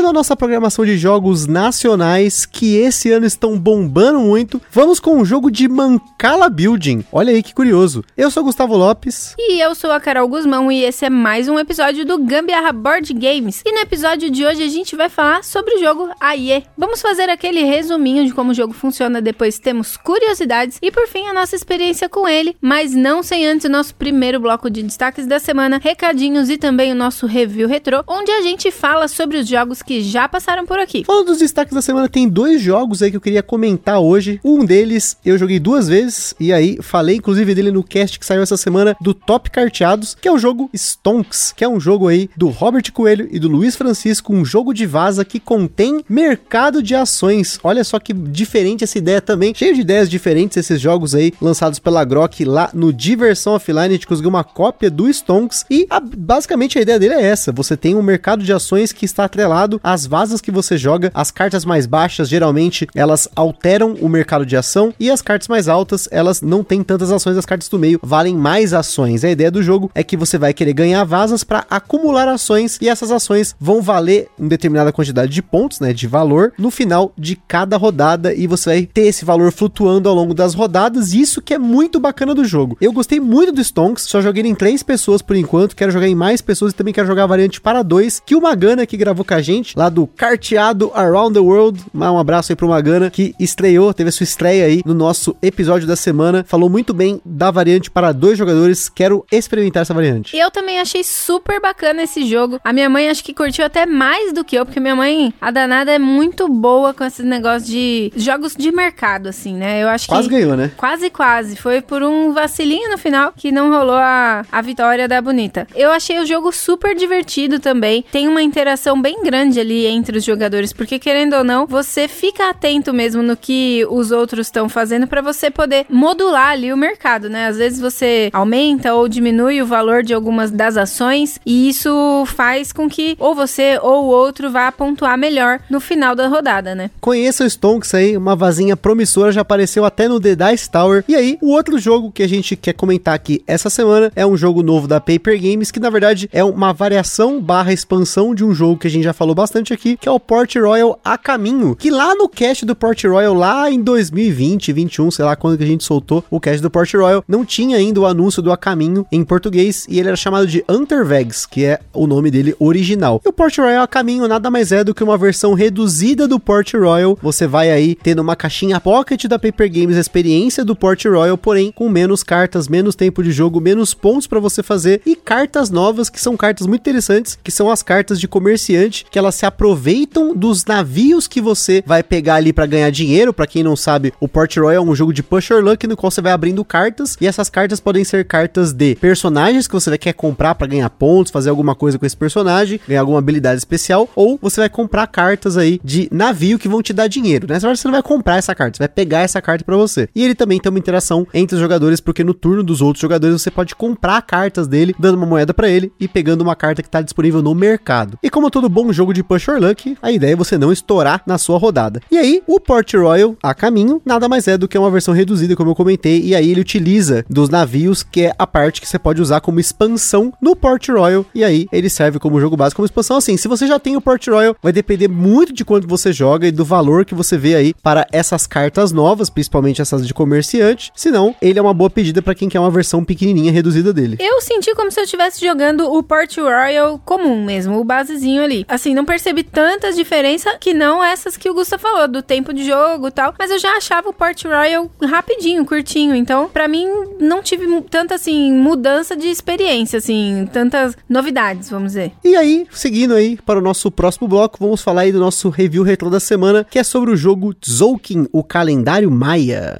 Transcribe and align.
Voltando 0.00 0.16
à 0.16 0.18
nossa 0.18 0.34
programação 0.34 0.86
de 0.86 0.96
jogos 0.96 1.46
nacionais 1.46 2.46
que 2.46 2.74
esse 2.76 3.12
ano 3.12 3.26
estão 3.26 3.58
bombando 3.58 4.18
muito, 4.18 4.58
vamos 4.72 4.98
com 4.98 5.18
um 5.18 5.26
jogo 5.26 5.50
de 5.50 5.68
Mancala 5.68 6.48
Building. 6.48 7.04
Olha 7.12 7.34
aí 7.34 7.42
que 7.42 7.54
curioso. 7.54 8.02
Eu 8.16 8.30
sou 8.30 8.42
Gustavo 8.42 8.74
Lopes. 8.78 9.34
E 9.38 9.60
eu 9.60 9.74
sou 9.74 9.92
a 9.92 10.00
Carol 10.00 10.26
Guzmão 10.26 10.72
e 10.72 10.84
esse 10.84 11.04
é 11.04 11.10
mais 11.10 11.48
um 11.48 11.58
episódio 11.58 12.06
do 12.06 12.16
Gambiarra 12.16 12.72
Board 12.72 13.12
Games. 13.12 13.62
E 13.62 13.72
no 13.72 13.80
episódio 13.80 14.30
de 14.30 14.42
hoje 14.42 14.62
a 14.62 14.68
gente 14.68 14.96
vai 14.96 15.10
falar 15.10 15.44
sobre 15.44 15.74
o 15.74 15.80
jogo 15.80 16.08
AIE. 16.18 16.64
Vamos 16.78 17.02
fazer 17.02 17.28
aquele 17.28 17.62
resuminho 17.62 18.24
de 18.24 18.32
como 18.32 18.52
o 18.52 18.54
jogo 18.54 18.72
funciona, 18.72 19.20
depois 19.20 19.58
temos 19.58 19.98
curiosidades 19.98 20.78
e 20.80 20.90
por 20.90 21.06
fim 21.08 21.26
a 21.26 21.34
nossa 21.34 21.54
experiência 21.54 22.08
com 22.08 22.26
ele, 22.26 22.56
mas 22.58 22.94
não 22.94 23.22
sem 23.22 23.46
antes 23.46 23.66
o 23.66 23.70
nosso 23.70 23.94
primeiro 23.94 24.40
bloco 24.40 24.70
de 24.70 24.82
destaques 24.82 25.26
da 25.26 25.38
semana, 25.38 25.78
recadinhos 25.78 26.48
e 26.48 26.56
também 26.56 26.90
o 26.90 26.96
nosso 26.96 27.26
review 27.26 27.68
retrô, 27.68 28.02
onde 28.08 28.30
a 28.30 28.40
gente 28.40 28.70
fala 28.70 29.06
sobre 29.06 29.36
os 29.36 29.46
jogos 29.46 29.60
jogos 29.60 29.82
que 29.90 30.02
já 30.02 30.28
passaram 30.28 30.64
por 30.64 30.78
aqui. 30.78 31.02
Falando 31.04 31.26
dos 31.26 31.38
destaques 31.38 31.74
da 31.74 31.82
semana, 31.82 32.08
tem 32.08 32.28
dois 32.28 32.62
jogos 32.62 33.02
aí 33.02 33.10
que 33.10 33.16
eu 33.16 33.20
queria 33.20 33.42
comentar 33.42 33.98
hoje. 33.98 34.38
Um 34.44 34.64
deles 34.64 35.16
eu 35.24 35.36
joguei 35.36 35.58
duas 35.58 35.88
vezes 35.88 36.32
e 36.38 36.52
aí 36.52 36.78
falei 36.80 37.16
inclusive 37.16 37.56
dele 37.56 37.72
no 37.72 37.82
cast 37.82 38.16
que 38.16 38.24
saiu 38.24 38.40
essa 38.40 38.56
semana 38.56 38.96
do 39.00 39.12
Top 39.12 39.50
Carteados, 39.50 40.16
que 40.20 40.28
é 40.28 40.32
o 40.32 40.38
jogo 40.38 40.70
Stonks, 40.72 41.52
que 41.56 41.64
é 41.64 41.68
um 41.68 41.80
jogo 41.80 42.06
aí 42.06 42.30
do 42.36 42.50
Robert 42.50 42.84
Coelho 42.92 43.28
e 43.32 43.40
do 43.40 43.48
Luiz 43.48 43.74
Francisco, 43.74 44.32
um 44.32 44.44
jogo 44.44 44.72
de 44.72 44.86
vaza 44.86 45.24
que 45.24 45.40
contém 45.40 46.04
mercado 46.08 46.80
de 46.80 46.94
ações. 46.94 47.58
Olha 47.64 47.82
só 47.82 47.98
que 47.98 48.12
diferente 48.12 48.84
essa 48.84 48.96
ideia 48.96 49.20
também. 49.20 49.52
Cheio 49.56 49.74
de 49.74 49.80
ideias 49.80 50.08
diferentes 50.08 50.56
esses 50.56 50.80
jogos 50.80 51.16
aí 51.16 51.32
lançados 51.40 51.80
pela 51.80 52.04
Grok 52.04 52.44
lá 52.44 52.70
no 52.72 52.92
Diversão 52.92 53.54
Offline. 53.54 53.80
A 53.80 53.88
gente 53.88 54.06
conseguiu 54.06 54.30
uma 54.30 54.44
cópia 54.44 54.88
do 54.88 55.08
Stonks 55.08 55.64
e 55.68 55.84
a, 55.90 55.98
basicamente 55.98 56.78
a 56.78 56.82
ideia 56.82 56.98
dele 57.00 57.14
é 57.14 57.22
essa: 57.22 57.50
você 57.50 57.76
tem 57.76 57.96
um 57.96 58.02
mercado 58.02 58.44
de 58.44 58.52
ações 58.52 58.92
que 58.92 59.04
está 59.04 59.24
atrelado 59.24 59.70
lado, 59.70 59.79
as 59.82 60.06
vazas 60.06 60.40
que 60.40 60.50
você 60.50 60.76
joga, 60.76 61.10
as 61.14 61.30
cartas 61.30 61.64
mais 61.64 61.86
baixas, 61.86 62.28
geralmente, 62.28 62.86
elas 62.94 63.28
alteram 63.34 63.94
o 64.00 64.08
mercado 64.08 64.44
de 64.44 64.56
ação, 64.56 64.92
e 64.98 65.10
as 65.10 65.22
cartas 65.22 65.48
mais 65.48 65.68
altas, 65.68 66.08
elas 66.10 66.40
não 66.40 66.62
têm 66.62 66.82
tantas 66.82 67.10
ações, 67.10 67.36
as 67.36 67.46
cartas 67.46 67.68
do 67.68 67.78
meio 67.78 68.00
valem 68.02 68.36
mais 68.36 68.72
ações. 68.72 69.24
A 69.24 69.30
ideia 69.30 69.50
do 69.50 69.62
jogo 69.62 69.90
é 69.94 70.02
que 70.02 70.16
você 70.16 70.38
vai 70.38 70.52
querer 70.52 70.72
ganhar 70.72 71.04
vazas 71.04 71.44
para 71.44 71.66
acumular 71.70 72.28
ações, 72.28 72.78
e 72.80 72.88
essas 72.88 73.10
ações 73.10 73.54
vão 73.58 73.82
valer 73.82 74.28
uma 74.38 74.48
determinada 74.48 74.92
quantidade 74.92 75.32
de 75.32 75.42
pontos, 75.42 75.80
né, 75.80 75.92
de 75.92 76.06
valor, 76.06 76.52
no 76.58 76.70
final 76.70 77.12
de 77.16 77.36
cada 77.36 77.76
rodada, 77.76 78.34
e 78.34 78.46
você 78.46 78.70
vai 78.70 78.86
ter 78.86 79.02
esse 79.02 79.24
valor 79.24 79.52
flutuando 79.52 80.08
ao 80.08 80.14
longo 80.14 80.34
das 80.34 80.54
rodadas, 80.54 81.12
e 81.12 81.20
isso 81.20 81.42
que 81.42 81.54
é 81.54 81.58
muito 81.58 82.00
bacana 82.00 82.34
do 82.34 82.44
jogo. 82.44 82.76
Eu 82.80 82.92
gostei 82.92 83.20
muito 83.20 83.52
do 83.52 83.62
Stonks, 83.62 84.04
só 84.04 84.20
joguei 84.20 84.44
em 84.44 84.54
três 84.54 84.82
pessoas 84.82 85.22
por 85.22 85.36
enquanto, 85.36 85.76
quero 85.76 85.90
jogar 85.90 86.08
em 86.08 86.14
mais 86.14 86.40
pessoas 86.40 86.72
e 86.72 86.76
também 86.76 86.94
quero 86.94 87.06
jogar 87.06 87.24
a 87.24 87.26
variante 87.26 87.60
para 87.60 87.82
dois, 87.82 88.20
que 88.24 88.34
o 88.34 88.40
Magana 88.40 88.86
que 88.86 88.96
gravou 88.96 89.24
com 89.24 89.34
a 89.34 89.42
gente 89.42 89.69
gente, 89.70 89.78
lá 89.78 89.88
do 89.88 90.06
Carteado 90.06 90.90
Around 90.94 91.34
the 91.34 91.40
World. 91.40 91.80
Um 91.94 92.18
abraço 92.18 92.52
aí 92.52 92.56
pro 92.56 92.68
Magana, 92.68 93.10
que 93.10 93.34
estreou, 93.38 93.94
teve 93.94 94.08
a 94.08 94.12
sua 94.12 94.24
estreia 94.24 94.66
aí 94.66 94.82
no 94.84 94.94
nosso 94.94 95.36
episódio 95.42 95.86
da 95.86 95.96
semana. 95.96 96.44
Falou 96.46 96.68
muito 96.68 96.92
bem 96.92 97.20
da 97.24 97.50
variante 97.50 97.90
para 97.90 98.12
dois 98.12 98.36
jogadores. 98.36 98.88
Quero 98.88 99.24
experimentar 99.30 99.82
essa 99.82 99.94
variante. 99.94 100.36
Eu 100.36 100.50
também 100.50 100.80
achei 100.80 101.04
super 101.04 101.60
bacana 101.60 102.02
esse 102.02 102.26
jogo. 102.26 102.60
A 102.64 102.72
minha 102.72 102.88
mãe 102.88 103.08
acho 103.08 103.24
que 103.24 103.34
curtiu 103.34 103.64
até 103.64 103.86
mais 103.86 104.32
do 104.32 104.44
que 104.44 104.56
eu, 104.56 104.64
porque 104.64 104.80
minha 104.80 104.96
mãe, 104.96 105.32
a 105.40 105.50
danada, 105.50 105.92
é 105.92 105.98
muito 105.98 106.48
boa 106.48 106.92
com 106.92 107.04
esse 107.04 107.22
negócio 107.22 107.68
de 107.68 108.12
jogos 108.16 108.54
de 108.56 108.72
mercado, 108.72 109.28
assim, 109.28 109.54
né? 109.54 109.82
Eu 109.82 109.88
acho 109.88 110.08
quase 110.08 110.28
que. 110.28 110.34
Quase 110.34 110.42
ganhou, 110.42 110.56
né? 110.56 110.70
Quase, 110.76 111.10
quase. 111.10 111.56
Foi 111.56 111.80
por 111.80 112.02
um 112.02 112.32
vacilinho 112.32 112.90
no 112.90 112.98
final 112.98 113.32
que 113.36 113.52
não 113.52 113.70
rolou 113.70 113.96
a, 113.96 114.44
a 114.50 114.62
vitória 114.62 115.06
da 115.06 115.20
bonita. 115.20 115.66
Eu 115.74 115.90
achei 115.90 116.18
o 116.18 116.26
jogo 116.26 116.52
super 116.52 116.94
divertido 116.94 117.58
também. 117.60 118.04
Tem 118.10 118.28
uma 118.28 118.42
interação 118.42 119.00
bem 119.00 119.22
grande 119.22 119.59
ali 119.60 119.86
entre 119.86 120.18
os 120.18 120.24
jogadores, 120.24 120.72
porque 120.72 120.98
querendo 120.98 121.36
ou 121.36 121.44
não, 121.44 121.66
você 121.66 122.08
fica 122.08 122.50
atento 122.50 122.92
mesmo 122.92 123.22
no 123.22 123.36
que 123.36 123.86
os 123.90 124.10
outros 124.10 124.46
estão 124.46 124.68
fazendo 124.68 125.06
para 125.06 125.20
você 125.20 125.50
poder 125.50 125.86
modular 125.88 126.50
ali 126.50 126.72
o 126.72 126.76
mercado, 126.76 127.28
né? 127.28 127.46
Às 127.46 127.56
vezes 127.56 127.80
você 127.80 128.30
aumenta 128.32 128.94
ou 128.94 129.08
diminui 129.08 129.62
o 129.62 129.66
valor 129.66 130.02
de 130.02 130.14
algumas 130.14 130.50
das 130.50 130.76
ações 130.76 131.40
e 131.44 131.68
isso 131.68 132.24
faz 132.26 132.72
com 132.72 132.88
que 132.88 133.16
ou 133.18 133.34
você 133.34 133.78
ou 133.82 134.04
o 134.04 134.08
outro 134.08 134.50
vá 134.50 134.70
pontuar 134.72 135.18
melhor 135.18 135.60
no 135.68 135.80
final 135.80 136.14
da 136.14 136.26
rodada, 136.28 136.74
né? 136.74 136.90
Conheça 137.00 137.44
o 137.44 137.50
Stonks 137.50 137.94
aí, 137.94 138.16
uma 138.16 138.36
vazinha 138.36 138.76
promissora, 138.76 139.32
já 139.32 139.42
apareceu 139.42 139.84
até 139.84 140.08
no 140.08 140.20
The 140.20 140.34
Dice 140.34 140.70
Tower. 140.70 141.04
E 141.06 141.14
aí, 141.14 141.38
o 141.40 141.50
outro 141.50 141.78
jogo 141.78 142.10
que 142.10 142.22
a 142.22 142.28
gente 142.28 142.56
quer 142.56 142.72
comentar 142.72 143.14
aqui 143.14 143.42
essa 143.46 143.68
semana 143.68 144.12
é 144.16 144.24
um 144.24 144.36
jogo 144.36 144.62
novo 144.62 144.86
da 144.86 145.00
Paper 145.00 145.40
Games, 145.40 145.70
que 145.70 145.80
na 145.80 145.90
verdade 145.90 146.28
é 146.32 146.42
uma 146.42 146.72
variação 146.72 147.40
barra 147.40 147.72
expansão 147.72 148.34
de 148.34 148.44
um 148.44 148.54
jogo 148.54 148.78
que 148.78 148.86
a 148.86 148.90
gente 148.90 149.04
já 149.04 149.12
falou 149.12 149.34
bastante 149.34 149.49
aqui, 149.58 149.96
que 149.96 150.08
é 150.08 150.12
o 150.12 150.20
Port 150.20 150.54
Royal 150.56 150.98
a 151.04 151.18
caminho. 151.18 151.74
Que 151.74 151.90
lá 151.90 152.14
no 152.14 152.28
cast 152.28 152.64
do 152.64 152.76
Port 152.76 153.02
Royal, 153.04 153.34
lá 153.34 153.70
em 153.70 153.80
2020, 153.82 154.72
21, 154.72 155.10
sei 155.10 155.24
lá 155.24 155.36
quando 155.36 155.58
que 155.58 155.64
a 155.64 155.66
gente 155.66 155.84
soltou 155.84 156.24
o 156.30 156.40
cast 156.40 156.62
do 156.62 156.70
Port 156.70 156.92
Royal, 156.94 157.24
não 157.26 157.44
tinha 157.44 157.76
ainda 157.76 158.00
o 158.00 158.06
anúncio 158.06 158.42
do 158.42 158.52
a 158.52 158.56
caminho 158.56 159.06
em 159.10 159.24
português 159.24 159.86
e 159.88 159.98
ele 159.98 160.08
era 160.08 160.16
chamado 160.16 160.46
de 160.46 160.64
Untervegs, 160.68 161.46
que 161.46 161.64
é 161.64 161.80
o 161.92 162.06
nome 162.06 162.30
dele 162.30 162.54
original. 162.58 163.20
E 163.24 163.28
o 163.28 163.32
Port 163.32 163.56
Royal 163.58 163.82
a 163.82 163.88
caminho 163.88 164.28
nada 164.28 164.50
mais 164.50 164.72
é 164.72 164.84
do 164.84 164.94
que 164.94 165.02
uma 165.02 165.18
versão 165.18 165.54
reduzida 165.54 166.28
do 166.28 166.38
Port 166.38 166.72
Royal. 166.74 167.18
Você 167.22 167.46
vai 167.46 167.70
aí 167.70 167.94
tendo 167.94 168.20
uma 168.20 168.36
caixinha 168.36 168.80
pocket 168.80 169.24
da 169.26 169.38
Paper 169.38 169.70
Games, 169.70 169.96
a 169.96 170.00
experiência 170.00 170.64
do 170.64 170.76
Port 170.76 171.04
Royal, 171.04 171.36
porém 171.36 171.72
com 171.72 171.88
menos 171.88 172.22
cartas, 172.22 172.68
menos 172.68 172.94
tempo 172.94 173.22
de 173.22 173.32
jogo, 173.32 173.60
menos 173.60 173.94
pontos 173.94 174.26
para 174.26 174.40
você 174.40 174.62
fazer 174.62 175.02
e 175.06 175.16
cartas 175.16 175.70
novas 175.70 176.08
que 176.08 176.20
são 176.20 176.36
cartas 176.36 176.66
muito 176.66 176.80
interessantes, 176.80 177.38
que 177.42 177.50
são 177.50 177.70
as 177.70 177.82
cartas 177.82 178.20
de 178.20 178.28
comerciante, 178.28 179.06
que 179.10 179.18
elas 179.18 179.34
se 179.40 179.46
aproveitam 179.46 180.34
dos 180.36 180.66
navios 180.66 181.26
que 181.26 181.40
você 181.40 181.82
vai 181.86 182.02
pegar 182.02 182.34
ali 182.34 182.52
para 182.52 182.66
ganhar 182.66 182.90
dinheiro. 182.90 183.32
Para 183.32 183.46
quem 183.46 183.62
não 183.62 183.74
sabe, 183.74 184.12
o 184.20 184.28
Port 184.28 184.54
Royal 184.54 184.84
é 184.86 184.90
um 184.90 184.94
jogo 184.94 185.14
de 185.14 185.22
push 185.22 185.50
or 185.50 185.64
luck 185.64 185.86
no 185.86 185.96
qual 185.96 186.10
você 186.10 186.20
vai 186.20 186.32
abrindo 186.32 186.62
cartas 186.62 187.16
e 187.18 187.26
essas 187.26 187.48
cartas 187.48 187.80
podem 187.80 188.04
ser 188.04 188.26
cartas 188.26 188.74
de 188.74 188.96
personagens 188.96 189.66
que 189.66 189.72
você 189.72 189.96
quer 189.96 190.12
comprar 190.12 190.54
para 190.54 190.66
ganhar 190.66 190.90
pontos, 190.90 191.32
fazer 191.32 191.48
alguma 191.48 191.74
coisa 191.74 191.98
com 191.98 192.04
esse 192.04 192.16
personagem, 192.16 192.78
ganhar 192.86 193.00
alguma 193.00 193.18
habilidade 193.18 193.56
especial, 193.56 194.10
ou 194.14 194.38
você 194.42 194.60
vai 194.60 194.68
comprar 194.68 195.06
cartas 195.06 195.56
aí 195.56 195.80
de 195.82 196.06
navio 196.12 196.58
que 196.58 196.68
vão 196.68 196.82
te 196.82 196.92
dar 196.92 197.06
dinheiro. 197.06 197.46
Nessa 197.48 197.66
hora 197.66 197.76
você 197.76 197.88
não 197.88 197.92
vai 197.92 198.02
comprar 198.02 198.36
essa 198.36 198.54
carta, 198.54 198.76
você 198.76 198.82
vai 198.82 198.88
pegar 198.88 199.20
essa 199.20 199.40
carta 199.40 199.64
para 199.64 199.76
você. 199.76 200.06
E 200.14 200.22
ele 200.22 200.34
também 200.34 200.60
tem 200.60 200.68
uma 200.68 200.78
interação 200.78 201.26
entre 201.32 201.54
os 201.54 201.62
jogadores, 201.62 201.98
porque 201.98 202.22
no 202.22 202.34
turno 202.34 202.62
dos 202.62 202.82
outros 202.82 203.00
jogadores 203.00 203.40
você 203.40 203.50
pode 203.50 203.74
comprar 203.74 204.20
cartas 204.20 204.68
dele, 204.68 204.94
dando 204.98 205.16
uma 205.16 205.26
moeda 205.26 205.54
para 205.54 205.70
ele 205.70 205.90
e 205.98 206.06
pegando 206.06 206.42
uma 206.42 206.54
carta 206.54 206.82
que 206.82 206.88
está 206.88 207.00
disponível 207.00 207.40
no 207.40 207.54
mercado. 207.54 208.18
E 208.22 208.28
como 208.28 208.50
todo 208.50 208.68
bom 208.68 208.92
jogo 208.92 209.14
de 209.14 209.29
Push 209.30 209.46
or 209.46 209.60
Luck, 209.60 209.96
a 210.02 210.10
ideia 210.10 210.32
é 210.32 210.36
você 210.36 210.58
não 210.58 210.72
estourar 210.72 211.22
na 211.24 211.38
sua 211.38 211.56
rodada. 211.56 212.00
E 212.10 212.18
aí, 212.18 212.42
o 212.48 212.58
Port 212.58 212.92
Royal 212.94 213.36
a 213.40 213.54
caminho 213.54 214.02
nada 214.04 214.28
mais 214.28 214.48
é 214.48 214.58
do 214.58 214.66
que 214.66 214.76
uma 214.76 214.90
versão 214.90 215.14
reduzida, 215.14 215.54
como 215.54 215.70
eu 215.70 215.74
comentei, 215.76 216.20
e 216.20 216.34
aí 216.34 216.50
ele 216.50 216.60
utiliza 216.60 217.24
dos 217.30 217.48
navios, 217.48 218.02
que 218.02 218.22
é 218.22 218.32
a 218.36 218.44
parte 218.44 218.80
que 218.80 218.88
você 218.88 218.98
pode 218.98 219.22
usar 219.22 219.40
como 219.40 219.60
expansão 219.60 220.32
no 220.42 220.56
Port 220.56 220.88
Royal, 220.88 221.24
e 221.32 221.44
aí 221.44 221.68
ele 221.70 221.88
serve 221.88 222.18
como 222.18 222.40
jogo 222.40 222.56
básico, 222.56 222.78
como 222.78 222.86
expansão. 222.86 223.18
Assim, 223.18 223.36
se 223.36 223.46
você 223.46 223.68
já 223.68 223.78
tem 223.78 223.96
o 223.96 224.00
Port 224.00 224.26
Royal, 224.26 224.56
vai 224.60 224.72
depender 224.72 225.06
muito 225.06 225.52
de 225.52 225.64
quanto 225.64 225.86
você 225.86 226.12
joga 226.12 226.48
e 226.48 226.50
do 226.50 226.64
valor 226.64 227.04
que 227.04 227.14
você 227.14 227.38
vê 227.38 227.54
aí 227.54 227.72
para 227.72 228.04
essas 228.10 228.48
cartas 228.48 228.90
novas, 228.90 229.30
principalmente 229.30 229.80
essas 229.80 230.04
de 230.04 230.12
comerciante. 230.12 230.90
Se 230.96 231.08
não, 231.08 231.36
ele 231.40 231.56
é 231.56 231.62
uma 231.62 231.72
boa 231.72 231.88
pedida 231.88 232.20
para 232.20 232.34
quem 232.34 232.48
quer 232.48 232.58
uma 232.58 232.68
versão 232.68 233.04
pequenininha 233.04 233.52
reduzida 233.52 233.92
dele. 233.92 234.16
Eu 234.18 234.40
senti 234.40 234.74
como 234.74 234.90
se 234.90 234.98
eu 234.98 235.04
estivesse 235.04 235.46
jogando 235.46 235.84
o 235.84 236.02
Port 236.02 236.36
Royal 236.36 236.98
comum 237.04 237.44
mesmo, 237.44 237.78
o 237.78 237.84
basezinho 237.84 238.42
ali. 238.42 238.64
Assim, 238.66 238.92
não 238.92 239.04
percebi 239.04 239.19
tantas 239.52 239.96
diferenças 239.96 240.56
que 240.60 240.72
não 240.72 241.02
essas 241.02 241.36
que 241.36 241.48
o 241.48 241.54
Gusta 241.54 241.78
falou, 241.78 242.08
do 242.08 242.22
tempo 242.22 242.52
de 242.52 242.64
jogo 242.64 243.08
e 243.08 243.10
tal. 243.10 243.34
Mas 243.38 243.50
eu 243.50 243.58
já 243.58 243.76
achava 243.76 244.08
o 244.08 244.12
Port 244.12 244.44
Royal 244.44 244.90
rapidinho, 245.02 245.64
curtinho. 245.64 246.14
Então, 246.14 246.48
para 246.48 246.68
mim, 246.68 246.86
não 247.20 247.42
tive 247.42 247.66
tanta, 247.82 248.14
assim, 248.14 248.52
mudança 248.52 249.16
de 249.16 249.28
experiência, 249.28 249.98
assim, 249.98 250.48
tantas 250.52 250.96
novidades, 251.08 251.70
vamos 251.70 251.88
dizer. 251.92 252.12
E 252.24 252.36
aí, 252.36 252.66
seguindo 252.70 253.14
aí 253.14 253.36
para 253.44 253.58
o 253.58 253.62
nosso 253.62 253.90
próximo 253.90 254.28
bloco, 254.28 254.58
vamos 254.60 254.82
falar 254.82 255.02
aí 255.02 255.12
do 255.12 255.20
nosso 255.20 255.48
review 255.48 255.82
retro 255.82 256.10
da 256.10 256.20
semana, 256.20 256.66
que 256.68 256.78
é 256.78 256.84
sobre 256.84 257.10
o 257.10 257.16
jogo 257.16 257.54
Tzolk'in, 257.54 258.26
o 258.32 258.42
calendário 258.42 259.10
Maia. 259.10 259.78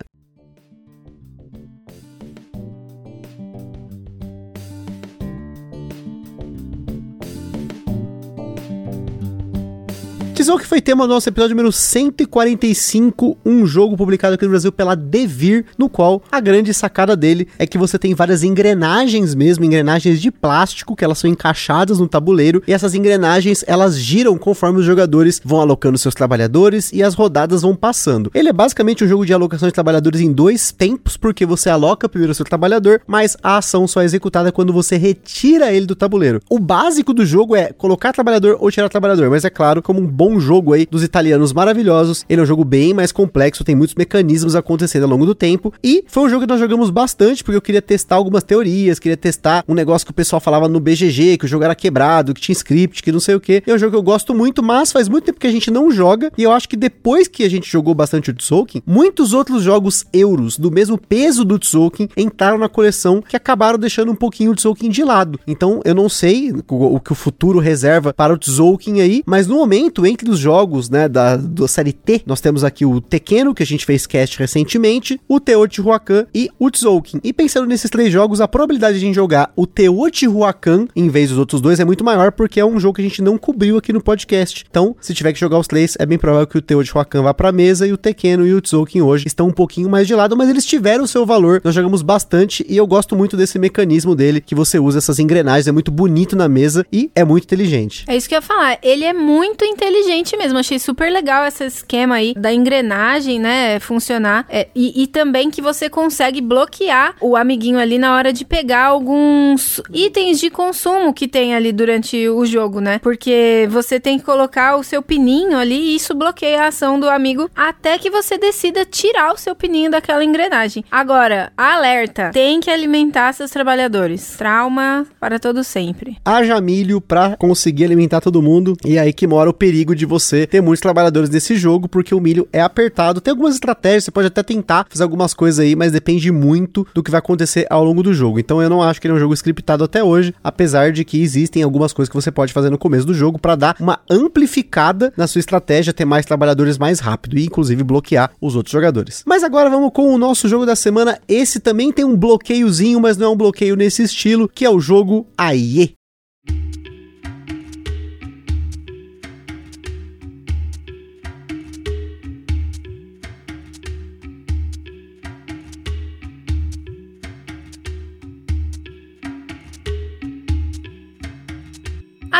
Tzolk'in 10.42 10.64
foi 10.64 10.80
tema 10.80 11.06
do 11.06 11.12
nosso 11.12 11.28
episódio 11.28 11.54
número 11.54 11.70
145, 11.70 13.36
um 13.44 13.66
jogo 13.66 13.94
publicado 13.94 14.36
aqui 14.36 14.44
no 14.44 14.50
Brasil 14.50 14.72
pela 14.72 14.94
Devir, 14.94 15.66
no 15.76 15.86
qual 15.86 16.22
a 16.32 16.40
grande 16.40 16.72
sacada 16.72 17.14
dele 17.14 17.46
é 17.58 17.66
que 17.66 17.76
você 17.76 17.98
tem 17.98 18.14
várias 18.14 18.42
engrenagens 18.42 19.34
mesmo, 19.34 19.66
engrenagens 19.66 20.18
de 20.18 20.30
plástico, 20.30 20.96
que 20.96 21.04
elas 21.04 21.18
são 21.18 21.28
encaixadas 21.28 21.98
no 21.98 22.08
tabuleiro, 22.08 22.62
e 22.66 22.72
essas 22.72 22.94
engrenagens, 22.94 23.62
elas 23.66 23.98
giram 23.98 24.38
conforme 24.38 24.78
os 24.78 24.86
jogadores 24.86 25.42
vão 25.44 25.60
alocando 25.60 25.98
seus 25.98 26.14
trabalhadores 26.14 26.90
e 26.90 27.02
as 27.02 27.12
rodadas 27.12 27.60
vão 27.60 27.76
passando. 27.76 28.30
Ele 28.34 28.48
é 28.48 28.52
basicamente 28.52 29.04
um 29.04 29.08
jogo 29.08 29.26
de 29.26 29.34
alocação 29.34 29.68
de 29.68 29.74
trabalhadores 29.74 30.22
em 30.22 30.32
dois 30.32 30.72
tempos, 30.72 31.18
porque 31.18 31.44
você 31.44 31.68
aloca 31.68 32.08
primeiro 32.08 32.32
o 32.32 32.34
seu 32.34 32.46
trabalhador, 32.46 33.02
mas 33.06 33.36
a 33.42 33.58
ação 33.58 33.86
só 33.86 34.00
é 34.00 34.06
executada 34.06 34.50
quando 34.50 34.72
você 34.72 34.96
retira 34.96 35.70
ele 35.70 35.84
do 35.84 35.94
tabuleiro. 35.94 36.40
O 36.48 36.58
básico 36.58 37.12
do 37.12 37.26
jogo 37.26 37.54
é 37.54 37.74
colocar 37.74 38.14
trabalhador 38.14 38.56
ou 38.58 38.70
tirar 38.70 38.88
trabalhador, 38.88 39.28
mas 39.28 39.44
é 39.44 39.50
claro, 39.50 39.82
como 39.82 40.00
um 40.00 40.06
bom 40.06 40.29
jogo 40.38 40.72
aí 40.72 40.86
dos 40.86 41.02
italianos 41.02 41.52
maravilhosos, 41.52 42.24
ele 42.28 42.40
é 42.40 42.44
um 42.44 42.46
jogo 42.46 42.64
bem 42.64 42.94
mais 42.94 43.10
complexo, 43.10 43.64
tem 43.64 43.74
muitos 43.74 43.94
mecanismos 43.94 44.54
acontecendo 44.54 45.04
ao 45.04 45.08
longo 45.08 45.26
do 45.26 45.34
tempo, 45.34 45.72
e 45.82 46.04
foi 46.06 46.24
um 46.24 46.28
jogo 46.28 46.46
que 46.46 46.52
nós 46.52 46.60
jogamos 46.60 46.90
bastante, 46.90 47.42
porque 47.42 47.56
eu 47.56 47.62
queria 47.62 47.82
testar 47.82 48.16
algumas 48.16 48.44
teorias, 48.44 48.98
queria 48.98 49.16
testar 49.16 49.64
um 49.66 49.74
negócio 49.74 50.06
que 50.06 50.12
o 50.12 50.14
pessoal 50.14 50.40
falava 50.40 50.68
no 50.68 50.78
BGG, 50.78 51.38
que 51.38 51.46
o 51.46 51.48
jogo 51.48 51.64
era 51.64 51.74
quebrado, 51.74 52.34
que 52.34 52.40
tinha 52.40 52.52
script, 52.52 53.02
que 53.02 53.10
não 53.10 53.20
sei 53.20 53.34
o 53.34 53.40
que. 53.40 53.62
É 53.66 53.74
um 53.74 53.78
jogo 53.78 53.92
que 53.92 53.96
eu 53.96 54.02
gosto 54.02 54.34
muito, 54.34 54.62
mas 54.62 54.92
faz 54.92 55.08
muito 55.08 55.24
tempo 55.24 55.40
que 55.40 55.46
a 55.46 55.52
gente 55.52 55.70
não 55.70 55.90
joga, 55.90 56.30
e 56.36 56.42
eu 56.42 56.52
acho 56.52 56.68
que 56.68 56.76
depois 56.76 57.26
que 57.26 57.42
a 57.42 57.48
gente 57.48 57.70
jogou 57.70 57.94
bastante 57.94 58.30
o 58.30 58.34
Tzolk'in, 58.34 58.82
muitos 58.86 59.32
outros 59.32 59.62
jogos 59.62 60.04
euros 60.12 60.58
do 60.58 60.70
mesmo 60.70 60.98
peso 60.98 61.44
do 61.44 61.58
Tzolk'in 61.58 62.08
entraram 62.16 62.58
na 62.58 62.68
coleção 62.68 63.22
que 63.22 63.36
acabaram 63.36 63.78
deixando 63.78 64.12
um 64.12 64.16
pouquinho 64.16 64.52
o 64.52 64.54
Tzolk'in 64.54 64.90
de 64.90 65.02
lado. 65.04 65.40
Então 65.46 65.80
eu 65.84 65.94
não 65.94 66.08
sei 66.08 66.52
o, 66.68 67.00
que 67.00 67.12
o 67.12 67.14
futuro 67.14 67.58
reserva 67.58 68.12
para 68.12 68.34
o 68.34 68.38
Tzolk'in 68.38 69.00
aí, 69.00 69.22
mas 69.26 69.46
no 69.46 69.56
momento, 69.56 70.06
entre 70.10 70.30
os 70.30 70.38
jogos, 70.38 70.90
né, 70.90 71.08
da, 71.08 71.36
da 71.36 71.68
série 71.68 71.92
T, 71.92 72.22
nós 72.26 72.40
temos 72.40 72.64
aqui 72.64 72.84
o 72.84 73.00
Tequeno, 73.00 73.54
que 73.54 73.62
a 73.62 73.66
gente 73.66 73.86
fez 73.86 74.06
cast 74.06 74.38
recentemente, 74.38 75.20
o 75.28 75.38
Teotihuacan 75.38 76.26
e 76.34 76.50
o 76.58 76.70
Tzolk'in. 76.70 77.20
E 77.22 77.32
pensando 77.32 77.66
nesses 77.66 77.90
três 77.90 78.12
jogos, 78.12 78.40
a 78.40 78.48
probabilidade 78.48 78.98
de 78.98 79.04
a 79.04 79.06
gente 79.06 79.14
jogar 79.14 79.52
o 79.56 79.66
Teotihuacan 79.66 80.86
em 80.94 81.08
vez 81.08 81.30
dos 81.30 81.38
outros 81.38 81.60
dois 81.60 81.80
é 81.80 81.84
muito 81.84 82.04
maior, 82.04 82.32
porque 82.32 82.60
é 82.60 82.64
um 82.64 82.78
jogo 82.80 82.96
que 82.96 83.02
a 83.02 83.04
gente 83.04 83.22
não 83.22 83.38
cobriu 83.38 83.78
aqui 83.78 83.92
no 83.92 84.02
podcast. 84.02 84.64
Então, 84.68 84.96
se 85.00 85.14
tiver 85.14 85.32
que 85.32 85.40
jogar 85.40 85.58
os 85.58 85.66
três, 85.66 85.96
é 85.98 86.04
bem 86.04 86.18
provável 86.18 86.46
que 86.46 86.58
o 86.58 86.62
Teotihuacan 86.62 87.22
vá 87.22 87.32
pra 87.32 87.52
mesa 87.52 87.86
e 87.86 87.92
o 87.92 87.96
Tequeno 87.96 88.46
e 88.46 88.52
o 88.52 88.60
Tzolk'in 88.60 89.00
hoje 89.00 89.26
estão 89.26 89.48
um 89.48 89.52
pouquinho 89.52 89.88
mais 89.88 90.06
de 90.06 90.14
lado, 90.14 90.36
mas 90.36 90.48
eles 90.48 90.66
tiveram 90.66 91.04
o 91.04 91.08
seu 91.08 91.24
valor. 91.24 91.60
Nós 91.64 91.74
jogamos 91.74 92.02
bastante 92.02 92.64
e 92.68 92.76
eu 92.76 92.86
gosto 92.86 93.14
muito 93.14 93.36
desse 93.36 93.58
mecanismo 93.58 94.14
dele, 94.14 94.40
que 94.40 94.54
você 94.54 94.78
usa 94.78 94.98
essas 94.98 95.18
engrenagens, 95.18 95.68
é 95.68 95.72
muito 95.72 95.90
bonito 95.90 96.34
na 96.34 96.48
mesa 96.48 96.84
e 96.92 97.10
é 97.14 97.24
muito 97.24 97.44
inteligente. 97.44 98.04
É 98.08 98.16
isso 98.16 98.28
que 98.28 98.34
eu 98.34 98.38
ia 98.38 98.42
falar. 98.42 98.78
Ele 98.82 99.04
é 99.04 99.12
muito 99.12 99.64
inteligente 99.64 99.99
mesmo. 100.36 100.58
Achei 100.58 100.78
super 100.78 101.10
legal 101.10 101.44
esse 101.46 101.64
esquema 101.64 102.16
aí 102.16 102.34
da 102.34 102.52
engrenagem, 102.52 103.38
né? 103.38 103.78
Funcionar. 103.80 104.46
É, 104.48 104.68
e, 104.74 105.02
e, 105.02 105.06
também 105.06 105.50
que 105.50 105.62
você 105.62 105.88
consegue 105.88 106.40
bloquear 106.40 107.14
o 107.20 107.36
amiguinho 107.36 107.78
ali 107.78 107.98
na 107.98 108.14
hora 108.14 108.32
de 108.32 108.44
pegar 108.44 108.86
alguns 108.86 109.80
itens 109.92 110.38
de 110.40 110.50
consumo 110.50 111.12
que 111.12 111.28
tem 111.28 111.54
ali 111.54 111.72
durante 111.72 112.28
o 112.28 112.44
jogo, 112.44 112.80
né? 112.80 112.98
Porque 112.98 113.68
você 113.70 113.98
tem 113.98 114.18
que 114.18 114.24
colocar 114.24 114.76
o 114.76 114.82
seu 114.82 115.02
pininho 115.02 115.56
ali 115.56 115.74
e 115.74 115.96
isso 115.96 116.14
bloqueia 116.14 116.64
a 116.64 116.68
ação 116.68 116.98
do 116.98 117.08
amigo 117.08 117.50
até 117.54 117.98
que 117.98 118.10
você 118.10 118.38
decida 118.38 118.84
tirar 118.84 119.32
o 119.32 119.36
seu 119.36 119.54
pininho 119.54 119.90
daquela 119.90 120.24
engrenagem. 120.24 120.84
Agora, 120.90 121.52
alerta: 121.56 122.30
tem 122.32 122.60
que 122.60 122.70
alimentar 122.70 123.32
seus 123.32 123.50
trabalhadores. 123.50 124.36
Trauma 124.36 125.06
para 125.18 125.38
todo 125.38 125.62
sempre. 125.64 126.16
Haja 126.24 126.60
milho 126.60 127.00
pra 127.00 127.36
conseguir 127.36 127.84
alimentar 127.84 128.20
todo 128.20 128.42
mundo. 128.42 128.76
E 128.84 128.98
aí 128.98 129.12
que 129.12 129.26
mora 129.26 129.50
o 129.50 129.54
perigo 129.54 129.89
de 129.94 130.06
você 130.06 130.46
ter 130.46 130.60
muitos 130.60 130.80
trabalhadores 130.80 131.30
nesse 131.30 131.56
jogo, 131.56 131.88
porque 131.88 132.14
o 132.14 132.20
milho 132.20 132.48
é 132.52 132.60
apertado. 132.60 133.20
Tem 133.20 133.30
algumas 133.30 133.54
estratégias, 133.54 134.04
você 134.04 134.10
pode 134.10 134.28
até 134.28 134.42
tentar 134.42 134.86
fazer 134.88 135.02
algumas 135.02 135.34
coisas 135.34 135.60
aí, 135.60 135.76
mas 135.76 135.92
depende 135.92 136.30
muito 136.30 136.86
do 136.94 137.02
que 137.02 137.10
vai 137.10 137.18
acontecer 137.18 137.66
ao 137.70 137.84
longo 137.84 138.02
do 138.02 138.12
jogo. 138.14 138.38
Então 138.38 138.62
eu 138.62 138.70
não 138.70 138.82
acho 138.82 139.00
que 139.00 139.06
ele 139.06 139.14
é 139.14 139.16
um 139.16 139.20
jogo 139.20 139.34
scriptado 139.34 139.84
até 139.84 140.02
hoje, 140.02 140.34
apesar 140.42 140.92
de 140.92 141.04
que 141.04 141.20
existem 141.20 141.62
algumas 141.62 141.92
coisas 141.92 142.08
que 142.08 142.16
você 142.16 142.30
pode 142.30 142.52
fazer 142.52 142.70
no 142.70 142.78
começo 142.78 143.06
do 143.06 143.14
jogo 143.14 143.38
para 143.38 143.54
dar 143.54 143.76
uma 143.80 144.00
amplificada 144.08 145.12
na 145.16 145.26
sua 145.26 145.40
estratégia, 145.40 145.92
ter 145.92 146.04
mais 146.04 146.26
trabalhadores 146.26 146.78
mais 146.78 147.00
rápido 147.00 147.38
e 147.38 147.44
inclusive 147.44 147.82
bloquear 147.82 148.30
os 148.40 148.56
outros 148.56 148.72
jogadores. 148.72 149.22
Mas 149.26 149.44
agora 149.44 149.70
vamos 149.70 149.90
com 149.92 150.14
o 150.14 150.18
nosso 150.18 150.48
jogo 150.48 150.66
da 150.66 150.76
semana. 150.76 151.18
Esse 151.28 151.60
também 151.60 151.92
tem 151.92 152.04
um 152.04 152.16
bloqueiozinho, 152.16 153.00
mas 153.00 153.16
não 153.16 153.26
é 153.26 153.30
um 153.30 153.36
bloqueio 153.36 153.76
nesse 153.76 154.02
estilo, 154.02 154.48
que 154.48 154.64
é 154.64 154.70
o 154.70 154.80
jogo 154.80 155.26
Aie. 155.36 155.99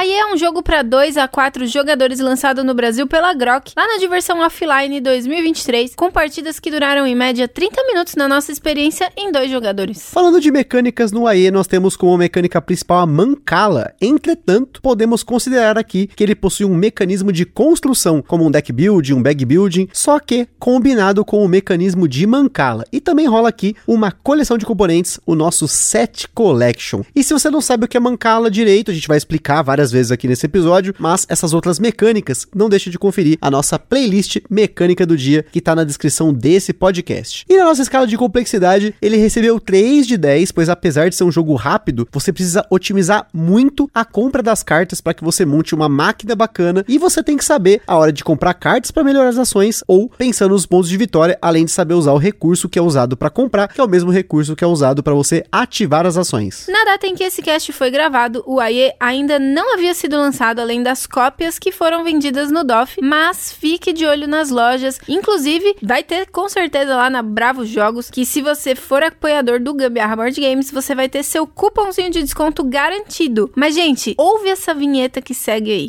Aí 0.00 0.14
é 0.14 0.24
um 0.32 0.34
jogo 0.34 0.62
para 0.62 0.80
2 0.80 1.18
a 1.18 1.28
4 1.28 1.66
jogadores 1.66 2.20
lançado 2.20 2.64
no 2.64 2.72
Brasil 2.72 3.06
pela 3.06 3.34
Grok, 3.34 3.74
lá 3.76 3.86
na 3.86 3.98
diversão 3.98 4.40
offline 4.40 4.98
2023, 4.98 5.94
com 5.94 6.10
partidas 6.10 6.58
que 6.58 6.70
duraram 6.70 7.06
em 7.06 7.14
média 7.14 7.46
30 7.46 7.84
minutos 7.84 8.14
na 8.14 8.26
nossa 8.26 8.50
experiência 8.50 9.12
em 9.14 9.30
dois 9.30 9.50
jogadores. 9.50 10.08
Falando 10.10 10.40
de 10.40 10.50
mecânicas 10.50 11.12
no 11.12 11.26
AE, 11.26 11.50
nós 11.50 11.66
temos 11.66 11.96
como 11.96 12.16
mecânica 12.16 12.62
principal 12.62 13.00
a 13.00 13.06
Mancala. 13.06 13.92
Entretanto, 14.00 14.80
podemos 14.80 15.22
considerar 15.22 15.76
aqui 15.76 16.06
que 16.06 16.24
ele 16.24 16.34
possui 16.34 16.64
um 16.64 16.74
mecanismo 16.74 17.30
de 17.30 17.44
construção, 17.44 18.24
como 18.26 18.46
um 18.46 18.50
deck 18.50 18.72
building, 18.72 19.12
um 19.12 19.22
bag 19.22 19.44
building, 19.44 19.86
só 19.92 20.18
que 20.18 20.48
combinado 20.58 21.26
com 21.26 21.44
o 21.44 21.48
mecanismo 21.48 22.08
de 22.08 22.26
Mancala. 22.26 22.86
E 22.90 23.02
também 23.02 23.28
rola 23.28 23.50
aqui 23.50 23.76
uma 23.86 24.10
coleção 24.10 24.56
de 24.56 24.64
componentes, 24.64 25.20
o 25.26 25.34
nosso 25.34 25.68
Set 25.68 26.26
Collection. 26.28 27.02
E 27.14 27.22
se 27.22 27.34
você 27.34 27.50
não 27.50 27.60
sabe 27.60 27.84
o 27.84 27.88
que 27.88 27.98
é 27.98 28.00
Mancala 28.00 28.50
direito, 28.50 28.90
a 28.90 28.94
gente 28.94 29.06
vai 29.06 29.18
explicar 29.18 29.60
várias 29.60 29.89
várias 29.90 29.92
vezes 29.92 30.12
aqui 30.12 30.28
nesse 30.28 30.46
episódio, 30.46 30.94
mas 30.98 31.26
essas 31.28 31.52
outras 31.52 31.78
mecânicas, 31.78 32.46
não 32.54 32.68
deixe 32.68 32.90
de 32.90 32.98
conferir 32.98 33.36
a 33.40 33.50
nossa 33.50 33.78
playlist 33.78 34.38
Mecânica 34.48 35.04
do 35.04 35.16
Dia, 35.16 35.44
que 35.50 35.58
está 35.58 35.74
na 35.74 35.84
descrição 35.84 36.32
desse 36.32 36.72
podcast. 36.72 37.44
E 37.48 37.56
na 37.56 37.64
nossa 37.64 37.82
escala 37.82 38.06
de 38.06 38.16
complexidade, 38.16 38.94
ele 39.02 39.16
recebeu 39.16 39.60
3 39.60 40.06
de 40.06 40.16
10, 40.16 40.52
pois 40.52 40.68
apesar 40.68 41.08
de 41.08 41.16
ser 41.16 41.24
um 41.24 41.32
jogo 41.32 41.54
rápido, 41.54 42.08
você 42.12 42.32
precisa 42.32 42.64
otimizar 42.70 43.26
muito 43.32 43.90
a 43.94 44.04
compra 44.04 44.42
das 44.42 44.62
cartas 44.62 45.00
para 45.00 45.14
que 45.14 45.24
você 45.24 45.44
monte 45.44 45.74
uma 45.74 45.88
máquina 45.88 46.34
bacana 46.34 46.84
e 46.88 46.98
você 46.98 47.22
tem 47.22 47.36
que 47.36 47.44
saber 47.44 47.82
a 47.86 47.96
hora 47.96 48.12
de 48.12 48.24
comprar 48.24 48.54
cartas 48.54 48.90
para 48.90 49.04
melhorar 49.04 49.28
as 49.28 49.38
ações 49.38 49.82
ou 49.86 50.08
pensando 50.08 50.52
nos 50.52 50.66
pontos 50.66 50.88
de 50.88 50.96
vitória, 50.96 51.38
além 51.42 51.64
de 51.64 51.70
saber 51.70 51.94
usar 51.94 52.12
o 52.12 52.18
recurso 52.18 52.68
que 52.68 52.78
é 52.78 52.82
usado 52.82 53.16
para 53.16 53.30
comprar, 53.30 53.68
que 53.68 53.80
é 53.80 53.84
o 53.84 53.88
mesmo 53.88 54.10
recurso 54.10 54.54
que 54.54 54.64
é 54.64 54.66
usado 54.66 55.02
para 55.02 55.14
você 55.14 55.44
ativar 55.50 56.06
as 56.06 56.16
ações. 56.16 56.66
Na 56.68 56.84
data 56.84 57.06
em 57.06 57.14
que 57.14 57.24
esse 57.24 57.42
cast 57.42 57.72
foi 57.72 57.90
gravado, 57.90 58.42
o 58.46 58.60
AE 58.60 58.92
ainda 59.00 59.38
não 59.38 59.74
havia 59.74 59.79
sido 59.94 60.16
lançado 60.16 60.60
além 60.60 60.82
das 60.82 61.06
cópias 61.06 61.58
que 61.58 61.72
foram 61.72 62.04
vendidas 62.04 62.50
no 62.50 62.62
DOF, 62.62 63.00
mas 63.02 63.52
fique 63.52 63.92
de 63.92 64.06
olho 64.06 64.28
nas 64.28 64.50
lojas. 64.50 65.00
Inclusive, 65.08 65.76
vai 65.82 66.02
ter 66.02 66.26
com 66.30 66.48
certeza 66.48 66.96
lá 66.96 67.08
na 67.08 67.22
Bravo 67.22 67.64
Jogos 67.64 68.10
que 68.10 68.26
se 68.26 68.42
você 68.42 68.74
for 68.74 69.02
apoiador 69.02 69.60
do 69.60 69.74
Gambiarra 69.74 70.16
Board 70.16 70.40
Games, 70.40 70.70
você 70.70 70.94
vai 70.94 71.08
ter 71.08 71.22
seu 71.22 71.46
cupomzinho 71.46 72.10
de 72.10 72.22
desconto 72.22 72.64
garantido. 72.64 73.50
Mas 73.56 73.74
gente, 73.74 74.14
ouve 74.18 74.48
essa 74.48 74.74
vinheta 74.74 75.22
que 75.22 75.34
segue 75.34 75.70
aí. 75.70 75.88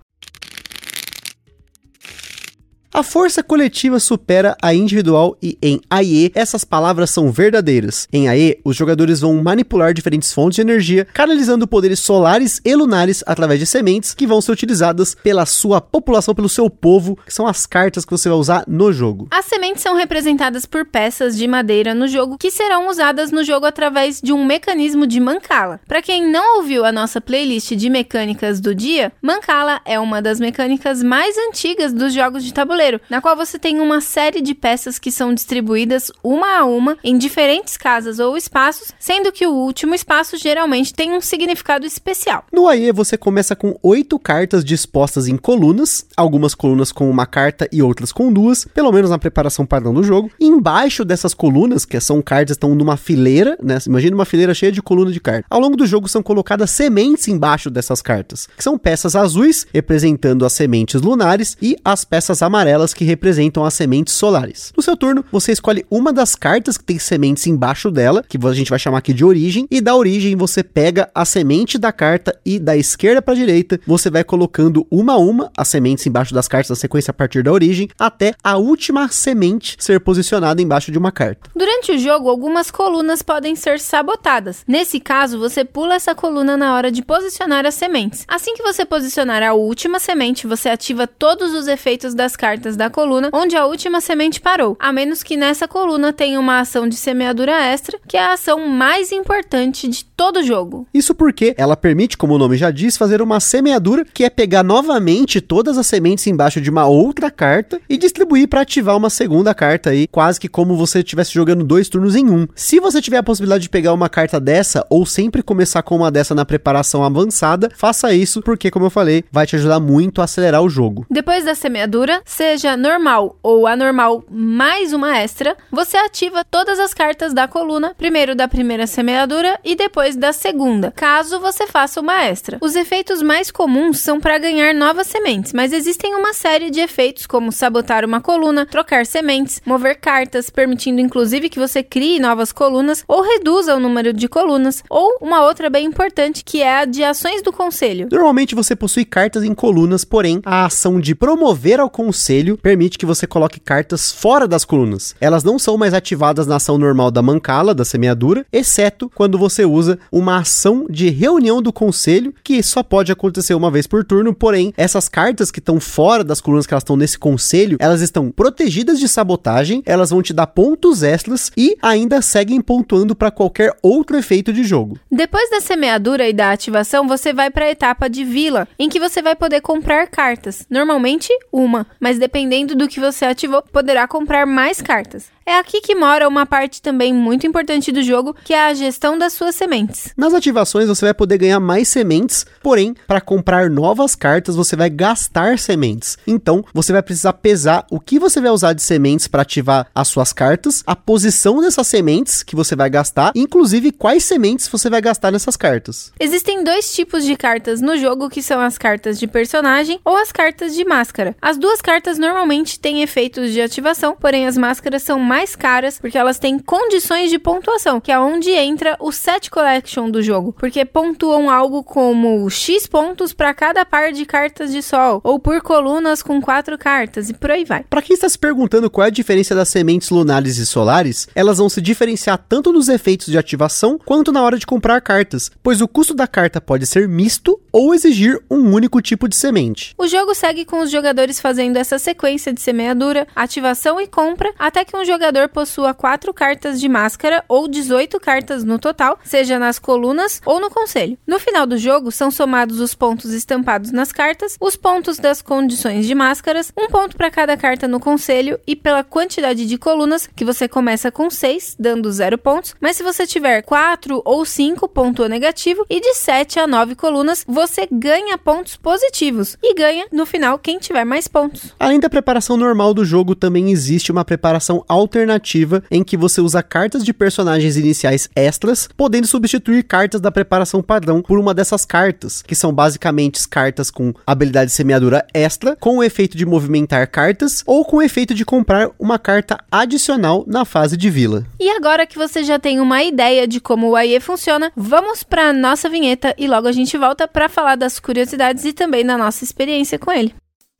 A 2.93 3.03
força 3.03 3.41
coletiva 3.41 4.01
supera 4.01 4.57
a 4.61 4.73
individual 4.73 5.37
e 5.41 5.57
em 5.61 5.79
AE 5.89 6.29
essas 6.35 6.65
palavras 6.65 7.09
são 7.09 7.31
verdadeiras. 7.31 8.05
Em 8.11 8.27
AE, 8.27 8.59
os 8.65 8.75
jogadores 8.75 9.21
vão 9.21 9.41
manipular 9.41 9.93
diferentes 9.93 10.33
fontes 10.33 10.57
de 10.57 10.61
energia, 10.61 11.07
canalizando 11.13 11.65
poderes 11.65 12.01
solares 12.01 12.59
e 12.65 12.75
lunares 12.75 13.23
através 13.25 13.61
de 13.61 13.65
sementes 13.65 14.13
que 14.13 14.27
vão 14.27 14.41
ser 14.41 14.51
utilizadas 14.51 15.15
pela 15.15 15.45
sua 15.45 15.79
população, 15.79 16.35
pelo 16.35 16.49
seu 16.49 16.69
povo, 16.69 17.17
que 17.25 17.33
são 17.33 17.47
as 17.47 17.65
cartas 17.65 18.03
que 18.03 18.11
você 18.11 18.27
vai 18.27 18.37
usar 18.37 18.65
no 18.67 18.91
jogo. 18.91 19.29
As 19.31 19.45
sementes 19.45 19.81
são 19.81 19.95
representadas 19.95 20.65
por 20.65 20.85
peças 20.85 21.37
de 21.37 21.47
madeira 21.47 21.95
no 21.95 22.09
jogo 22.09 22.37
que 22.37 22.51
serão 22.51 22.89
usadas 22.89 23.31
no 23.31 23.41
jogo 23.41 23.65
através 23.65 24.19
de 24.19 24.33
um 24.33 24.43
mecanismo 24.43 25.07
de 25.07 25.21
Mancala. 25.21 25.79
Para 25.87 26.01
quem 26.01 26.29
não 26.29 26.57
ouviu 26.57 26.83
a 26.83 26.91
nossa 26.91 27.21
playlist 27.21 27.71
de 27.71 27.89
mecânicas 27.89 28.59
do 28.59 28.75
dia, 28.75 29.13
Mancala 29.21 29.79
é 29.85 29.97
uma 29.97 30.21
das 30.21 30.41
mecânicas 30.41 31.01
mais 31.01 31.37
antigas 31.37 31.93
dos 31.93 32.13
jogos 32.13 32.43
de 32.43 32.53
tabuleiro 32.53 32.80
tabuleiro, 32.81 32.99
na 33.09 33.21
qual 33.21 33.35
você 33.35 33.59
tem 33.59 33.79
uma 33.79 34.01
série 34.01 34.41
de 34.41 34.55
peças 34.55 34.97
que 34.97 35.11
são 35.11 35.33
distribuídas 35.33 36.11
uma 36.23 36.59
a 36.59 36.65
uma 36.65 36.97
em 37.03 37.17
diferentes 37.17 37.77
casas 37.77 38.17
ou 38.17 38.35
espaços, 38.35 38.91
sendo 38.99 39.31
que 39.31 39.45
o 39.45 39.53
último 39.53 39.93
espaço 39.93 40.37
geralmente 40.37 40.93
tem 40.93 41.13
um 41.13 41.21
significado 41.21 41.85
especial. 41.85 42.43
No 42.51 42.67
AE 42.67 42.91
você 42.91 43.17
começa 43.17 43.55
com 43.55 43.77
oito 43.83 44.17
cartas 44.17 44.65
dispostas 44.65 45.27
em 45.27 45.37
colunas, 45.37 46.05
algumas 46.17 46.55
colunas 46.55 46.91
com 46.91 47.09
uma 47.09 47.25
carta 47.25 47.67
e 47.71 47.81
outras 47.81 48.11
com 48.11 48.33
duas, 48.33 48.65
pelo 48.65 48.91
menos 48.91 49.11
na 49.11 49.19
preparação 49.19 49.65
padrão 49.65 49.93
do 49.93 50.03
jogo. 50.03 50.31
E 50.39 50.47
embaixo 50.47 51.05
dessas 51.05 51.33
colunas, 51.33 51.85
que 51.85 51.99
são 51.99 52.21
cartas 52.21 52.55
estão 52.55 52.73
numa 52.73 52.97
fileira, 52.97 53.57
né? 53.61 53.77
Imagina 53.85 54.15
uma 54.15 54.25
fileira 54.25 54.53
cheia 54.53 54.71
de 54.71 54.81
colunas 54.81 55.13
de 55.13 55.19
cartas. 55.19 55.45
Ao 55.49 55.59
longo 55.59 55.77
do 55.77 55.85
jogo 55.85 56.07
são 56.07 56.23
colocadas 56.23 56.71
sementes 56.71 57.27
embaixo 57.27 57.69
dessas 57.69 58.01
cartas, 58.01 58.47
que 58.57 58.63
são 58.63 58.77
peças 58.77 59.15
azuis 59.15 59.67
representando 59.73 60.45
as 60.45 60.53
sementes 60.53 61.01
lunares 61.01 61.57
e 61.61 61.75
as 61.83 62.03
peças 62.03 62.41
amarelas 62.41 62.70
que 62.93 63.05
representam 63.05 63.63
as 63.63 63.73
sementes 63.73 64.13
solares. 64.13 64.71
No 64.75 64.83
seu 64.83 64.95
turno, 64.95 65.23
você 65.31 65.51
escolhe 65.51 65.85
uma 65.89 66.13
das 66.13 66.35
cartas 66.35 66.77
que 66.77 66.83
tem 66.83 66.99
sementes 66.99 67.47
embaixo 67.47 67.91
dela, 67.91 68.23
que 68.27 68.37
a 68.41 68.53
gente 68.53 68.69
vai 68.69 68.79
chamar 68.79 68.99
aqui 68.99 69.13
de 69.13 69.25
origem, 69.25 69.67
e 69.69 69.81
da 69.81 69.95
origem 69.95 70.35
você 70.35 70.63
pega 70.63 71.09
a 71.13 71.25
semente 71.25 71.77
da 71.77 71.91
carta 71.91 72.37
e 72.45 72.59
da 72.59 72.75
esquerda 72.75 73.21
para 73.21 73.33
a 73.33 73.37
direita 73.37 73.79
você 73.85 74.09
vai 74.09 74.23
colocando 74.23 74.85
uma 74.89 75.13
a 75.13 75.17
uma 75.17 75.51
as 75.57 75.67
sementes 75.67 76.05
embaixo 76.05 76.33
das 76.33 76.47
cartas 76.47 76.69
da 76.69 76.75
sequência 76.75 77.11
a 77.11 77.13
partir 77.13 77.43
da 77.43 77.51
origem 77.51 77.89
até 77.99 78.33
a 78.43 78.57
última 78.57 79.09
semente 79.09 79.75
ser 79.79 79.99
posicionada 79.99 80.61
embaixo 80.61 80.91
de 80.91 80.97
uma 80.97 81.11
carta. 81.11 81.49
Durante 81.55 81.91
o 81.91 81.97
jogo, 81.97 82.29
algumas 82.29 82.71
colunas 82.71 83.21
podem 83.21 83.55
ser 83.55 83.79
sabotadas. 83.79 84.63
Nesse 84.67 84.99
caso, 84.99 85.39
você 85.39 85.63
pula 85.65 85.95
essa 85.95 86.15
coluna 86.15 86.55
na 86.57 86.75
hora 86.75 86.91
de 86.91 87.01
posicionar 87.01 87.65
as 87.65 87.75
sementes. 87.75 88.23
Assim 88.27 88.53
que 88.53 88.63
você 88.63 88.85
posicionar 88.85 89.43
a 89.43 89.53
última 89.53 89.99
semente, 89.99 90.47
você 90.47 90.69
ativa 90.69 91.07
todos 91.07 91.53
os 91.53 91.67
efeitos 91.67 92.13
das 92.13 92.35
cartas 92.35 92.60
da 92.75 92.89
coluna 92.89 93.29
onde 93.33 93.55
a 93.55 93.65
última 93.65 93.99
semente 93.99 94.39
parou, 94.39 94.77
a 94.79 94.93
menos 94.93 95.23
que 95.23 95.35
nessa 95.35 95.67
coluna 95.67 96.13
tenha 96.13 96.39
uma 96.39 96.59
ação 96.59 96.87
de 96.87 96.95
semeadura 96.95 97.51
extra, 97.51 97.99
que 98.07 98.17
é 98.17 98.21
a 98.21 98.33
ação 98.33 98.67
mais 98.67 99.11
importante 99.11 99.87
de 99.87 100.05
todo 100.05 100.39
o 100.39 100.43
jogo. 100.43 100.87
Isso 100.93 101.15
porque 101.15 101.53
ela 101.57 101.75
permite, 101.75 102.17
como 102.17 102.35
o 102.35 102.37
nome 102.37 102.57
já 102.57 102.71
diz, 102.71 102.97
fazer 102.97 103.21
uma 103.21 103.39
semeadura, 103.39 104.05
que 104.05 104.23
é 104.23 104.29
pegar 104.29 104.63
novamente 104.63 105.41
todas 105.41 105.77
as 105.77 105.87
sementes 105.87 106.27
embaixo 106.27 106.61
de 106.61 106.69
uma 106.69 106.85
outra 106.85 107.31
carta 107.31 107.81
e 107.89 107.97
distribuir 107.97 108.47
para 108.47 108.61
ativar 108.61 108.95
uma 108.95 109.09
segunda 109.09 109.53
carta 109.53 109.89
aí, 109.89 110.07
quase 110.07 110.39
que 110.39 110.47
como 110.47 110.75
você 110.75 110.99
estivesse 110.99 111.33
jogando 111.33 111.63
dois 111.63 111.89
turnos 111.89 112.15
em 112.15 112.29
um. 112.29 112.47
Se 112.55 112.79
você 112.79 113.01
tiver 113.01 113.17
a 113.17 113.23
possibilidade 113.23 113.63
de 113.63 113.69
pegar 113.69 113.93
uma 113.93 114.09
carta 114.09 114.39
dessa 114.39 114.85
ou 114.89 115.05
sempre 115.05 115.41
começar 115.41 115.81
com 115.81 115.95
uma 115.95 116.11
dessa 116.11 116.35
na 116.35 116.45
preparação 116.45 117.03
avançada, 117.03 117.69
faça 117.75 118.13
isso 118.13 118.41
porque, 118.41 118.71
como 118.71 118.85
eu 118.85 118.89
falei, 118.89 119.23
vai 119.31 119.45
te 119.45 119.55
ajudar 119.55 119.79
muito 119.79 120.21
a 120.21 120.25
acelerar 120.25 120.61
o 120.61 120.69
jogo. 120.69 121.05
Depois 121.09 121.45
da 121.45 121.55
semeadura, 121.55 122.21
seja 122.51 122.75
normal 122.75 123.37
ou 123.41 123.65
anormal 123.65 124.25
mais 124.29 124.91
uma 124.91 125.17
extra, 125.17 125.55
você 125.71 125.95
ativa 125.95 126.43
todas 126.43 126.79
as 126.79 126.93
cartas 126.93 127.33
da 127.33 127.47
coluna, 127.47 127.95
primeiro 127.97 128.35
da 128.35 128.45
primeira 128.45 128.85
semeadura 128.85 129.57
e 129.63 129.73
depois 129.73 130.17
da 130.17 130.33
segunda, 130.33 130.91
caso 130.91 131.39
você 131.39 131.65
faça 131.65 132.01
uma 132.01 132.25
extra. 132.25 132.57
Os 132.59 132.75
efeitos 132.75 133.21
mais 133.21 133.49
comuns 133.49 133.99
são 133.99 134.19
para 134.19 134.37
ganhar 134.37 134.73
novas 134.73 135.07
sementes, 135.07 135.53
mas 135.53 135.71
existem 135.71 136.13
uma 136.13 136.33
série 136.33 136.69
de 136.69 136.81
efeitos 136.81 137.25
como 137.25 137.53
sabotar 137.53 138.03
uma 138.03 138.19
coluna, 138.19 138.65
trocar 138.65 139.05
sementes, 139.05 139.61
mover 139.65 140.01
cartas, 140.01 140.49
permitindo 140.49 140.99
inclusive 140.99 141.49
que 141.49 141.59
você 141.59 141.81
crie 141.81 142.19
novas 142.19 142.51
colunas 142.51 143.05
ou 143.07 143.21
reduza 143.21 143.77
o 143.77 143.79
número 143.79 144.11
de 144.11 144.27
colunas, 144.27 144.83
ou 144.89 145.17
uma 145.21 145.45
outra 145.45 145.69
bem 145.69 145.85
importante 145.85 146.43
que 146.43 146.61
é 146.61 146.79
a 146.79 146.85
de 146.85 147.01
ações 147.01 147.41
do 147.41 147.53
conselho. 147.53 148.09
Normalmente 148.11 148.55
você 148.55 148.75
possui 148.75 149.05
cartas 149.05 149.43
em 149.43 149.53
colunas, 149.53 150.03
porém 150.03 150.41
a 150.45 150.65
ação 150.65 150.99
de 150.99 151.15
promover 151.15 151.79
ao 151.79 151.89
conselho 151.89 152.40
permite 152.57 152.97
que 152.97 153.05
você 153.05 153.25
coloque 153.25 153.59
cartas 153.59 154.11
fora 154.11 154.47
das 154.47 154.65
colunas. 154.65 155.15
Elas 155.19 155.43
não 155.43 155.57
são 155.57 155.77
mais 155.77 155.93
ativadas 155.93 156.47
na 156.47 156.55
ação 156.57 156.77
normal 156.77 157.11
da 157.11 157.21
mancala, 157.21 157.73
da 157.73 157.85
semeadura, 157.85 158.45
exceto 158.51 159.11
quando 159.13 159.37
você 159.37 159.65
usa 159.65 159.99
uma 160.11 160.37
ação 160.37 160.85
de 160.89 161.09
reunião 161.09 161.61
do 161.61 161.71
conselho, 161.71 162.33
que 162.43 162.61
só 162.63 162.83
pode 162.83 163.11
acontecer 163.11 163.53
uma 163.53 163.71
vez 163.71 163.87
por 163.87 164.03
turno, 164.03 164.33
porém 164.33 164.73
essas 164.77 165.07
cartas 165.07 165.51
que 165.51 165.59
estão 165.59 165.79
fora 165.79 166.23
das 166.23 166.41
colunas 166.41 166.65
que 166.65 166.73
elas 166.73 166.83
estão 166.83 166.97
nesse 166.97 167.17
conselho, 167.17 167.77
elas 167.79 168.01
estão 168.01 168.31
protegidas 168.31 168.99
de 168.99 169.07
sabotagem, 169.07 169.83
elas 169.85 170.09
vão 170.09 170.21
te 170.21 170.33
dar 170.33 170.47
pontos 170.47 171.03
extras 171.03 171.51
e 171.55 171.75
ainda 171.81 172.21
seguem 172.21 172.61
pontuando 172.61 173.15
para 173.15 173.31
qualquer 173.31 173.75
outro 173.81 174.17
efeito 174.17 174.51
de 174.51 174.63
jogo. 174.63 174.97
Depois 175.11 175.49
da 175.49 175.61
semeadura 175.61 176.27
e 176.27 176.33
da 176.33 176.51
ativação, 176.51 177.07
você 177.07 177.33
vai 177.33 177.49
para 177.49 177.65
a 177.65 177.71
etapa 177.71 178.09
de 178.09 178.23
vila, 178.23 178.67
em 178.77 178.89
que 178.89 178.99
você 178.99 179.21
vai 179.21 179.35
poder 179.35 179.61
comprar 179.61 180.07
cartas. 180.07 180.65
Normalmente 180.69 181.29
uma, 181.51 181.85
mas 181.99 182.17
dependendo 182.31 182.75
do 182.75 182.87
que 182.87 182.97
você 182.97 183.25
ativou, 183.25 183.61
poderá 183.61 184.07
comprar 184.07 184.45
mais 184.47 184.81
cartas. 184.81 185.29
É 185.45 185.57
aqui 185.57 185.81
que 185.81 185.95
mora 185.95 186.27
uma 186.27 186.45
parte 186.45 186.81
também 186.81 187.11
muito 187.11 187.47
importante 187.47 187.91
do 187.91 188.03
jogo, 188.03 188.35
que 188.43 188.53
é 188.53 188.67
a 188.67 188.73
gestão 188.73 189.17
das 189.17 189.33
suas 189.33 189.55
sementes. 189.55 190.13
Nas 190.15 190.33
ativações 190.33 190.87
você 190.87 191.05
vai 191.05 191.13
poder 191.13 191.39
ganhar 191.39 191.59
mais 191.59 191.87
sementes, 191.87 192.45
porém, 192.61 192.95
para 193.07 193.19
comprar 193.19 193.69
novas 193.69 194.13
cartas 194.13 194.55
você 194.55 194.75
vai 194.75 194.89
gastar 194.89 195.57
sementes. 195.57 196.17
Então, 196.27 196.63
você 196.73 196.93
vai 196.93 197.01
precisar 197.01 197.33
pesar 197.33 197.85
o 197.89 197.99
que 197.99 198.19
você 198.19 198.39
vai 198.39 198.51
usar 198.51 198.73
de 198.73 198.83
sementes 198.83 199.27
para 199.27 199.41
ativar 199.41 199.87
as 199.95 200.07
suas 200.07 200.31
cartas, 200.31 200.83
a 200.85 200.95
posição 200.95 201.59
dessas 201.59 201.87
sementes 201.87 202.43
que 202.43 202.55
você 202.55 202.75
vai 202.75 202.89
gastar, 202.89 203.31
inclusive 203.35 203.91
quais 203.91 204.23
sementes 204.23 204.67
você 204.67 204.89
vai 204.89 205.01
gastar 205.01 205.31
nessas 205.31 205.57
cartas. 205.57 206.13
Existem 206.19 206.63
dois 206.63 206.93
tipos 206.93 207.25
de 207.25 207.35
cartas 207.35 207.81
no 207.81 207.97
jogo, 207.97 208.29
que 208.29 208.43
são 208.43 208.61
as 208.61 208.77
cartas 208.77 209.17
de 209.17 209.25
personagem 209.25 209.99
ou 210.05 210.15
as 210.15 210.31
cartas 210.31 210.75
de 210.75 210.85
máscara. 210.85 211.35
As 211.41 211.57
duas 211.57 211.81
cartas 211.81 212.19
normalmente 212.19 212.79
têm 212.79 213.01
efeitos 213.01 213.51
de 213.51 213.59
ativação, 213.59 214.15
porém 214.15 214.45
as 214.45 214.55
máscaras 214.55 215.01
são 215.01 215.17
mais 215.17 215.40
caras 215.55 215.99
porque 215.99 216.17
elas 216.17 216.39
têm 216.39 216.59
condições 216.59 217.29
de 217.29 217.39
pontuação, 217.39 217.99
que 217.99 218.11
é 218.11 218.19
onde 218.19 218.51
entra 218.51 218.95
o 218.99 219.11
set 219.11 219.49
collection 219.49 220.09
do 220.09 220.21
jogo, 220.21 220.53
porque 220.53 220.85
pontuam 220.85 221.49
algo 221.49 221.83
como 221.83 222.49
X 222.49 222.85
pontos 222.87 223.33
para 223.33 223.53
cada 223.53 223.85
par 223.85 224.11
de 224.11 224.25
cartas 224.25 224.71
de 224.71 224.81
sol, 224.81 225.21
ou 225.23 225.39
por 225.39 225.61
colunas 225.61 226.21
com 226.21 226.41
quatro 226.41 226.77
cartas 226.77 227.29
e 227.29 227.33
por 227.33 227.51
aí 227.51 227.65
vai. 227.65 227.83
Para 227.89 228.01
quem 228.01 228.13
está 228.13 228.29
se 228.29 228.37
perguntando 228.37 228.89
qual 228.89 229.05
é 229.05 229.07
a 229.07 229.11
diferença 229.11 229.55
das 229.55 229.69
sementes 229.69 230.09
lunares 230.09 230.57
e 230.57 230.65
solares, 230.65 231.27
elas 231.33 231.57
vão 231.57 231.69
se 231.69 231.81
diferenciar 231.81 232.37
tanto 232.47 232.71
nos 232.71 232.89
efeitos 232.89 233.27
de 233.27 233.37
ativação 233.37 233.99
quanto 234.05 234.31
na 234.31 234.41
hora 234.41 234.57
de 234.57 234.65
comprar 234.65 235.01
cartas, 235.01 235.49
pois 235.63 235.81
o 235.81 235.87
custo 235.87 236.13
da 236.13 236.27
carta 236.27 236.61
pode 236.61 236.85
ser 236.85 237.07
misto 237.07 237.59
ou 237.71 237.93
exigir 237.93 238.39
um 238.49 238.73
único 238.73 239.01
tipo 239.01 239.27
de 239.27 239.35
semente. 239.35 239.95
O 239.97 240.07
jogo 240.07 240.35
segue 240.35 240.65
com 240.65 240.81
os 240.81 240.91
jogadores 240.91 241.39
fazendo 241.39 241.77
essa 241.77 241.97
sequência 241.97 242.53
de 242.53 242.61
semeadura, 242.61 243.27
ativação 243.35 243.99
e 243.99 244.07
compra, 244.07 244.53
até 244.59 244.83
que 244.83 244.95
um 244.95 245.05
jogador 245.05 245.20
possua 245.49 245.93
quatro 245.93 246.33
cartas 246.33 246.79
de 246.79 246.87
máscara 246.87 247.43
ou 247.47 247.67
18 247.67 248.19
cartas 248.19 248.63
no 248.63 248.79
total, 248.79 249.19
seja 249.23 249.59
nas 249.59 249.77
colunas 249.77 250.41
ou 250.45 250.59
no 250.59 250.69
conselho. 250.69 251.17
No 251.27 251.39
final 251.39 251.65
do 251.65 251.77
jogo, 251.77 252.11
são 252.11 252.31
somados 252.31 252.79
os 252.79 252.95
pontos 252.95 253.31
estampados 253.31 253.91
nas 253.91 254.11
cartas, 254.11 254.57
os 254.59 254.75
pontos 254.75 255.17
das 255.17 255.41
condições 255.41 256.05
de 256.05 256.15
máscaras, 256.15 256.71
um 256.77 256.87
ponto 256.87 257.15
para 257.15 257.29
cada 257.29 257.55
carta 257.55 257.87
no 257.87 257.99
conselho 257.99 258.59
e 258.65 258.75
pela 258.75 259.03
quantidade 259.03 259.65
de 259.65 259.77
colunas, 259.77 260.27
que 260.35 260.45
você 260.45 260.67
começa 260.67 261.11
com 261.11 261.29
6, 261.29 261.75
dando 261.79 262.11
0 262.11 262.37
pontos, 262.37 262.75
mas 262.79 262.97
se 262.97 263.03
você 263.03 263.27
tiver 263.27 263.61
4 263.61 264.21
ou 264.25 264.45
5, 264.45 264.87
pontua 264.89 265.29
negativo, 265.29 265.85
e 265.89 265.99
de 265.99 266.13
7 266.15 266.59
a 266.59 266.67
9 266.67 266.95
colunas, 266.95 267.43
você 267.47 267.87
ganha 267.91 268.37
pontos 268.37 268.75
positivos 268.75 269.57
e 269.61 269.73
ganha 269.73 270.07
no 270.11 270.25
final 270.25 270.57
quem 270.57 270.79
tiver 270.79 271.05
mais 271.05 271.27
pontos. 271.27 271.75
Além 271.79 271.99
da 271.99 272.09
preparação 272.09 272.57
normal 272.57 272.93
do 272.93 273.05
jogo, 273.05 273.35
também 273.35 273.71
existe 273.71 274.11
uma 274.11 274.25
preparação 274.25 274.83
alternativa 275.11 275.83
em 275.91 276.03
que 276.03 276.15
você 276.15 276.39
usa 276.39 276.63
cartas 276.63 277.03
de 277.03 277.13
personagens 277.13 277.75
iniciais 277.75 278.29
extras, 278.33 278.87
podendo 278.95 279.27
substituir 279.27 279.83
cartas 279.83 280.21
da 280.21 280.31
preparação 280.31 280.81
padrão 280.81 281.21
por 281.21 281.37
uma 281.37 281.53
dessas 281.53 281.85
cartas, 281.85 282.41
que 282.41 282.55
são 282.55 282.73
basicamente 282.73 283.47
cartas 283.47 283.91
com 283.91 284.13
habilidade 284.25 284.67
de 284.67 284.75
semeadura 284.75 285.25
extra, 285.33 285.75
com 285.75 285.97
o 285.97 286.03
efeito 286.03 286.37
de 286.37 286.45
movimentar 286.45 287.09
cartas 287.09 287.63
ou 287.65 287.83
com 287.83 287.97
o 287.97 288.01
efeito 288.01 288.33
de 288.33 288.45
comprar 288.45 288.89
uma 288.97 289.19
carta 289.19 289.57
adicional 289.71 290.43
na 290.47 290.63
fase 290.63 290.95
de 290.95 291.09
vila. 291.09 291.45
E 291.59 291.69
agora 291.69 292.07
que 292.07 292.17
você 292.17 292.43
já 292.43 292.57
tem 292.57 292.79
uma 292.79 293.03
ideia 293.03 293.47
de 293.47 293.59
como 293.59 293.89
o 293.89 293.95
AIE 293.95 294.19
funciona, 294.19 294.71
vamos 294.75 295.23
para 295.23 295.51
nossa 295.51 295.89
vinheta 295.89 296.33
e 296.37 296.47
logo 296.47 296.67
a 296.67 296.71
gente 296.71 296.97
volta 296.97 297.27
para 297.27 297.49
falar 297.49 297.75
das 297.75 297.99
curiosidades 297.99 298.63
e 298.65 298.73
também 298.73 299.05
da 299.05 299.17
nossa 299.17 299.43
experiência 299.43 299.99
com 299.99 300.11
ele. 300.11 300.33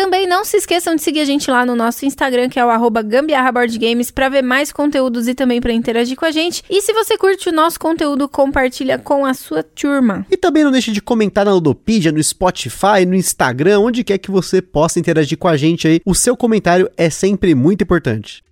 Também 0.00 0.26
não 0.26 0.46
se 0.46 0.56
esqueçam 0.56 0.96
de 0.96 1.02
seguir 1.02 1.20
a 1.20 1.24
gente 1.26 1.50
lá 1.50 1.66
no 1.66 1.76
nosso 1.76 2.06
Instagram, 2.06 2.48
que 2.48 2.58
é 2.58 2.64
o 2.64 2.90
gambiarraboardgames, 2.90 4.10
para 4.10 4.30
ver 4.30 4.40
mais 4.40 4.72
conteúdos 4.72 5.28
e 5.28 5.34
também 5.34 5.60
para 5.60 5.74
interagir 5.74 6.16
com 6.16 6.24
a 6.24 6.30
gente. 6.30 6.64
E 6.70 6.80
se 6.80 6.90
você 6.94 7.18
curte 7.18 7.50
o 7.50 7.52
nosso 7.52 7.78
conteúdo, 7.78 8.26
compartilha 8.26 8.96
com 8.96 9.26
a 9.26 9.34
sua 9.34 9.62
turma. 9.62 10.24
E 10.30 10.38
também 10.38 10.64
não 10.64 10.70
deixe 10.70 10.90
de 10.90 11.02
comentar 11.02 11.44
na 11.44 11.52
Ludopedia, 11.52 12.10
no 12.10 12.22
Spotify, 12.22 13.04
no 13.06 13.14
Instagram, 13.14 13.80
onde 13.80 14.02
quer 14.02 14.16
que 14.16 14.30
você 14.30 14.62
possa 14.62 14.98
interagir 14.98 15.36
com 15.36 15.48
a 15.48 15.56
gente 15.58 15.86
aí. 15.86 16.00
O 16.06 16.14
seu 16.14 16.34
comentário 16.34 16.90
é 16.96 17.10
sempre 17.10 17.54
muito 17.54 17.84
importante. 17.84 18.42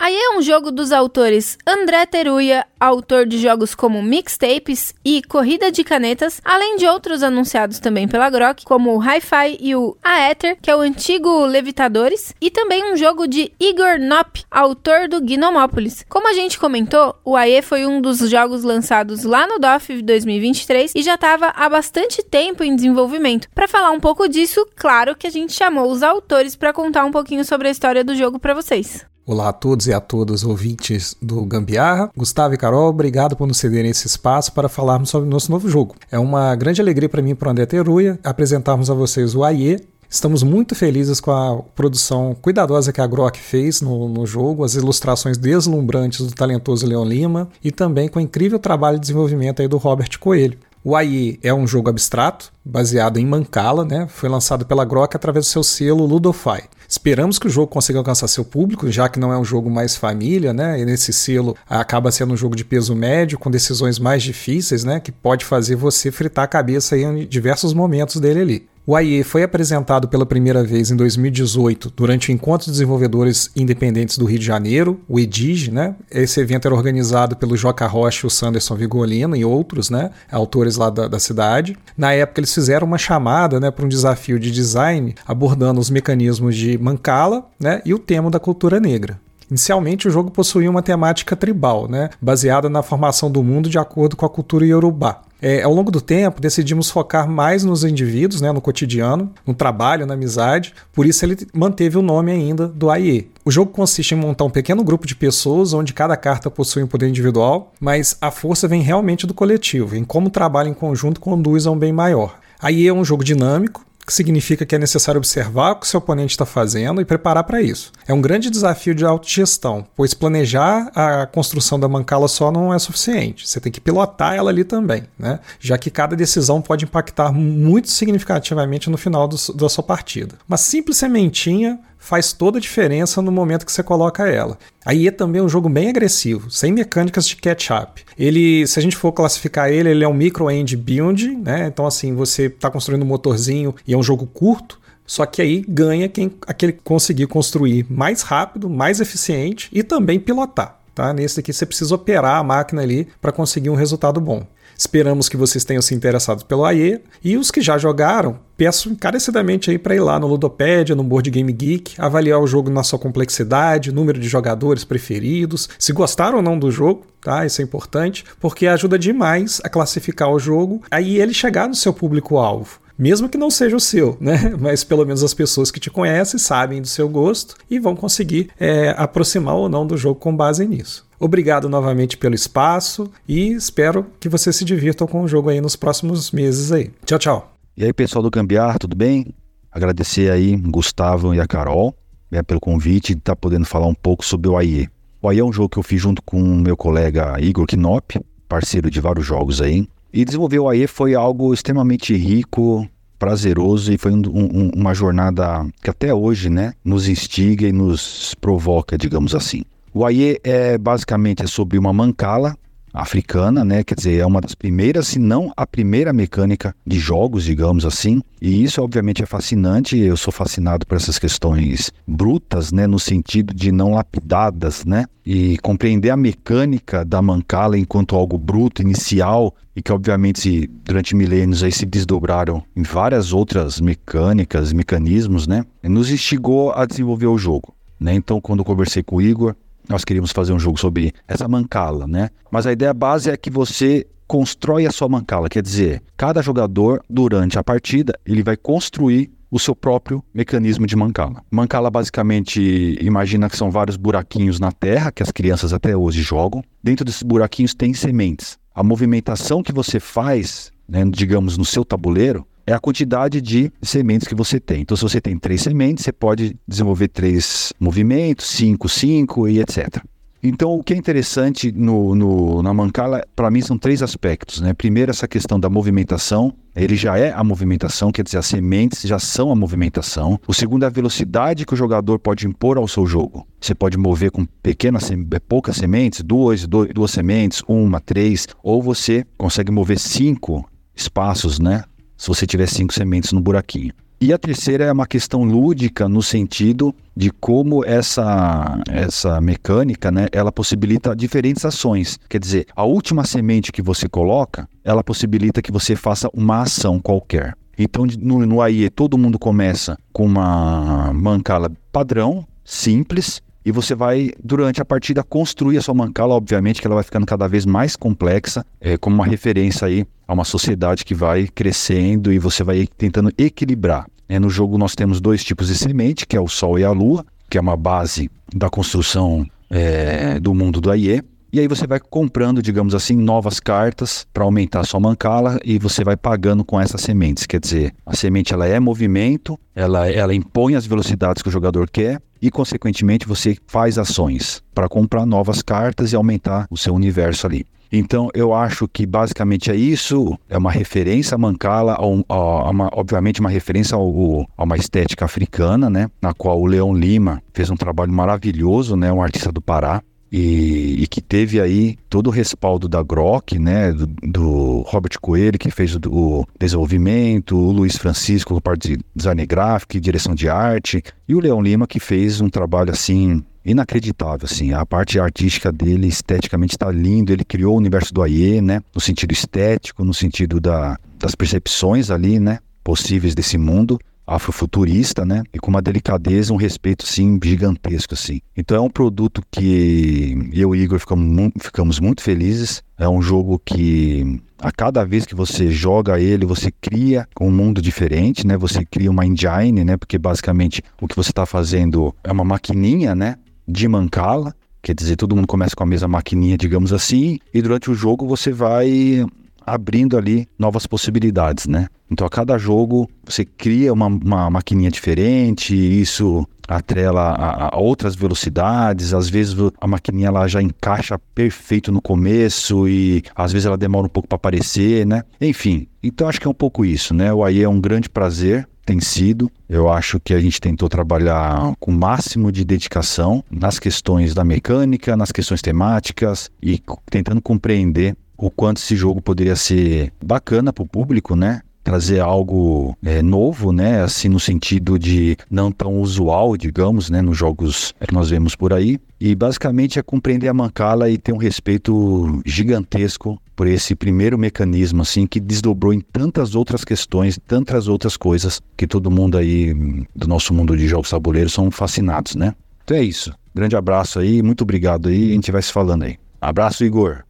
Aí 0.00 0.14
é 0.14 0.38
um 0.38 0.40
jogo 0.40 0.70
dos 0.70 0.92
autores 0.92 1.58
André 1.66 2.06
Teruya, 2.06 2.64
autor 2.78 3.26
de 3.26 3.36
jogos 3.36 3.74
como 3.74 4.00
Mixtapes 4.00 4.94
e 5.04 5.20
Corrida 5.22 5.72
de 5.72 5.82
Canetas, 5.82 6.40
além 6.44 6.76
de 6.76 6.86
outros 6.86 7.20
anunciados 7.20 7.80
também 7.80 8.06
pela 8.06 8.30
Grok, 8.30 8.64
como 8.64 8.94
o 8.94 9.00
Hi-Fi 9.00 9.58
e 9.60 9.74
o 9.74 9.96
Aether, 10.00 10.56
que 10.62 10.70
é 10.70 10.76
o 10.76 10.80
antigo 10.80 11.44
Levitadores, 11.44 12.32
e 12.40 12.48
também 12.48 12.92
um 12.92 12.96
jogo 12.96 13.26
de 13.26 13.52
Igor 13.58 13.98
Nop, 13.98 14.44
autor 14.48 15.08
do 15.08 15.20
Gnomopolis. 15.20 16.06
Como 16.08 16.28
a 16.28 16.32
gente 16.32 16.60
comentou, 16.60 17.16
o 17.24 17.36
AE 17.36 17.60
foi 17.60 17.84
um 17.84 18.00
dos 18.00 18.20
jogos 18.30 18.62
lançados 18.62 19.24
lá 19.24 19.48
no 19.48 19.58
DOF 19.58 20.00
2023 20.00 20.92
e 20.94 21.02
já 21.02 21.16
estava 21.16 21.48
há 21.48 21.68
bastante 21.68 22.22
tempo 22.22 22.62
em 22.62 22.76
desenvolvimento. 22.76 23.48
Para 23.52 23.66
falar 23.66 23.90
um 23.90 24.00
pouco 24.00 24.28
disso, 24.28 24.64
claro 24.76 25.16
que 25.16 25.26
a 25.26 25.30
gente 25.30 25.52
chamou 25.52 25.90
os 25.90 26.04
autores 26.04 26.54
para 26.54 26.72
contar 26.72 27.04
um 27.04 27.10
pouquinho 27.10 27.44
sobre 27.44 27.66
a 27.66 27.72
história 27.72 28.04
do 28.04 28.14
jogo 28.14 28.38
para 28.38 28.54
vocês. 28.54 29.04
Olá 29.28 29.50
a 29.50 29.52
todos 29.52 29.86
e 29.86 29.92
a 29.92 30.00
todas 30.00 30.42
ouvintes 30.42 31.14
do 31.20 31.44
Gambiarra. 31.44 32.10
Gustavo 32.16 32.54
e 32.54 32.56
Carol, 32.56 32.88
obrigado 32.88 33.36
por 33.36 33.46
nos 33.46 33.58
cederem 33.58 33.90
esse 33.90 34.06
espaço 34.06 34.52
para 34.52 34.70
falarmos 34.70 35.10
sobre 35.10 35.28
o 35.28 35.30
nosso 35.30 35.52
novo 35.52 35.68
jogo. 35.68 35.94
É 36.10 36.18
uma 36.18 36.56
grande 36.56 36.80
alegria 36.80 37.10
para 37.10 37.20
mim 37.20 37.32
e 37.32 37.34
para 37.34 37.48
o 37.48 37.50
André 37.50 37.66
Teruya 37.66 38.18
apresentarmos 38.24 38.88
a 38.90 38.94
vocês 38.94 39.34
o 39.34 39.44
AIE, 39.44 39.86
Estamos 40.08 40.42
muito 40.42 40.74
felizes 40.74 41.20
com 41.20 41.30
a 41.30 41.62
produção 41.76 42.34
cuidadosa 42.40 42.90
que 42.90 43.02
a 43.02 43.06
Grok 43.06 43.38
fez 43.38 43.82
no, 43.82 44.08
no, 44.08 44.24
jogo, 44.24 44.64
as 44.64 44.74
ilustrações 44.74 45.36
deslumbrantes 45.36 46.26
do 46.26 46.34
talentoso 46.34 46.86
Leon 46.86 47.04
Lima 47.04 47.50
e 47.62 47.70
também 47.70 48.08
com 48.08 48.18
o 48.18 48.22
incrível 48.22 48.58
trabalho 48.58 48.96
de 48.96 49.02
desenvolvimento 49.02 49.60
aí 49.60 49.68
do 49.68 49.76
Robert 49.76 50.18
Coelho. 50.18 50.58
O 50.82 50.96
AI 50.96 51.38
é 51.42 51.52
um 51.52 51.66
jogo 51.66 51.90
abstrato, 51.90 52.50
baseado 52.64 53.18
em 53.18 53.26
Mancala, 53.26 53.84
né? 53.84 54.06
Foi 54.08 54.30
lançado 54.30 54.64
pela 54.64 54.86
Grok 54.86 55.14
através 55.14 55.44
do 55.44 55.50
seu 55.50 55.62
selo 55.62 56.06
Ludofy. 56.06 56.62
Esperamos 56.88 57.38
que 57.38 57.46
o 57.46 57.50
jogo 57.50 57.66
consiga 57.66 57.98
alcançar 57.98 58.26
seu 58.28 58.42
público, 58.42 58.90
já 58.90 59.10
que 59.10 59.20
não 59.20 59.30
é 59.30 59.38
um 59.38 59.44
jogo 59.44 59.70
mais 59.70 59.94
família, 59.94 60.54
né? 60.54 60.80
E 60.80 60.86
nesse 60.86 61.12
selo 61.12 61.54
acaba 61.68 62.10
sendo 62.10 62.32
um 62.32 62.36
jogo 62.36 62.56
de 62.56 62.64
peso 62.64 62.96
médio, 62.96 63.38
com 63.38 63.50
decisões 63.50 63.98
mais 63.98 64.22
difíceis, 64.22 64.84
né? 64.84 64.98
Que 64.98 65.12
pode 65.12 65.44
fazer 65.44 65.76
você 65.76 66.10
fritar 66.10 66.46
a 66.46 66.48
cabeça 66.48 66.96
em 66.96 67.26
diversos 67.26 67.74
momentos 67.74 68.18
dele 68.18 68.40
ali. 68.40 68.68
O 68.88 68.96
AIE 68.96 69.22
foi 69.22 69.42
apresentado 69.42 70.08
pela 70.08 70.24
primeira 70.24 70.64
vez 70.64 70.90
em 70.90 70.96
2018 70.96 71.92
durante 71.94 72.30
o 72.30 72.32
Encontro 72.32 72.64
de 72.64 72.70
Desenvolvedores 72.70 73.50
Independentes 73.54 74.16
do 74.16 74.24
Rio 74.24 74.38
de 74.38 74.46
Janeiro, 74.46 74.98
o 75.06 75.20
EDIG, 75.20 75.70
né? 75.70 75.94
Esse 76.10 76.40
evento 76.40 76.66
era 76.66 76.74
organizado 76.74 77.36
pelo 77.36 77.54
Joca 77.54 77.86
Rocha, 77.86 78.26
o 78.26 78.30
Sanderson 78.30 78.76
Vigolino 78.76 79.36
e 79.36 79.44
outros, 79.44 79.90
né? 79.90 80.10
Autores 80.32 80.76
lá 80.78 80.88
da, 80.88 81.06
da 81.06 81.18
cidade. 81.18 81.76
Na 81.98 82.14
época 82.14 82.40
eles 82.40 82.54
fizeram 82.54 82.86
uma 82.86 82.96
chamada, 82.96 83.60
né, 83.60 83.70
para 83.70 83.84
um 83.84 83.88
desafio 83.90 84.40
de 84.40 84.50
design 84.50 85.14
abordando 85.26 85.78
os 85.78 85.90
mecanismos 85.90 86.56
de 86.56 86.78
Mancala, 86.78 87.44
né, 87.60 87.82
e 87.84 87.92
o 87.92 87.98
tema 87.98 88.30
da 88.30 88.40
cultura 88.40 88.80
negra. 88.80 89.20
Inicialmente, 89.50 90.08
o 90.08 90.10
jogo 90.10 90.30
possuía 90.30 90.70
uma 90.70 90.82
temática 90.82 91.34
tribal, 91.34 91.88
né, 91.88 92.10
baseada 92.20 92.68
na 92.68 92.82
formação 92.82 93.30
do 93.30 93.42
mundo 93.42 93.68
de 93.68 93.78
acordo 93.78 94.16
com 94.16 94.26
a 94.26 94.30
cultura 94.30 94.66
iorubá. 94.66 95.22
É, 95.40 95.62
ao 95.62 95.72
longo 95.72 95.90
do 95.90 96.00
tempo, 96.00 96.40
decidimos 96.40 96.90
focar 96.90 97.28
mais 97.28 97.62
nos 97.62 97.84
indivíduos, 97.84 98.40
né, 98.40 98.50
no 98.50 98.60
cotidiano, 98.60 99.32
no 99.46 99.54
trabalho, 99.54 100.04
na 100.04 100.14
amizade, 100.14 100.74
por 100.92 101.06
isso 101.06 101.24
ele 101.24 101.36
manteve 101.54 101.96
o 101.96 102.02
nome 102.02 102.32
ainda 102.32 102.66
do 102.66 102.90
AIE. 102.90 103.30
O 103.44 103.50
jogo 103.50 103.70
consiste 103.70 104.14
em 104.14 104.18
montar 104.18 104.44
um 104.44 104.50
pequeno 104.50 104.82
grupo 104.82 105.06
de 105.06 105.14
pessoas 105.14 105.72
onde 105.72 105.94
cada 105.94 106.16
carta 106.16 106.50
possui 106.50 106.82
um 106.82 106.88
poder 106.88 107.08
individual, 107.08 107.72
mas 107.80 108.16
a 108.20 108.32
força 108.32 108.66
vem 108.66 108.82
realmente 108.82 109.28
do 109.28 109.34
coletivo, 109.34 109.94
em 109.94 110.02
como 110.02 110.26
o 110.26 110.30
trabalho 110.30 110.70
em 110.70 110.74
conjunto 110.74 111.20
conduz 111.20 111.66
a 111.66 111.70
um 111.70 111.78
bem 111.78 111.92
maior. 111.92 112.36
AIE 112.60 112.88
é 112.88 112.92
um 112.92 113.04
jogo 113.04 113.22
dinâmico, 113.22 113.86
que 114.08 114.14
significa 114.14 114.64
que 114.64 114.74
é 114.74 114.78
necessário 114.78 115.18
observar 115.18 115.72
o 115.72 115.76
que 115.76 115.86
seu 115.86 115.98
oponente 115.98 116.32
está 116.32 116.46
fazendo 116.46 116.98
e 116.98 117.04
preparar 117.04 117.44
para 117.44 117.60
isso. 117.60 117.92
É 118.06 118.14
um 118.14 118.22
grande 118.22 118.48
desafio 118.48 118.94
de 118.94 119.04
autogestão, 119.04 119.86
pois 119.94 120.14
planejar 120.14 120.90
a 120.94 121.26
construção 121.26 121.78
da 121.78 121.86
mancala 121.86 122.26
só 122.26 122.50
não 122.50 122.72
é 122.72 122.78
suficiente. 122.78 123.46
Você 123.46 123.60
tem 123.60 123.70
que 123.70 123.82
pilotar 123.82 124.34
ela 124.34 124.48
ali 124.48 124.64
também, 124.64 125.02
né? 125.18 125.40
já 125.60 125.76
que 125.76 125.90
cada 125.90 126.16
decisão 126.16 126.62
pode 126.62 126.86
impactar 126.86 127.30
muito 127.32 127.90
significativamente 127.90 128.88
no 128.88 128.96
final 128.96 129.28
do, 129.28 129.36
da 129.54 129.68
sua 129.68 129.84
partida. 129.84 130.36
Uma 130.48 130.56
simples 130.56 130.96
sementinha 130.96 131.78
faz 132.08 132.32
toda 132.32 132.56
a 132.56 132.60
diferença 132.60 133.20
no 133.20 133.30
momento 133.30 133.66
que 133.66 133.70
você 133.70 133.82
coloca 133.82 134.26
ela. 134.26 134.58
Aí 134.82 135.06
é 135.06 135.10
também 135.10 135.42
um 135.42 135.48
jogo 135.48 135.68
bem 135.68 135.90
agressivo, 135.90 136.50
sem 136.50 136.72
mecânicas 136.72 137.28
de 137.28 137.36
catch-up. 137.36 138.02
Ele, 138.18 138.66
se 138.66 138.78
a 138.78 138.82
gente 138.82 138.96
for 138.96 139.12
classificar 139.12 139.70
ele, 139.70 139.90
ele 139.90 140.02
é 140.02 140.08
um 140.08 140.14
micro-end 140.14 140.74
build, 140.74 141.28
né? 141.36 141.66
Então 141.66 141.86
assim, 141.86 142.14
você 142.14 142.46
está 142.46 142.70
construindo 142.70 143.02
um 143.02 143.06
motorzinho 143.06 143.74
e 143.86 143.92
é 143.92 143.96
um 143.96 144.02
jogo 144.02 144.26
curto, 144.26 144.80
só 145.06 145.26
que 145.26 145.42
aí 145.42 145.62
ganha 145.68 146.08
quem 146.08 146.32
aquele 146.46 146.72
conseguir 146.72 147.26
construir 147.26 147.84
mais 147.90 148.22
rápido, 148.22 148.70
mais 148.70 149.00
eficiente 149.00 149.68
e 149.70 149.82
também 149.82 150.18
pilotar. 150.18 150.80
Tá? 150.94 151.12
Nesse 151.12 151.40
aqui 151.40 151.52
você 151.52 151.66
precisa 151.66 151.94
operar 151.94 152.38
a 152.38 152.42
máquina 152.42 152.80
ali 152.80 153.06
para 153.20 153.30
conseguir 153.30 153.68
um 153.68 153.74
resultado 153.74 154.18
bom. 154.18 154.46
Esperamos 154.78 155.28
que 155.28 155.36
vocês 155.36 155.64
tenham 155.64 155.82
se 155.82 155.92
interessado 155.92 156.44
pelo 156.44 156.64
AE 156.64 157.00
e 157.24 157.36
os 157.36 157.50
que 157.50 157.60
já 157.60 157.76
jogaram, 157.76 158.38
peço 158.56 158.88
encarecidamente 158.88 159.72
aí 159.72 159.76
para 159.76 159.96
ir 159.96 159.98
lá 159.98 160.20
no 160.20 160.28
Ludopédia, 160.28 160.94
no 160.94 161.02
Board 161.02 161.28
Game 161.32 161.52
Geek, 161.52 162.00
avaliar 162.00 162.38
o 162.38 162.46
jogo 162.46 162.70
na 162.70 162.84
sua 162.84 162.96
complexidade, 162.96 163.90
número 163.90 164.20
de 164.20 164.28
jogadores 164.28 164.84
preferidos, 164.84 165.68
se 165.76 165.92
gostaram 165.92 166.36
ou 166.36 166.42
não 166.42 166.56
do 166.56 166.70
jogo, 166.70 167.04
tá? 167.20 167.44
Isso 167.44 167.60
é 167.60 167.64
importante, 167.64 168.24
porque 168.38 168.68
ajuda 168.68 168.96
demais 168.96 169.60
a 169.64 169.68
classificar 169.68 170.30
o 170.30 170.38
jogo, 170.38 170.80
aí 170.88 171.20
ele 171.20 171.34
chegar 171.34 171.66
no 171.66 171.74
seu 171.74 171.92
público-alvo 171.92 172.78
mesmo 172.98 173.28
que 173.28 173.38
não 173.38 173.48
seja 173.48 173.76
o 173.76 173.80
seu, 173.80 174.16
né? 174.20 174.52
Mas 174.58 174.82
pelo 174.82 175.06
menos 175.06 175.22
as 175.22 175.32
pessoas 175.32 175.70
que 175.70 175.78
te 175.78 175.88
conhecem 175.88 176.36
sabem 176.36 176.82
do 176.82 176.88
seu 176.88 177.08
gosto 177.08 177.54
e 177.70 177.78
vão 177.78 177.94
conseguir 177.94 178.50
é, 178.58 178.92
aproximar 178.98 179.54
ou 179.54 179.68
não 179.68 179.86
do 179.86 179.96
jogo 179.96 180.18
com 180.18 180.34
base 180.34 180.66
nisso. 180.66 181.07
Obrigado 181.18 181.68
novamente 181.68 182.16
pelo 182.16 182.34
espaço 182.34 183.10
e 183.26 183.52
espero 183.52 184.06
que 184.20 184.28
vocês 184.28 184.54
se 184.54 184.64
divirtam 184.64 185.06
com 185.06 185.22
o 185.22 185.28
jogo 185.28 185.48
aí 185.50 185.60
nos 185.60 185.76
próximos 185.76 186.30
meses 186.30 186.70
aí. 186.70 186.90
Tchau, 187.04 187.18
tchau. 187.18 187.52
E 187.76 187.84
aí, 187.84 187.92
pessoal 187.92 188.22
do 188.22 188.30
Gambiar, 188.30 188.78
tudo 188.78 188.96
bem? 188.96 189.26
Agradecer 189.70 190.30
aí 190.30 190.56
Gustavo 190.56 191.34
e 191.34 191.40
a 191.40 191.46
Carol 191.46 191.94
né, 192.30 192.42
pelo 192.42 192.60
convite 192.60 193.14
de 193.14 193.20
estar 193.20 193.34
tá 193.34 193.36
podendo 193.36 193.66
falar 193.66 193.86
um 193.86 193.94
pouco 193.94 194.24
sobre 194.24 194.48
o 194.48 194.56
AIE. 194.56 194.88
O 195.20 195.28
AIE 195.28 195.40
é 195.40 195.44
um 195.44 195.52
jogo 195.52 195.68
que 195.68 195.78
eu 195.78 195.82
fiz 195.82 196.00
junto 196.00 196.22
com 196.22 196.40
meu 196.40 196.76
colega 196.76 197.40
Igor 197.40 197.66
Knop, 197.66 198.20
parceiro 198.48 198.90
de 198.90 199.00
vários 199.00 199.26
jogos 199.26 199.60
aí. 199.60 199.88
E 200.12 200.24
desenvolver 200.24 200.58
o 200.58 200.68
AIE 200.68 200.86
foi 200.86 201.14
algo 201.14 201.52
extremamente 201.52 202.16
rico, 202.16 202.88
prazeroso 203.18 203.92
e 203.92 203.98
foi 203.98 204.12
um, 204.12 204.22
um, 204.28 204.70
uma 204.74 204.94
jornada 204.94 205.66
que 205.82 205.90
até 205.90 206.14
hoje 206.14 206.48
né, 206.48 206.72
nos 206.84 207.08
instiga 207.08 207.66
e 207.66 207.72
nos 207.72 208.34
provoca, 208.40 208.96
digamos 208.96 209.34
assim. 209.34 209.62
O 209.92 210.04
Aie 210.04 210.38
é 210.44 210.76
basicamente 210.76 211.42
é 211.42 211.46
sobre 211.46 211.78
uma 211.78 211.92
mancala 211.92 212.56
africana, 212.92 213.64
né? 213.64 213.84
Quer 213.84 213.94
dizer, 213.94 214.18
é 214.18 214.26
uma 214.26 214.40
das 214.40 214.54
primeiras, 214.54 215.08
se 215.08 215.18
não 215.18 215.52
a 215.56 215.66
primeira 215.66 216.12
mecânica 216.12 216.74
de 216.86 216.98
jogos, 216.98 217.44
digamos 217.44 217.84
assim. 217.84 218.20
E 218.40 218.62
isso, 218.62 218.82
obviamente, 218.82 219.22
é 219.22 219.26
fascinante. 219.26 219.98
Eu 219.98 220.16
sou 220.16 220.32
fascinado 220.32 220.86
por 220.86 220.96
essas 220.96 221.18
questões 221.18 221.92
brutas, 222.06 222.72
né? 222.72 222.86
No 222.86 222.98
sentido 222.98 223.54
de 223.54 223.70
não 223.70 223.92
lapidadas, 223.92 224.84
né? 224.84 225.04
E 225.24 225.58
compreender 225.58 226.10
a 226.10 226.16
mecânica 226.16 227.04
da 227.04 227.20
mancala 227.20 227.78
enquanto 227.78 228.16
algo 228.16 228.38
bruto, 228.38 228.82
inicial, 228.82 229.54
e 229.76 229.82
que, 229.82 229.92
obviamente, 229.92 230.68
durante 230.84 231.14
milênios 231.14 231.62
aí 231.62 231.70
se 231.70 231.86
desdobraram 231.86 232.62
em 232.74 232.82
várias 232.82 233.32
outras 233.32 233.80
mecânicas, 233.80 234.72
mecanismos, 234.72 235.46
né? 235.46 235.64
Nos 235.82 236.10
instigou 236.10 236.72
a 236.72 236.84
desenvolver 236.84 237.26
o 237.26 237.38
jogo. 237.38 237.74
Né? 238.00 238.14
Então, 238.14 238.40
quando 238.40 238.60
eu 238.60 238.64
conversei 238.64 239.02
com 239.02 239.16
o 239.16 239.22
Igor, 239.22 239.56
nós 239.88 240.04
queríamos 240.04 240.32
fazer 240.32 240.52
um 240.52 240.58
jogo 240.58 240.78
sobre 240.78 241.12
essa 241.26 241.48
mancala, 241.48 242.06
né? 242.06 242.30
Mas 242.50 242.66
a 242.66 242.72
ideia 242.72 242.92
base 242.92 243.30
é 243.30 243.36
que 243.36 243.50
você 243.50 244.06
constrói 244.26 244.86
a 244.86 244.92
sua 244.92 245.08
mancala, 245.08 245.48
quer 245.48 245.62
dizer, 245.62 246.02
cada 246.16 246.42
jogador 246.42 247.02
durante 247.08 247.58
a 247.58 247.64
partida 247.64 248.12
ele 248.26 248.42
vai 248.42 248.56
construir 248.56 249.30
o 249.50 249.58
seu 249.58 249.74
próprio 249.74 250.22
mecanismo 250.34 250.86
de 250.86 250.94
mancala. 250.94 251.42
Mancala 251.50 251.90
basicamente 251.90 252.98
imagina 253.00 253.48
que 253.48 253.56
são 253.56 253.70
vários 253.70 253.96
buraquinhos 253.96 254.60
na 254.60 254.70
terra 254.70 255.10
que 255.10 255.22
as 255.22 255.32
crianças 255.32 255.72
até 255.72 255.96
hoje 255.96 256.20
jogam. 256.20 256.62
Dentro 256.84 257.04
desses 257.04 257.22
buraquinhos 257.22 257.74
tem 257.74 257.94
sementes. 257.94 258.58
A 258.74 258.82
movimentação 258.82 259.62
que 259.62 259.72
você 259.72 259.98
faz, 259.98 260.70
né, 260.86 261.02
digamos, 261.06 261.56
no 261.56 261.64
seu 261.64 261.84
tabuleiro, 261.84 262.46
é 262.68 262.74
a 262.74 262.78
quantidade 262.78 263.40
de 263.40 263.72
sementes 263.80 264.28
que 264.28 264.34
você 264.34 264.60
tem. 264.60 264.82
Então, 264.82 264.94
se 264.94 265.02
você 265.02 265.22
tem 265.22 265.38
três 265.38 265.62
sementes, 265.62 266.04
você 266.04 266.12
pode 266.12 266.54
desenvolver 266.68 267.08
três 267.08 267.72
movimentos, 267.80 268.46
cinco, 268.46 268.90
cinco 268.90 269.48
e 269.48 269.58
etc. 269.58 270.04
Então, 270.42 270.74
o 270.74 270.84
que 270.84 270.92
é 270.92 270.96
interessante 270.96 271.72
no, 271.72 272.14
no 272.14 272.62
na 272.62 272.74
Mancala, 272.74 273.24
para 273.34 273.50
mim, 273.50 273.62
são 273.62 273.78
três 273.78 274.02
aspectos. 274.02 274.60
Né? 274.60 274.74
Primeiro, 274.74 275.10
essa 275.10 275.26
questão 275.26 275.58
da 275.58 275.70
movimentação. 275.70 276.52
Ele 276.76 276.94
já 276.94 277.18
é 277.18 277.32
a 277.32 277.42
movimentação, 277.42 278.12
quer 278.12 278.22
dizer, 278.22 278.36
as 278.36 278.46
sementes 278.46 279.00
já 279.02 279.18
são 279.18 279.50
a 279.50 279.56
movimentação. 279.56 280.38
O 280.46 280.52
segundo 280.52 280.84
é 280.84 280.86
a 280.86 280.90
velocidade 280.90 281.64
que 281.64 281.72
o 281.72 281.76
jogador 281.76 282.18
pode 282.18 282.46
impor 282.46 282.76
ao 282.76 282.86
seu 282.86 283.06
jogo. 283.06 283.48
Você 283.58 283.74
pode 283.74 283.96
mover 283.96 284.30
com 284.30 284.44
pequenas, 284.62 285.10
poucas 285.48 285.76
sementes, 285.76 286.22
duas, 286.22 286.66
duas, 286.66 286.88
duas 286.90 287.10
sementes, 287.10 287.62
uma, 287.66 287.98
três, 287.98 288.46
ou 288.62 288.80
você 288.82 289.24
consegue 289.38 289.72
mover 289.72 289.98
cinco 289.98 290.68
espaços, 290.94 291.58
né? 291.58 291.82
Se 292.18 292.28
você 292.28 292.46
tiver 292.46 292.66
cinco 292.66 292.92
sementes 292.92 293.32
no 293.32 293.40
buraquinho. 293.40 293.94
E 294.20 294.32
a 294.32 294.38
terceira 294.38 294.84
é 294.84 294.92
uma 294.92 295.06
questão 295.06 295.44
lúdica 295.44 296.08
no 296.08 296.20
sentido 296.20 296.92
de 297.16 297.30
como 297.30 297.84
essa, 297.84 298.82
essa 298.90 299.40
mecânica, 299.40 300.10
né, 300.10 300.26
ela 300.32 300.50
possibilita 300.50 301.14
diferentes 301.14 301.64
ações. 301.64 302.18
Quer 302.28 302.40
dizer, 302.40 302.66
a 302.74 302.82
última 302.82 303.24
semente 303.24 303.70
que 303.70 303.80
você 303.80 304.08
coloca, 304.08 304.68
ela 304.82 305.04
possibilita 305.04 305.62
que 305.62 305.70
você 305.70 305.94
faça 305.94 306.28
uma 306.34 306.62
ação 306.62 306.98
qualquer. 306.98 307.54
Então, 307.78 308.04
no, 308.18 308.44
no 308.44 308.60
AIE, 308.60 308.90
todo 308.90 309.16
mundo 309.16 309.38
começa 309.38 309.96
com 310.12 310.26
uma 310.26 311.12
mancala 311.14 311.70
padrão, 311.92 312.44
simples, 312.64 313.40
e 313.68 313.70
você 313.70 313.94
vai, 313.94 314.30
durante 314.42 314.80
a 314.80 314.84
partida, 314.84 315.22
construir 315.22 315.76
a 315.76 315.82
sua 315.82 315.92
mancala. 315.92 316.34
Obviamente 316.34 316.80
que 316.80 316.86
ela 316.86 316.94
vai 316.94 317.04
ficando 317.04 317.26
cada 317.26 317.46
vez 317.46 317.66
mais 317.66 317.96
complexa, 317.96 318.64
é, 318.80 318.96
como 318.96 319.14
uma 319.14 319.26
referência 319.26 319.86
aí 319.86 320.06
a 320.26 320.32
uma 320.32 320.44
sociedade 320.44 321.04
que 321.04 321.14
vai 321.14 321.46
crescendo 321.46 322.32
e 322.32 322.38
você 322.38 322.64
vai 322.64 322.86
tentando 322.86 323.30
equilibrar. 323.36 324.06
É, 324.26 324.38
no 324.38 324.48
jogo 324.48 324.78
nós 324.78 324.94
temos 324.94 325.20
dois 325.20 325.44
tipos 325.44 325.68
de 325.68 325.74
semente, 325.74 326.26
que 326.26 326.34
é 326.34 326.40
o 326.40 326.48
Sol 326.48 326.78
e 326.78 326.84
a 326.84 326.90
Lua, 326.90 327.26
que 327.50 327.58
é 327.58 327.60
uma 327.60 327.76
base 327.76 328.30
da 328.54 328.70
construção 328.70 329.46
é, 329.68 330.40
do 330.40 330.54
mundo 330.54 330.80
do 330.80 330.90
AIE. 330.90 331.22
E 331.52 331.60
aí 331.60 331.68
você 331.68 331.86
vai 331.86 332.00
comprando, 332.00 332.62
digamos 332.62 332.94
assim, 332.94 333.16
novas 333.16 333.60
cartas 333.60 334.26
para 334.32 334.44
aumentar 334.44 334.80
a 334.80 334.84
sua 334.84 335.00
mancala 335.00 335.58
e 335.62 335.78
você 335.78 336.02
vai 336.02 336.16
pagando 336.16 336.64
com 336.64 336.80
essas 336.80 337.02
sementes. 337.02 337.44
Quer 337.44 337.60
dizer, 337.60 337.94
a 338.06 338.16
semente 338.16 338.54
ela 338.54 338.66
é 338.66 338.80
movimento, 338.80 339.58
ela, 339.74 340.10
ela 340.10 340.34
impõe 340.34 340.74
as 340.74 340.86
velocidades 340.86 341.42
que 341.42 341.48
o 341.50 341.52
jogador 341.52 341.88
quer 341.90 342.18
e, 342.40 342.50
consequentemente, 342.50 343.26
você 343.26 343.56
faz 343.66 343.98
ações 343.98 344.62
para 344.74 344.88
comprar 344.88 345.26
novas 345.26 345.62
cartas 345.62 346.12
e 346.12 346.16
aumentar 346.16 346.66
o 346.70 346.76
seu 346.76 346.94
universo 346.94 347.46
ali. 347.46 347.66
Então, 347.90 348.28
eu 348.34 348.52
acho 348.52 348.86
que 348.86 349.06
basicamente 349.06 349.70
é 349.70 349.74
isso. 349.74 350.38
É 350.48 350.58
uma 350.58 350.70
referência 350.70 351.34
a 351.34 351.38
Mancala, 351.38 351.94
a, 351.94 352.06
um, 352.06 352.22
a 352.28 352.70
uma, 352.70 352.90
obviamente 352.92 353.40
uma 353.40 353.48
referência 353.48 353.96
ao, 353.96 354.46
a 354.56 354.64
uma 354.64 354.76
estética 354.76 355.24
africana, 355.24 355.88
né? 355.88 356.10
Na 356.20 356.34
qual 356.34 356.60
o 356.60 356.66
Leão 356.66 356.94
Lima 356.94 357.42
fez 357.54 357.70
um 357.70 357.76
trabalho 357.76 358.12
maravilhoso, 358.12 358.94
né? 358.94 359.10
Um 359.10 359.22
artista 359.22 359.50
do 359.50 359.62
Pará. 359.62 360.02
E, 360.30 361.02
e, 361.02 361.06
que 361.06 361.22
teve 361.22 361.58
aí 361.58 361.96
todo 362.10 362.26
o 362.26 362.30
respaldo 362.30 362.86
da 362.86 363.02
Grok, 363.02 363.58
né, 363.58 363.92
do, 363.92 364.06
do 364.06 364.80
Robert 364.86 365.18
Coelho, 365.20 365.58
que 365.58 365.70
fez 365.70 365.94
o, 365.94 366.00
o, 366.08 366.46
desenvolvimento, 366.58 367.56
o 367.56 367.72
Luiz 367.72 367.96
Francisco, 367.96 368.60
parte 368.60 368.96
de 368.96 369.04
design 369.16 369.46
gráfico 369.46 369.96
e 369.96 370.00
direção 370.00 370.34
de 370.34 370.48
arte, 370.48 371.02
e 371.26 371.34
o 371.34 371.40
Leão 371.40 371.62
Lima, 371.62 371.86
que 371.86 371.98
fez 371.98 372.42
um 372.42 372.50
trabalho 372.50 372.90
assim 372.90 373.42
inacreditável, 373.64 374.46
assim. 374.50 374.72
A 374.72 374.84
parte 374.84 375.18
artística 375.18 375.70
dele, 375.70 376.06
esteticamente, 376.06 376.74
está 376.74 376.90
lindo. 376.90 377.32
Ele 377.32 377.44
criou 377.44 377.74
o 377.74 377.78
universo 377.78 378.12
do 378.12 378.22
Aie, 378.22 378.60
né? 378.60 378.80
No 378.94 379.00
sentido 379.00 379.32
estético, 379.32 380.04
no 380.04 380.14
sentido 380.14 380.60
da, 380.60 380.98
das 381.18 381.34
percepções 381.34 382.10
ali, 382.10 382.40
né? 382.40 382.58
Possíveis 382.82 383.34
desse 383.34 383.58
mundo 383.58 383.98
afrofuturista, 384.28 385.24
né? 385.24 385.42
E 385.52 385.58
com 385.58 385.70
uma 385.70 385.80
delicadeza, 385.80 386.52
um 386.52 386.56
respeito, 386.56 387.06
sim, 387.06 387.40
gigantesco, 387.42 388.14
assim. 388.14 388.40
Então 388.56 388.76
é 388.76 388.80
um 388.80 388.90
produto 388.90 389.42
que 389.50 390.50
eu 390.52 390.74
e 390.74 390.82
Igor 390.82 390.98
ficamos, 390.98 391.50
ficamos 391.60 391.98
muito 391.98 392.22
felizes. 392.22 392.82
É 392.98 393.08
um 393.08 393.22
jogo 393.22 393.60
que 393.64 394.40
a 394.60 394.70
cada 394.70 395.04
vez 395.04 395.24
que 395.24 395.34
você 395.34 395.70
joga 395.70 396.20
ele, 396.20 396.44
você 396.44 396.70
cria 396.70 397.26
um 397.40 397.50
mundo 397.50 397.80
diferente, 397.80 398.46
né? 398.46 398.56
Você 398.56 398.84
cria 398.84 399.10
uma 399.10 399.24
engine, 399.24 399.84
né? 399.84 399.96
Porque 399.96 400.18
basicamente 400.18 400.82
o 401.00 401.08
que 401.08 401.16
você 401.16 401.30
está 401.30 401.46
fazendo 401.46 402.14
é 402.22 402.30
uma 402.30 402.44
maquininha, 402.44 403.14
né? 403.14 403.36
De 403.66 403.88
mancala. 403.88 404.54
Quer 404.82 404.94
dizer, 404.94 405.16
todo 405.16 405.34
mundo 405.34 405.46
começa 405.46 405.74
com 405.74 405.82
a 405.82 405.86
mesma 405.86 406.08
maquininha, 406.08 406.56
digamos 406.56 406.92
assim, 406.92 407.38
e 407.52 407.60
durante 407.60 407.90
o 407.90 407.94
jogo 407.94 408.26
você 408.26 408.52
vai 408.52 409.26
abrindo 409.72 410.16
ali 410.16 410.48
novas 410.58 410.86
possibilidades, 410.86 411.66
né? 411.66 411.88
Então 412.10 412.26
a 412.26 412.30
cada 412.30 412.56
jogo 412.56 413.08
você 413.24 413.44
cria 413.44 413.92
uma, 413.92 414.06
uma 414.06 414.50
maquininha 414.50 414.90
diferente, 414.90 415.74
isso 415.74 416.46
atrela 416.66 417.30
a, 417.32 417.74
a, 417.74 417.78
outras 417.78 418.14
velocidades, 418.14 419.14
às 419.14 419.28
vezes 419.28 419.54
a 419.80 419.86
maquininha 419.86 420.28
ela 420.28 420.46
já 420.46 420.60
encaixa 420.60 421.18
perfeito 421.34 421.90
no 421.90 422.02
começo 422.02 422.86
e 422.88 423.22
às 423.34 423.52
vezes 423.52 423.66
ela 423.66 423.76
demora 423.76 424.06
um 424.06 424.10
pouco 424.10 424.28
para 424.28 424.36
aparecer, 424.36 425.06
né? 425.06 425.22
Enfim, 425.40 425.86
então 426.02 426.28
acho 426.28 426.40
que 426.40 426.46
é 426.46 426.50
um 426.50 426.54
pouco 426.54 426.84
isso, 426.84 427.14
né? 427.14 427.32
O 427.32 427.44
AI 427.44 427.62
é 427.62 427.68
um 427.68 427.80
grande 427.80 428.08
prazer, 428.08 428.68
tem 428.88 429.00
sido. 429.00 429.50
Eu 429.68 429.90
acho 429.90 430.18
que 430.18 430.32
a 430.32 430.40
gente 430.40 430.58
tentou 430.58 430.88
trabalhar 430.88 431.74
com 431.78 431.90
o 431.90 431.94
máximo 431.94 432.50
de 432.50 432.64
dedicação 432.64 433.44
nas 433.50 433.78
questões 433.78 434.32
da 434.32 434.42
mecânica, 434.42 435.14
nas 435.14 435.30
questões 435.30 435.60
temáticas 435.60 436.50
e 436.62 436.82
tentando 437.10 437.42
compreender 437.42 438.16
o 438.38 438.50
quanto 438.50 438.78
esse 438.78 438.96
jogo 438.96 439.20
poderia 439.20 439.56
ser 439.56 440.12
bacana 440.24 440.72
para 440.72 440.84
o 440.84 440.88
público, 440.88 441.34
né? 441.34 441.60
trazer 441.88 442.20
algo 442.20 442.94
é, 443.02 443.22
novo, 443.22 443.72
né? 443.72 444.02
Assim, 444.02 444.28
no 444.28 444.38
sentido 444.38 444.98
de 444.98 445.38
não 445.50 445.72
tão 445.72 446.00
usual, 446.02 446.54
digamos, 446.54 447.08
né? 447.08 447.22
Nos 447.22 447.38
jogos 447.38 447.94
que 448.06 448.12
nós 448.12 448.28
vemos 448.28 448.54
por 448.54 448.74
aí. 448.74 448.98
E 449.18 449.34
basicamente 449.34 449.98
é 449.98 450.02
compreender 450.02 450.48
a 450.48 450.54
Mancala 450.54 451.08
e 451.08 451.16
ter 451.16 451.32
um 451.32 451.38
respeito 451.38 452.42
gigantesco 452.44 453.40
por 453.56 453.66
esse 453.66 453.94
primeiro 453.94 454.36
mecanismo, 454.38 455.00
assim, 455.00 455.26
que 455.26 455.40
desdobrou 455.40 455.94
em 455.94 456.00
tantas 456.00 456.54
outras 456.54 456.84
questões, 456.84 457.38
tantas 457.46 457.88
outras 457.88 458.18
coisas 458.18 458.60
que 458.76 458.86
todo 458.86 459.10
mundo 459.10 459.38
aí 459.38 459.72
do 460.14 460.28
nosso 460.28 460.52
mundo 460.52 460.76
de 460.76 460.86
jogos 460.86 461.08
tabuleiros 461.08 461.54
são 461.54 461.70
fascinados, 461.70 462.36
né? 462.36 462.54
Então 462.84 462.98
é 462.98 463.02
isso. 463.02 463.32
Grande 463.54 463.74
abraço 463.74 464.18
aí, 464.18 464.42
muito 464.42 464.60
obrigado 464.60 465.08
aí, 465.08 465.30
a 465.30 465.34
gente 465.34 465.50
vai 465.50 465.62
se 465.62 465.72
falando 465.72 466.02
aí. 466.02 466.18
Abraço, 466.40 466.84
Igor. 466.84 467.27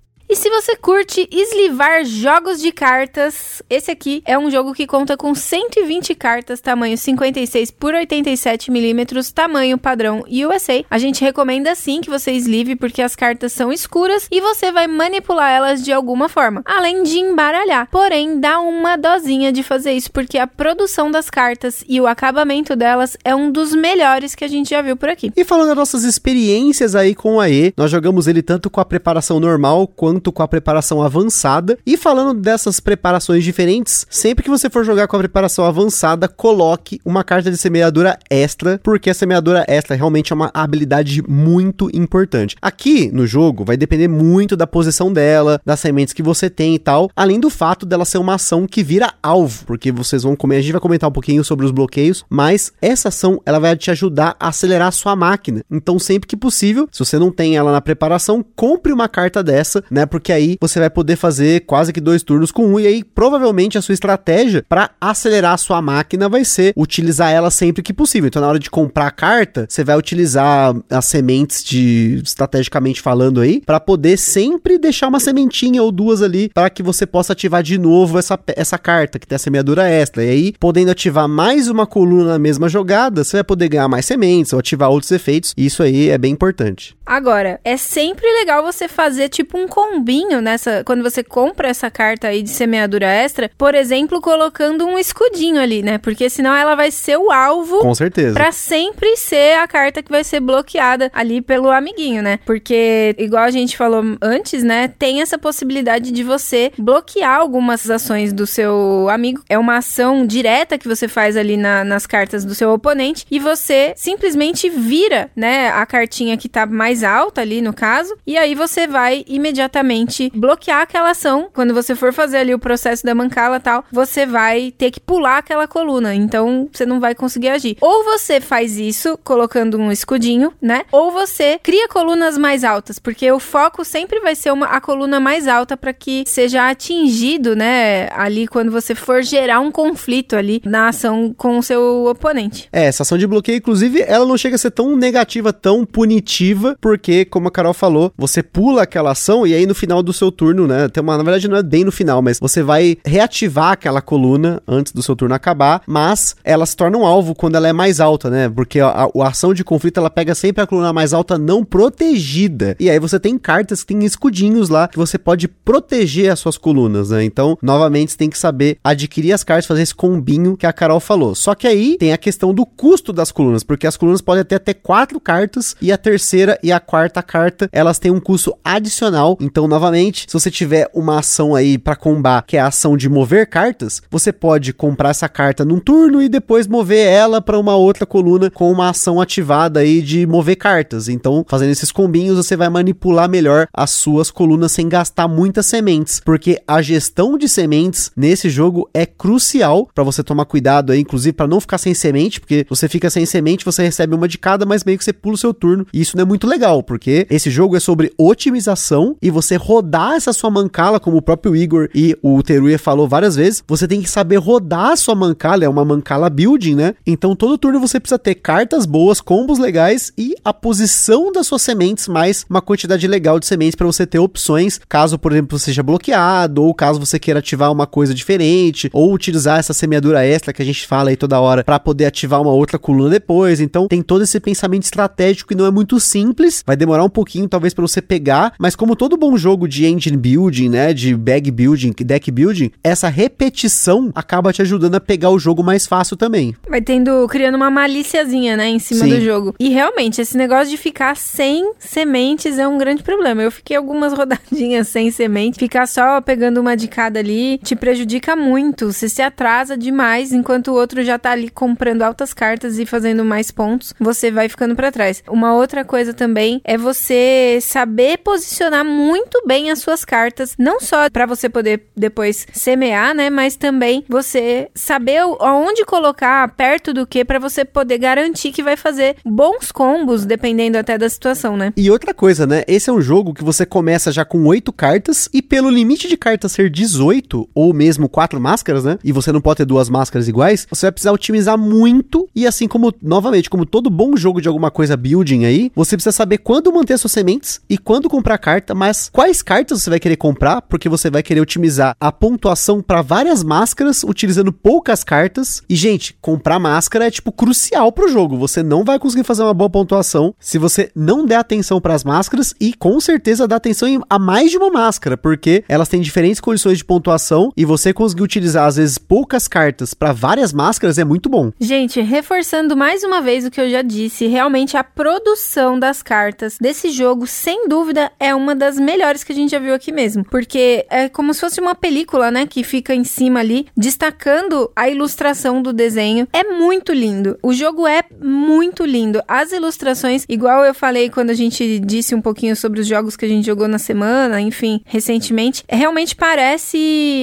Você 0.59 0.75
curte 0.75 1.29
eslivar 1.31 2.05
jogos 2.05 2.61
de 2.61 2.73
cartas, 2.73 3.63
esse 3.71 3.93
aqui 3.93 4.25
é 4.27 4.37
um 4.37 4.51
jogo 4.51 4.75
que 4.75 4.89
conta 4.89 5.17
com 5.17 5.33
120 5.33 6.17
cartas, 6.17 6.61
tamanho 6.61 6.99
56 6.99 7.71
por 7.71 7.95
87 7.95 8.69
milímetros, 8.69 9.31
tamanho 9.31 9.79
padrão 9.79 10.25
USA. 10.29 10.85
A 10.91 10.99
gente 10.99 11.23
recomenda 11.23 11.77
sim 11.77 12.01
que 12.01 12.11
você 12.11 12.33
eslive 12.33 12.75
porque 12.75 13.01
as 13.01 13.15
cartas 13.15 13.53
são 13.53 13.73
escuras 13.73 14.27
e 14.33 14.41
você 14.41 14.73
vai 14.73 14.89
manipular 14.89 15.49
elas 15.49 15.85
de 15.85 15.93
alguma 15.93 16.29
forma, 16.29 16.61
além 16.65 17.05
de 17.05 17.19
embaralhar. 17.19 17.89
Porém, 17.89 18.41
dá 18.41 18.59
uma 18.59 18.97
dosinha 18.97 19.53
de 19.53 19.63
fazer 19.63 19.93
isso 19.93 20.11
porque 20.11 20.39
a 20.39 20.47
produção 20.49 21.09
das 21.09 21.31
cartas 21.31 21.85
e 21.89 22.01
o 22.01 22.07
acabamento 22.09 22.75
delas 22.75 23.17
é 23.25 23.33
um 23.33 23.53
dos 23.53 23.77
melhores 23.77 24.35
que 24.35 24.45
a 24.45 24.49
gente 24.49 24.71
já 24.71 24.83
viu 24.83 24.97
por 24.97 25.09
aqui. 25.09 25.33
E 25.37 25.45
falando 25.45 25.69
das 25.69 25.77
nossas 25.77 26.03
experiências 26.03 26.97
aí 26.97 27.15
com 27.15 27.37
o 27.37 27.41
AE, 27.41 27.73
nós 27.77 27.93
jogamos 27.93 28.27
ele 28.27 28.43
tanto 28.43 28.69
com 28.69 28.81
a 28.81 28.85
preparação 28.85 29.39
normal 29.39 29.87
quanto 29.87 30.33
com 30.33 30.43
a 30.43 30.48
preparação 30.49 31.03
avançada. 31.03 31.79
E 31.87 31.97
falando 31.97 32.41
dessas 32.41 32.81
preparações 32.81 33.45
diferentes, 33.45 34.07
sempre 34.11 34.43
que 34.43 34.51
você 34.51 34.69
for 34.69 34.85
jogar 34.85 35.07
com 35.07 35.17
a 35.17 35.21
preparação 35.21 35.65
avançada, 35.65 36.29
coloque 36.29 37.01
uma 37.05 37.23
carta 37.23 37.51
de 37.51 37.57
semeadura 37.57 38.19
extra, 38.31 38.81
porque 38.83 39.11
a 39.11 39.15
semeadura 39.15 39.65
extra 39.69 39.97
realmente 39.97 40.33
é 40.33 40.37
uma 40.37 40.51
habilidade 40.53 41.23
muito 41.29 41.91
importante. 41.95 42.57
Aqui 42.61 43.11
no 43.13 43.27
jogo 43.27 43.65
vai 43.65 43.77
depender 43.77 44.09
muito 44.09 44.57
da 44.57 44.67
posição 44.67 45.13
dela, 45.13 45.61
das 45.65 45.81
sementes 45.81 46.15
que 46.15 46.23
você 46.23 46.49
tem 46.49 46.75
e 46.75 46.79
tal, 46.79 47.11
além 47.15 47.39
do 47.41 47.51
fato 47.51 47.85
dela 47.85 48.05
ser 48.05 48.19
uma 48.19 48.35
ação 48.35 48.67
que 48.67 48.83
vira 48.83 49.13
alvo, 49.23 49.65
porque 49.67 49.93
vocês 49.93 50.23
vão 50.23 50.37
comer, 50.37 50.57
a 50.57 50.61
gente 50.61 50.73
vai 50.73 50.81
comentar 50.81 51.09
um 51.09 51.13
pouquinho 51.13 51.45
sobre 51.45 51.67
os 51.67 51.73
bloqueios, 51.73 52.25
mas 52.29 52.73
essa 52.81 53.09
ação 53.09 53.41
ela 53.45 53.59
vai 53.59 53.77
te 53.77 53.91
ajudar 53.91 54.37
a 54.39 54.49
acelerar 54.49 54.89
a 54.89 54.93
sua 54.93 55.15
máquina. 55.15 55.63
Então, 55.71 55.99
sempre 55.99 56.27
que 56.27 56.37
possível, 56.37 56.89
se 56.91 57.05
você 57.05 57.19
não 57.19 57.31
tem 57.31 57.57
ela 57.57 57.73
na 57.73 57.81
preparação, 57.81 58.45
compre 58.55 58.93
uma 58.93 59.09
carta 59.09 59.43
dessa, 59.43 59.83
né, 59.91 60.07
porque 60.07 60.33
aí 60.33 60.38
você 60.61 60.79
vai 60.79 60.91
poder 60.91 61.17
fazer 61.17 61.61
quase 61.61 61.93
que 61.93 62.01
dois 62.01 62.23
turnos 62.23 62.51
com 62.51 62.67
um, 62.67 62.81
e 62.81 62.87
aí 62.87 63.05
provavelmente 63.05 63.79
a 63.79 63.83
sua 63.83 63.93
estratégia 63.93 64.65
para 64.69 64.91
acelerar 65.01 65.55
a 65.55 65.57
sua 65.57 65.81
máquina 65.81 66.29
vai 66.29 66.45
ser 66.45 66.73
utilizar 66.77 67.31
ela 67.33 67.51
sempre 67.51 67.83
que 67.83 67.93
possível. 67.93 68.29
Então, 68.29 68.43
na 68.43 68.49
hora 68.49 68.59
de 68.59 68.71
comprar 68.71 69.07
a 69.07 69.11
carta, 69.11 69.67
você 69.69 69.83
vai 69.83 69.97
utilizar 69.97 70.75
as 70.91 71.05
sementes 71.07 71.65
de 71.65 72.21
estrategicamente 72.25 73.01
falando 73.01 73.41
aí, 73.41 73.61
para 73.65 73.81
poder 73.81 74.17
sempre 74.17 74.79
deixar 74.79 75.09
uma 75.09 75.21
sementinha 75.21 75.83
ou 75.83 75.91
duas 75.91 76.23
ali 76.23 76.51
para 76.53 76.71
que 76.71 76.83
você 76.83 77.07
possa 77.07 77.33
ativar 77.33 77.63
de 77.63 77.79
novo 77.79 78.19
essa, 78.19 78.39
essa 78.49 78.79
carta 78.79 79.19
que 79.19 79.27
tem 79.27 79.37
a 79.37 79.39
semeadura 79.39 79.89
extra. 79.89 80.25
E 80.25 80.31
aí, 80.31 80.55
podendo 80.59 80.91
ativar 80.91 81.29
mais 81.29 81.69
uma 81.69 81.87
coluna 81.87 82.33
na 82.33 82.39
mesma 82.39 82.69
jogada, 82.69 83.25
você 83.25 83.39
vai 83.39 83.45
poder 83.45 83.69
ganhar 83.69 83.89
mais 83.89 84.07
sementes 84.07 84.53
ou 84.53 84.59
ativar 84.59 84.91
outros 84.91 85.11
efeitos. 85.11 85.53
E 85.57 85.67
isso 85.67 85.83
aí 85.83 86.09
é 86.09 86.19
bem 86.19 86.33
importante. 86.33 86.98
Agora, 87.09 87.59
é 87.65 87.79
sempre 87.79 88.27
legal 88.39 88.63
você 88.63 88.87
fazer 88.87 89.31
tipo 89.31 89.57
um 89.57 89.67
combinho 89.67 90.43
nessa. 90.43 90.83
Quando 90.85 91.03
você 91.03 91.25
compra 91.25 91.69
essa 91.69 91.91
carta 91.91 92.29
aí 92.29 92.43
de 92.43 92.51
semeadura 92.51 93.07
extra, 93.07 93.51
por 93.57 93.75
exemplo, 93.75 94.21
colocando 94.21 94.85
um 94.85 94.99
escudinho 94.99 95.59
ali, 95.59 95.83
né? 95.83 95.97
Porque 95.97 96.29
senão 96.29 96.55
ela 96.55 96.75
vai 96.75 96.91
ser 96.91 97.17
o 97.17 97.31
alvo. 97.31 97.79
Com 97.79 97.95
certeza. 97.95 98.35
Pra 98.35 98.53
sempre 98.53 99.17
ser 99.17 99.59
a 99.59 99.67
carta 99.67 100.03
que 100.03 100.11
vai 100.11 100.23
ser 100.23 100.41
bloqueada 100.41 101.11
ali 101.15 101.41
pelo 101.41 101.71
amiguinho, 101.71 102.23
né? 102.23 102.41
Porque, 102.45 103.15
igual 103.17 103.45
a 103.45 103.51
gente 103.51 103.75
falou 103.75 104.05
antes, 104.21 104.63
né? 104.63 104.89
Tem 104.99 105.23
essa 105.23 105.39
possibilidade 105.39 106.13
de 106.13 106.23
você 106.23 106.71
bloquear 106.77 107.39
algumas 107.39 107.89
ações 107.89 108.35
do 108.35 108.47
seu 108.47 109.09
amigo. 109.09 109.43
É 109.49 109.57
uma 109.59 109.79
ação 109.79 110.27
direta 110.27 110.77
que 110.77 110.87
você 110.87 111.09
faz 111.09 111.39
ali 111.39 111.57
na, 111.57 111.85
nas 111.85 112.07
cartas 112.07 112.45
do 112.45 112.55
seu 112.55 112.71
oponente 112.71 113.25
e 113.31 113.39
você 113.39 113.95
simplesmente 113.97 114.69
vira, 114.69 115.31
né? 115.35 115.71
A 115.71 115.87
cartinha 115.87 116.37
que 116.37 116.51
tá 116.51 116.67
mais 116.67 116.98
alta 117.03 117.41
ali 117.41 117.61
no 117.61 117.73
caso, 117.73 118.17
e 118.27 118.37
aí 118.37 118.55
você 118.55 118.87
vai 118.87 119.25
imediatamente 119.27 120.31
bloquear 120.35 120.83
aquela 120.83 121.11
ação. 121.11 121.49
Quando 121.53 121.75
você 121.75 121.95
for 121.95 122.13
fazer 122.13 122.39
ali 122.39 122.55
o 122.55 122.59
processo 122.59 123.05
da 123.05 123.15
mancala 123.15 123.61
tal, 123.61 123.85
você 123.91 124.27
vai 124.27 124.73
ter 124.77 124.91
que 124.91 125.01
pular 125.01 125.39
aquela 125.39 125.67
coluna. 125.67 126.15
Então 126.15 126.69
você 126.73 126.85
não 126.87 127.01
vai 127.01 127.15
conseguir 127.15 127.49
agir. 127.49 127.77
Ou 127.81 128.05
você 128.05 128.41
faz 128.41 128.79
isso 128.79 129.19
colocando 129.25 129.79
um 129.79 129.91
escudinho, 129.91 130.53
né? 130.61 130.83
Ou 130.93 131.11
você 131.11 131.59
cria 131.63 131.89
colunas 131.89 132.39
mais 132.39 132.65
altas, 132.65 132.99
porque 132.99 133.31
o 133.31 133.39
foco 133.39 133.85
sempre 133.85 134.21
vai 134.21 134.35
ser 134.35 134.53
uma, 134.53 134.67
a 134.67 134.81
coluna 134.81 135.21
mais 135.21 135.49
alta 135.49 135.77
para 135.77 135.93
que 135.93 136.25
seja 136.27 136.69
atingido, 136.69 137.55
né? 137.57 138.09
Ali 138.13 138.47
quando 138.47 138.71
você 138.71 138.95
for 138.95 139.23
gerar 139.23 139.61
um 139.61 139.71
conflito 139.71 140.37
ali 140.37 140.61
na 140.65 140.89
ação 140.89 141.35
com 141.37 141.59
o 141.59 141.63
seu 141.63 142.07
oponente. 142.07 142.69
É, 142.73 142.85
essa 142.87 143.03
ação 143.03 143.19
de 143.19 143.27
bloqueio, 143.27 143.59
inclusive, 143.59 144.05
ela 144.07 144.27
não 144.27 144.37
chega 144.37 144.57
a 144.57 144.59
ser 144.59 144.71
tão 144.71 144.97
negativa, 144.97 145.53
tão 145.53 145.85
punitiva, 145.85 146.77
porque, 146.89 147.27
como 147.27 147.49
a 147.49 147.51
Carol 147.51 147.75
falou, 147.75 148.11
você 148.17 148.43
pula 148.43 148.85
aquela 148.85 149.11
ação 149.11 149.47
e 149.47 149.53
aí 149.53 149.67
no 149.67 149.75
final 149.75 150.03
do 150.03 150.11
seu 150.11 150.33
turno, 150.33 150.67
né? 150.67 150.89
Tem 150.89 151.03
uma, 151.03 151.19
na 151.19 151.23
verdade, 151.23 151.47
não 151.47 151.59
é 151.59 151.63
bem 151.63 151.85
no 151.85 151.93
final, 151.93 152.23
mas 152.23 152.41
você 152.41 152.63
vai 152.63 152.97
reativar 153.05 153.73
aquela 153.73 154.01
coluna 154.01 154.63
antes 154.67 154.91
do 154.91 155.03
seu 155.03 155.15
turno 155.15 155.35
acabar, 155.35 155.83
mas 155.87 156.35
ela 156.43 156.65
se 156.65 156.75
torna 156.75 156.97
um 156.97 157.05
alvo 157.05 157.35
quando 157.35 157.57
ela 157.57 157.69
é 157.69 157.75
mais 157.75 158.01
alta, 158.01 158.31
né? 158.31 158.49
Porque 158.49 158.81
a, 158.81 158.89
a, 158.89 159.05
a 159.05 159.29
ação 159.29 159.53
de 159.53 159.63
conflito 159.63 159.99
ela 159.99 160.09
pega 160.09 160.35
sempre 160.35 160.63
a 160.63 160.67
coluna 160.67 160.91
mais 160.91 161.13
alta 161.13 161.37
não 161.37 161.63
protegida. 161.63 162.75
E 162.81 162.89
aí 162.89 162.99
você 162.99 163.21
tem 163.21 163.37
cartas 163.37 163.83
que 163.83 163.93
tem 163.93 164.03
escudinhos 164.07 164.71
lá 164.71 164.89
que 164.89 164.97
você 164.97 165.19
pode 165.19 165.47
proteger 165.47 166.33
as 166.33 166.39
suas 166.39 166.57
colunas, 166.57 167.11
né? 167.11 167.23
Então, 167.23 167.59
novamente, 167.61 168.13
você 168.13 168.17
tem 168.17 168.31
que 168.31 168.39
saber 168.39 168.79
adquirir 168.83 169.35
as 169.35 169.45
cartas, 169.45 169.67
fazer 169.67 169.83
esse 169.83 169.95
combinho 169.95 170.57
que 170.57 170.65
a 170.65 170.73
Carol 170.73 171.01
falou. 171.01 171.35
Só 171.35 171.55
que 171.55 171.67
aí 171.67 171.99
tem 171.99 172.15
a 172.15 172.19
questão 172.19 172.55
do 172.55 172.65
custo 172.65 173.13
das 173.13 173.31
colunas, 173.31 173.63
porque 173.63 173.87
as 173.87 173.99
colunas 173.99 174.23
podem 174.23 174.43
ter 174.43 174.55
até 174.55 174.73
quatro 174.73 175.21
cartas 175.21 175.77
e 175.83 175.93
a 175.93 175.99
terceira 175.99 176.59
e 176.63 176.73
a 176.73 176.78
quarta 176.81 177.23
carta, 177.23 177.69
elas 177.73 177.99
têm 177.99 178.11
um 178.11 178.21
custo 178.21 178.57
adicional. 178.65 179.37
Então, 179.41 179.69
novamente, 179.69 180.27
se 180.29 180.33
você 180.33 180.51
tiver 180.51 180.91
uma 180.95 181.19
ação 181.19 181.55
aí 181.55 181.79
para 181.79 181.97
combar, 181.97 182.43
que 182.43 182.57
é 182.57 182.61
a 182.61 182.69
ação 182.69 182.97
de 182.97 183.09
mover 183.09 183.49
cartas, 183.49 184.03
você 184.11 184.33
pode 184.33 184.73
comprar 184.73 185.11
essa 185.11 185.29
carta 185.29 185.65
num 185.65 185.81
turno 185.81 186.23
e 186.23 186.29
depois 186.29 186.67
mover 186.67 187.07
ela 187.07 187.41
para 187.41 187.59
uma 187.59 187.77
outra 187.77 188.07
coluna 188.07 188.51
com 188.51 188.71
uma 188.71 188.91
ação 188.91 189.21
ativada 189.21 189.81
aí 189.81 190.03
de 190.03 190.27
mover 190.27 190.57
cartas. 190.57 191.09
Então, 191.09 191.45
fazendo 191.49 191.71
esses 191.71 191.93
combinhos, 191.93 192.37
você 192.37 192.57
vai 192.57 192.69
manipular 192.69 193.29
melhor 193.29 193.67
as 193.73 193.91
suas 193.91 194.31
colunas 194.31 194.73
sem 194.73 194.89
gastar 194.89 195.29
muitas 195.29 195.67
sementes, 195.67 196.21
porque 196.21 196.61
a 196.67 196.83
gestão 196.83 197.39
de 197.39 197.49
sementes 197.49 198.11
nesse 198.17 198.49
jogo 198.49 198.89
é 198.93 199.07
crucial 199.07 199.89
para 199.95 200.05
você 200.05 200.23
tomar 200.23 200.45
cuidado 200.45 200.93
aí, 200.93 201.01
inclusive 201.01 201.33
para 201.33 201.47
não 201.47 201.61
ficar 201.61 201.79
sem 201.79 201.95
semente, 201.95 202.41
porque 202.41 202.67
você 202.69 202.89
fica 202.89 203.11
sem 203.11 203.25
semente, 203.27 203.65
você 203.65 203.83
recebe 203.83 204.15
uma 204.15 204.29
de 204.29 204.39
cada, 204.39 204.67
mas 204.67 204.85
meio 204.85 204.99
que 204.99 205.05
você 205.05 205.13
pula 205.13 205.35
o 205.35 205.39
seu 205.39 205.55
turno. 205.55 205.87
E 205.93 206.01
isso 206.01 206.17
não 206.17 206.23
é 206.23 206.27
muito 206.27 206.47
legal, 206.47 206.68
porque 206.83 207.27
esse 207.31 207.51
jogo 207.51 207.77
é 207.77 207.81
sobre 207.81 208.13
otimização 208.19 209.17
e 209.23 209.31
você 209.31 209.57
rodar 209.57 210.15
essa 210.15 210.33
sua 210.33 210.51
mancala, 210.51 211.01
como 211.01 211.17
o 211.17 211.23
próprio 211.23 211.57
Igor 211.57 211.89
e 211.95 212.17
o 212.23 212.43
Teruya 212.43 212.79
falou 212.79 213.09
várias 213.09 213.37
vezes, 213.37 213.63
você 213.67 213.89
tem 213.89 214.03
que 214.03 214.11
saber 214.11 214.37
rodar 214.37 214.93
a 214.93 214.97
sua 214.97 215.15
mancala, 215.15 215.65
é 215.65 215.69
uma 215.69 215.85
mancala 215.85 216.31
building, 216.31 216.75
né? 216.75 216.95
Então 217.07 217.35
todo 217.35 217.59
turno 217.59 217.81
você 217.81 217.99
precisa 217.99 218.19
ter 218.19 218.35
cartas 218.37 218.87
boas, 218.87 219.21
combos 219.21 219.59
legais 219.59 220.13
e 220.17 220.35
a 220.45 220.53
posição 220.53 221.33
das 221.33 221.47
suas 221.47 221.63
sementes 221.63 222.09
mais 222.09 222.45
uma 222.49 222.61
quantidade 222.61 223.07
legal 223.07 223.41
de 223.41 223.47
sementes 223.47 223.75
para 223.75 223.87
você 223.87 224.07
ter 224.07 224.19
opções, 224.19 224.81
caso 224.89 225.19
por 225.19 225.33
exemplo 225.33 225.59
seja 225.59 225.83
bloqueado 225.83 226.63
ou 226.63 226.75
caso 226.75 227.01
você 227.01 227.19
queira 227.19 227.41
ativar 227.41 227.73
uma 227.73 227.87
coisa 227.87 228.15
diferente 228.15 228.91
ou 228.93 229.13
utilizar 229.13 229.59
essa 229.59 229.73
semeadura 229.73 230.25
extra 230.25 230.53
que 230.53 230.63
a 230.63 230.65
gente 230.65 230.87
fala 230.87 231.11
aí 231.11 231.17
toda 231.17 231.41
hora 231.41 231.65
para 231.65 231.79
poder 231.79 232.07
ativar 232.07 232.41
uma 232.41 232.53
outra 232.53 232.79
coluna 232.79 233.11
depois. 233.11 233.61
Então 233.61 233.89
tem 233.89 234.03
todo 234.03 234.23
esse 234.23 234.39
pensamento 234.41 234.85
estratégico 234.85 235.53
e 235.53 235.57
não 235.57 235.67
é 235.67 235.71
muito 235.71 235.99
simples, 236.01 236.48
vai 236.67 236.77
demorar 236.77 237.05
um 237.05 237.09
pouquinho 237.09 237.49
talvez 237.49 237.75
para 237.75 237.83
você 237.83 238.01
pegar, 238.01 238.53
mas 238.59 238.75
como 238.75 238.97
todo 238.97 239.17
bom 239.17 239.37
jogo 239.37 239.69
de 239.69 239.87
engine 239.87 240.17
building, 240.17 240.69
né, 240.69 240.93
de 240.93 241.15
bag 241.15 241.51
building, 241.51 241.93
deck 242.05 242.31
building, 242.31 242.71
essa 242.83 243.09
repetição 243.09 244.11
acaba 244.15 244.53
te 244.53 244.63
ajudando 244.63 244.95
a 244.95 245.01
pegar 245.01 245.31
o 245.31 245.39
jogo 245.39 245.63
mais 245.63 245.87
fácil 245.87 246.17
também. 246.17 246.55
Vai 246.69 246.81
tendo, 246.81 247.27
criando 247.29 247.57
uma 247.57 247.71
malíciazinha, 247.71 248.57
né, 248.57 248.69
em 248.69 248.79
cima 248.79 249.05
Sim. 249.05 249.11
do 249.11 249.21
jogo. 249.21 249.55
E 249.59 249.69
realmente, 249.69 250.21
esse 250.21 250.37
negócio 250.37 250.71
de 250.71 250.77
ficar 250.77 251.17
sem 251.17 251.73
sementes 251.79 252.59
é 252.59 252.67
um 252.67 252.79
grande 252.79 253.03
problema. 253.03 253.43
Eu 253.43 253.51
fiquei 253.51 253.77
algumas 253.77 254.13
rodadinhas 254.17 254.89
sem 254.89 255.11
semente, 255.11 255.59
ficar 255.59 255.87
só 255.87 256.21
pegando 256.21 256.61
uma 256.61 256.77
de 256.77 256.89
cada 256.89 257.19
ali 257.19 257.59
te 257.59 257.77
prejudica 257.77 258.35
muito. 258.35 258.93
Você 258.93 259.09
se 259.09 259.23
atrasa 259.23 259.77
demais 259.77 260.33
enquanto 260.33 260.69
o 260.69 260.75
outro 260.75 261.03
já 261.03 261.19
tá 261.19 261.33
ali 261.33 261.51
comprando 261.51 262.03
altas 262.03 262.33
cartas 262.33 262.79
e 262.79 262.87
fazendo 262.87 263.25
mais 263.25 263.51
pontos, 263.51 263.95
você 263.99 264.31
vai 264.31 264.49
ficando 264.49 264.75
para 264.75 264.93
trás. 264.93 265.23
Uma 265.29 265.55
outra 265.55 265.85
coisa 265.85 266.15
também 266.15 266.38
é 266.65 266.77
você 266.77 267.59
saber 267.61 268.19
posicionar 268.19 268.85
muito 268.85 269.43
bem 269.47 269.71
as 269.71 269.79
suas 269.79 270.05
cartas, 270.05 270.55
não 270.59 270.81
só 270.81 271.09
para 271.11 271.27
você 271.27 271.49
poder 271.49 271.87
depois 271.97 272.47
semear, 272.53 273.15
né, 273.15 273.31
mas 273.31 273.57
também 273.57 274.05
você 274.09 274.69
saber 274.75 275.19
aonde 275.41 275.85
colocar 275.85 276.49
perto 276.55 276.93
do 276.93 277.07
que 277.07 277.25
para 277.25 277.39
você 277.39 277.65
poder 277.65 277.99
garantir 277.99 278.53
que 278.53 278.63
vai 278.63 278.77
fazer 278.77 279.17
bons 279.25 279.73
combos, 279.73 280.25
dependendo 280.25 280.79
até 280.79 280.99
da 280.99 281.09
situação, 281.09 281.57
né? 281.57 281.73
E 281.77 281.91
outra 281.91 282.13
coisa, 282.13 282.47
né? 282.47 282.65
Esse 282.67 282.91
é 282.91 282.93
um 282.93 283.01
jogo 283.01 283.35
que 283.35 283.45
você 283.45 283.65
começa 283.65 284.13
já 284.13 284.25
com 284.25 284.45
8 284.47 284.73
cartas 284.73 285.29
e 285.33 285.41
pelo 285.41 285.71
limite 285.71 286.09
de 286.09 286.17
cartas 286.17 286.53
ser 286.53 286.71
18 286.71 287.49
ou 287.55 287.73
mesmo 287.73 288.09
4 288.09 288.41
máscaras, 288.41 288.85
né? 288.85 288.99
E 289.03 289.13
você 289.13 289.33
não 289.33 289.41
pode 289.41 289.59
ter 289.59 289.65
duas 289.65 289.89
máscaras 289.89 290.29
iguais, 290.29 290.67
você 290.71 290.87
vai 290.87 290.93
precisar 290.93 291.13
otimizar 291.13 291.59
muito 291.59 292.29
e 292.35 292.47
assim 292.47 292.69
como, 292.69 292.93
novamente, 293.03 293.51
como 293.51 293.65
todo 293.65 293.91
bom 293.91 294.17
jogo 294.17 294.41
de 294.41 294.49
alguma 294.49 294.71
coisa 294.71 294.97
building 294.97 295.45
aí, 295.45 295.73
você 295.75 295.97
precisa 295.97 296.13
saber 296.13 296.28
quando 296.37 296.73
manter 296.73 296.99
suas 296.99 297.13
sementes 297.13 297.61
e 297.71 297.79
quando 297.79 298.09
comprar 298.09 298.37
carta, 298.39 298.75
mas 298.75 299.09
quais 299.11 299.41
cartas 299.41 299.83
você 299.83 299.91
vai 299.91 299.99
querer 299.99 300.17
comprar, 300.17 300.61
porque 300.63 300.89
você 300.89 301.11
vai 301.11 301.23
querer 301.23 301.41
otimizar 301.41 301.97
a 301.99 302.13
pontuação 302.13 302.83
para 302.83 303.01
várias 303.01 303.43
máscaras 303.43 304.05
utilizando 304.05 304.53
poucas 304.53 305.03
cartas. 305.03 305.63
E 305.69 305.75
gente, 305.75 306.17
comprar 306.21 306.59
máscara 306.59 307.07
é 307.07 307.11
tipo 307.11 307.33
crucial 307.33 307.91
pro 307.91 308.09
jogo. 308.09 308.37
Você 308.37 308.63
não 308.63 308.85
vai 308.85 308.99
conseguir 308.99 309.25
fazer 309.25 309.43
uma 309.43 309.55
boa 309.55 309.71
pontuação 309.71 310.35
se 310.39 310.59
você 310.59 310.91
não 310.95 311.25
der 311.25 311.37
atenção 311.37 311.81
para 311.81 311.95
as 311.95 312.05
máscaras 312.05 312.53
e 312.61 312.75
com 312.75 313.01
certeza 313.01 313.49
dar 313.49 313.57
atenção 313.57 313.89
a 314.11 314.19
mais 314.19 314.51
de 314.51 314.59
uma 314.59 314.71
máscara, 314.71 315.17
porque 315.17 315.65
elas 315.69 315.89
têm 315.89 316.01
diferentes 316.01 316.41
condições 316.41 316.79
de 316.79 316.85
pontuação 316.85 317.53
e 317.57 317.65
você 317.65 317.93
conseguir 317.93 318.23
utilizar 318.23 318.67
às 318.67 318.77
vezes 318.77 318.99
poucas 318.99 319.47
cartas 319.47 319.95
para 319.95 320.13
várias 320.13 320.53
máscaras 320.53 320.99
é 320.99 321.05
muito 321.05 321.29
bom. 321.29 321.53
Gente, 321.61 322.01
reforçando 322.01 322.77
mais 322.77 323.03
uma 323.03 323.23
vez 323.23 323.47
o 323.47 323.51
que 323.51 323.61
eu 323.61 323.71
já 323.71 323.83
disse, 323.83 324.27
realmente 324.27 324.77
a 324.77 324.85
produção 324.85 325.79
das 325.79 326.03
cartas 326.03 326.18
desse 326.61 326.91
jogo, 326.91 327.27
sem 327.27 327.69
dúvida, 327.69 328.11
é 328.19 328.35
uma 328.35 328.55
das 328.55 328.79
melhores 328.79 329.25
que 329.25 329.33
a 329.33 329.35
gente 329.35 329.51
já 329.51 329.59
viu 329.59 329.75
aqui 329.75 329.93
mesmo. 329.93 330.25
Porque 330.25 330.87
é 330.91 331.09
como 331.09 331.33
se 331.33 331.41
fosse 331.41 331.61
uma 331.61 331.75
película, 331.75 332.31
né? 332.31 332.47
Que 332.47 332.63
fica 332.63 332.95
em 332.95 333.05
cima 333.05 333.41
ali, 333.41 333.67
destacando 333.77 334.71
a 334.75 334.89
ilustração 334.89 335.63
do 335.63 335.73
desenho. 335.73 336.27
É 336.33 336.45
muito 336.45 336.93
lindo. 336.93 337.39
O 337.43 337.53
jogo 337.53 337.87
é 337.87 338.03
muito 338.21 338.85
lindo. 338.85 339.23
As 339.27 339.53
ilustrações, 339.53 340.25
igual 340.29 340.65
eu 340.65 340.75
falei 340.75 341.11
quando 341.11 341.31
a 341.31 341.35
gente 341.35 341.79
disse 341.79 342.15
um 342.15 342.21
pouquinho 342.21 342.57
sobre 342.57 342.81
os 342.81 342.87
jogos 342.87 343.17
que 343.17 343.25
a 343.25 343.29
gente 343.29 343.47
jogou 343.47 343.69
na 343.69 343.79
semana, 343.79 344.41
enfim, 344.41 344.81
recentemente, 344.85 345.65
realmente 345.69 346.15
parece 346.15 346.79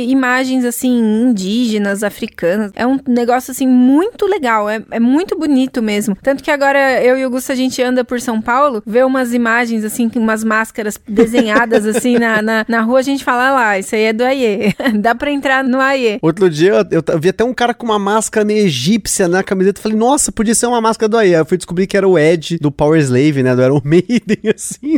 imagens 0.08 0.66
assim, 0.66 0.98
indígenas, 1.28 2.04
africanas. 2.04 2.72
É 2.76 2.86
um 2.86 3.00
negócio 3.08 3.52
assim 3.52 3.68
muito 3.68 4.26
legal, 4.26 4.70
é, 4.70 4.84
é 4.92 5.00
muito 5.00 5.38
bonito 5.38 5.82
mesmo. 5.82 6.16
Tanto 6.22 6.44
que 6.44 6.52
agora 6.52 7.04
eu 7.04 7.18
e 7.18 7.26
o 7.26 7.30
Gusto 7.30 7.52
a 7.52 7.56
gente 7.56 7.82
anda 7.82 8.04
por 8.04 8.20
São 8.20 8.42
Paulo 8.42 8.84
vê 8.86 9.04
umas 9.04 9.34
imagens, 9.34 9.84
assim, 9.84 10.10
com 10.10 10.20
umas 10.20 10.44
máscaras 10.44 11.00
desenhadas, 11.08 11.86
assim, 11.88 12.18
na, 12.18 12.42
na, 12.42 12.66
na 12.68 12.82
rua, 12.82 13.00
a 13.00 13.04
gente 13.04 13.24
fala, 13.24 13.50
ah 13.50 13.54
lá, 13.54 13.80
isso 13.80 13.96
aí 13.96 14.04
é 14.04 14.14
do 14.14 14.24
AIE. 14.24 14.76
Dá 15.00 15.16
pra 15.16 15.32
entrar 15.32 15.64
no 15.64 15.80
AIE. 15.80 16.20
Outro 16.22 16.50
dia 16.50 16.86
eu, 16.92 17.04
eu 17.08 17.20
vi 17.20 17.30
até 17.30 17.44
um 17.44 17.54
cara 17.54 17.74
com 17.74 17.86
uma 17.86 18.00
máscara 18.00 18.46
meio 18.46 18.66
egípcia 18.66 19.28
na 19.28 19.44
camiseta. 19.44 19.82
Falei, 19.82 19.98
nossa, 19.98 20.32
podia 20.32 20.56
ser 20.56 20.68
uma 20.68 20.82
máscara 20.82 21.10
do 21.10 21.18
AIE. 21.18 21.36
Aí 21.36 21.42
eu 21.42 21.46
fui 21.46 21.58
descobrir 21.58 21.88
que 21.88 21.98
era 21.98 22.08
o 22.08 22.18
Ed 22.18 22.58
do 22.60 22.72
Power 22.72 23.00
Slave, 23.00 23.44
né? 23.44 23.56
Do 23.56 23.64
Iron 23.64 23.82
Maiden, 23.84 24.54
assim. 24.54 24.98